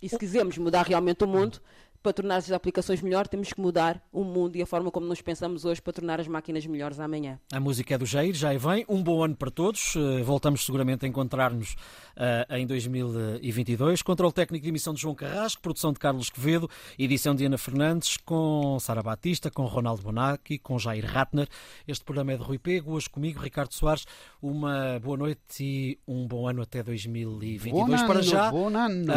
E 0.01 0.09
se 0.09 0.16
quisermos 0.16 0.57
mudar 0.59 0.86
realmente 0.86 1.24
o 1.24 1.26
mundo, 1.26 1.61
para 2.03 2.12
tornar 2.12 2.36
as 2.36 2.51
aplicações 2.51 3.03
melhores, 3.03 3.28
temos 3.28 3.53
que 3.53 3.61
mudar 3.61 4.03
o 4.12 4.22
mundo 4.24 4.57
e 4.57 4.62
a 4.62 4.66
forma 4.66 4.90
como 4.90 5.07
nos 5.07 5.20
pensamos 5.20 5.64
hoje 5.64 5.82
para 5.82 5.92
tornar 5.92 6.20
as 6.20 6.28
máquinas 6.28 6.64
melhores 6.66 7.01
amanhã. 7.01 7.38
A 7.53 7.61
música 7.61 7.94
é 7.94 7.99
do 7.99 8.07
Jair, 8.07 8.34
já 8.34 8.57
vem. 8.57 8.84
Um 8.88 9.03
bom 9.03 9.22
ano 9.22 9.36
para 9.36 9.51
todos. 9.51 9.94
Eh, 9.96 10.22
voltamos 10.22 10.64
seguramente 10.64 11.05
a 11.05 11.09
encontrar-nos 11.09 11.72
uh, 11.72 12.55
em 12.57 12.66
2022. 12.66 14.03
Controle 14.03 14.32
técnico 14.32 14.62
de 14.62 14.68
emissão 14.68 14.94
de 14.94 15.01
João 15.01 15.14
Carrasco, 15.14 15.61
produção 15.61 15.92
de 15.92 15.99
Carlos 15.99 16.30
Quevedo, 16.30 16.68
edição 16.99 17.34
de 17.34 17.44
Ana 17.44 17.59
Fernandes, 17.59 18.16
com 18.16 18.78
Sara 18.80 19.03
Batista, 19.03 19.51
com 19.51 19.64
Ronaldo 19.64 20.03
Bonacci, 20.03 20.59
com 20.59 20.78
Jair 20.78 21.05
Ratner. 21.05 21.49
Este 21.86 22.05
programa 22.05 22.32
é 22.32 22.36
de 22.36 22.42
Rui 22.42 22.59
Pego, 22.59 22.92
hoje 22.92 23.11
comigo, 23.11 23.40
Ricardo 23.40 23.74
Soares. 23.74 24.07
Uma 24.40 25.01
boa 25.03 25.16
noite 25.16 25.40
e 25.61 25.99
um 26.07 26.26
bom 26.26 26.49
ano 26.49 26.62
até 26.62 26.82
2022. 26.82 27.72
Bom 27.72 28.07
para 28.07 28.22
já, 28.22 28.51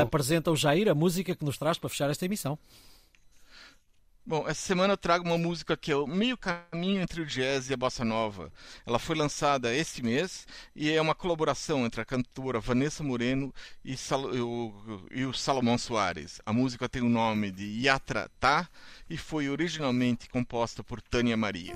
apresenta 0.01 0.51
o 0.51 0.55
Jair 0.55 0.89
a 0.89 0.95
música 0.95 1.35
que 1.35 1.45
nos 1.45 1.57
traz 1.57 1.77
para 1.77 1.89
fechar 1.89 2.09
esta 2.09 2.25
emissão. 2.25 2.57
Bom, 4.23 4.47
essa 4.47 4.61
semana 4.61 4.93
eu 4.93 4.97
trago 4.97 5.25
uma 5.25 5.37
música 5.37 5.75
que 5.75 5.91
é 5.91 5.95
o 5.95 6.05
meio 6.05 6.37
caminho 6.37 7.01
entre 7.01 7.21
o 7.21 7.25
jazz 7.25 7.69
e 7.69 7.73
a 7.73 7.77
bossa 7.77 8.05
nova. 8.05 8.53
Ela 8.85 8.99
foi 8.99 9.15
lançada 9.15 9.73
este 9.73 10.03
mês 10.03 10.45
e 10.75 10.91
é 10.91 11.01
uma 11.01 11.15
colaboração 11.15 11.85
entre 11.85 12.01
a 12.01 12.05
cantora 12.05 12.59
Vanessa 12.59 13.03
Moreno 13.03 13.51
e, 13.83 13.97
Sal 13.97 14.25
o, 14.25 15.07
e 15.11 15.25
o 15.25 15.33
Salomão 15.33 15.77
Soares. 15.77 16.39
A 16.45 16.53
música 16.53 16.87
tem 16.87 17.01
o 17.01 17.09
nome 17.09 17.49
de 17.51 17.65
Yatra 17.83 18.29
Tá 18.39 18.69
e 19.09 19.17
foi 19.17 19.49
originalmente 19.49 20.29
composta 20.29 20.83
por 20.83 21.01
Tânia 21.01 21.35
Maria. 21.35 21.73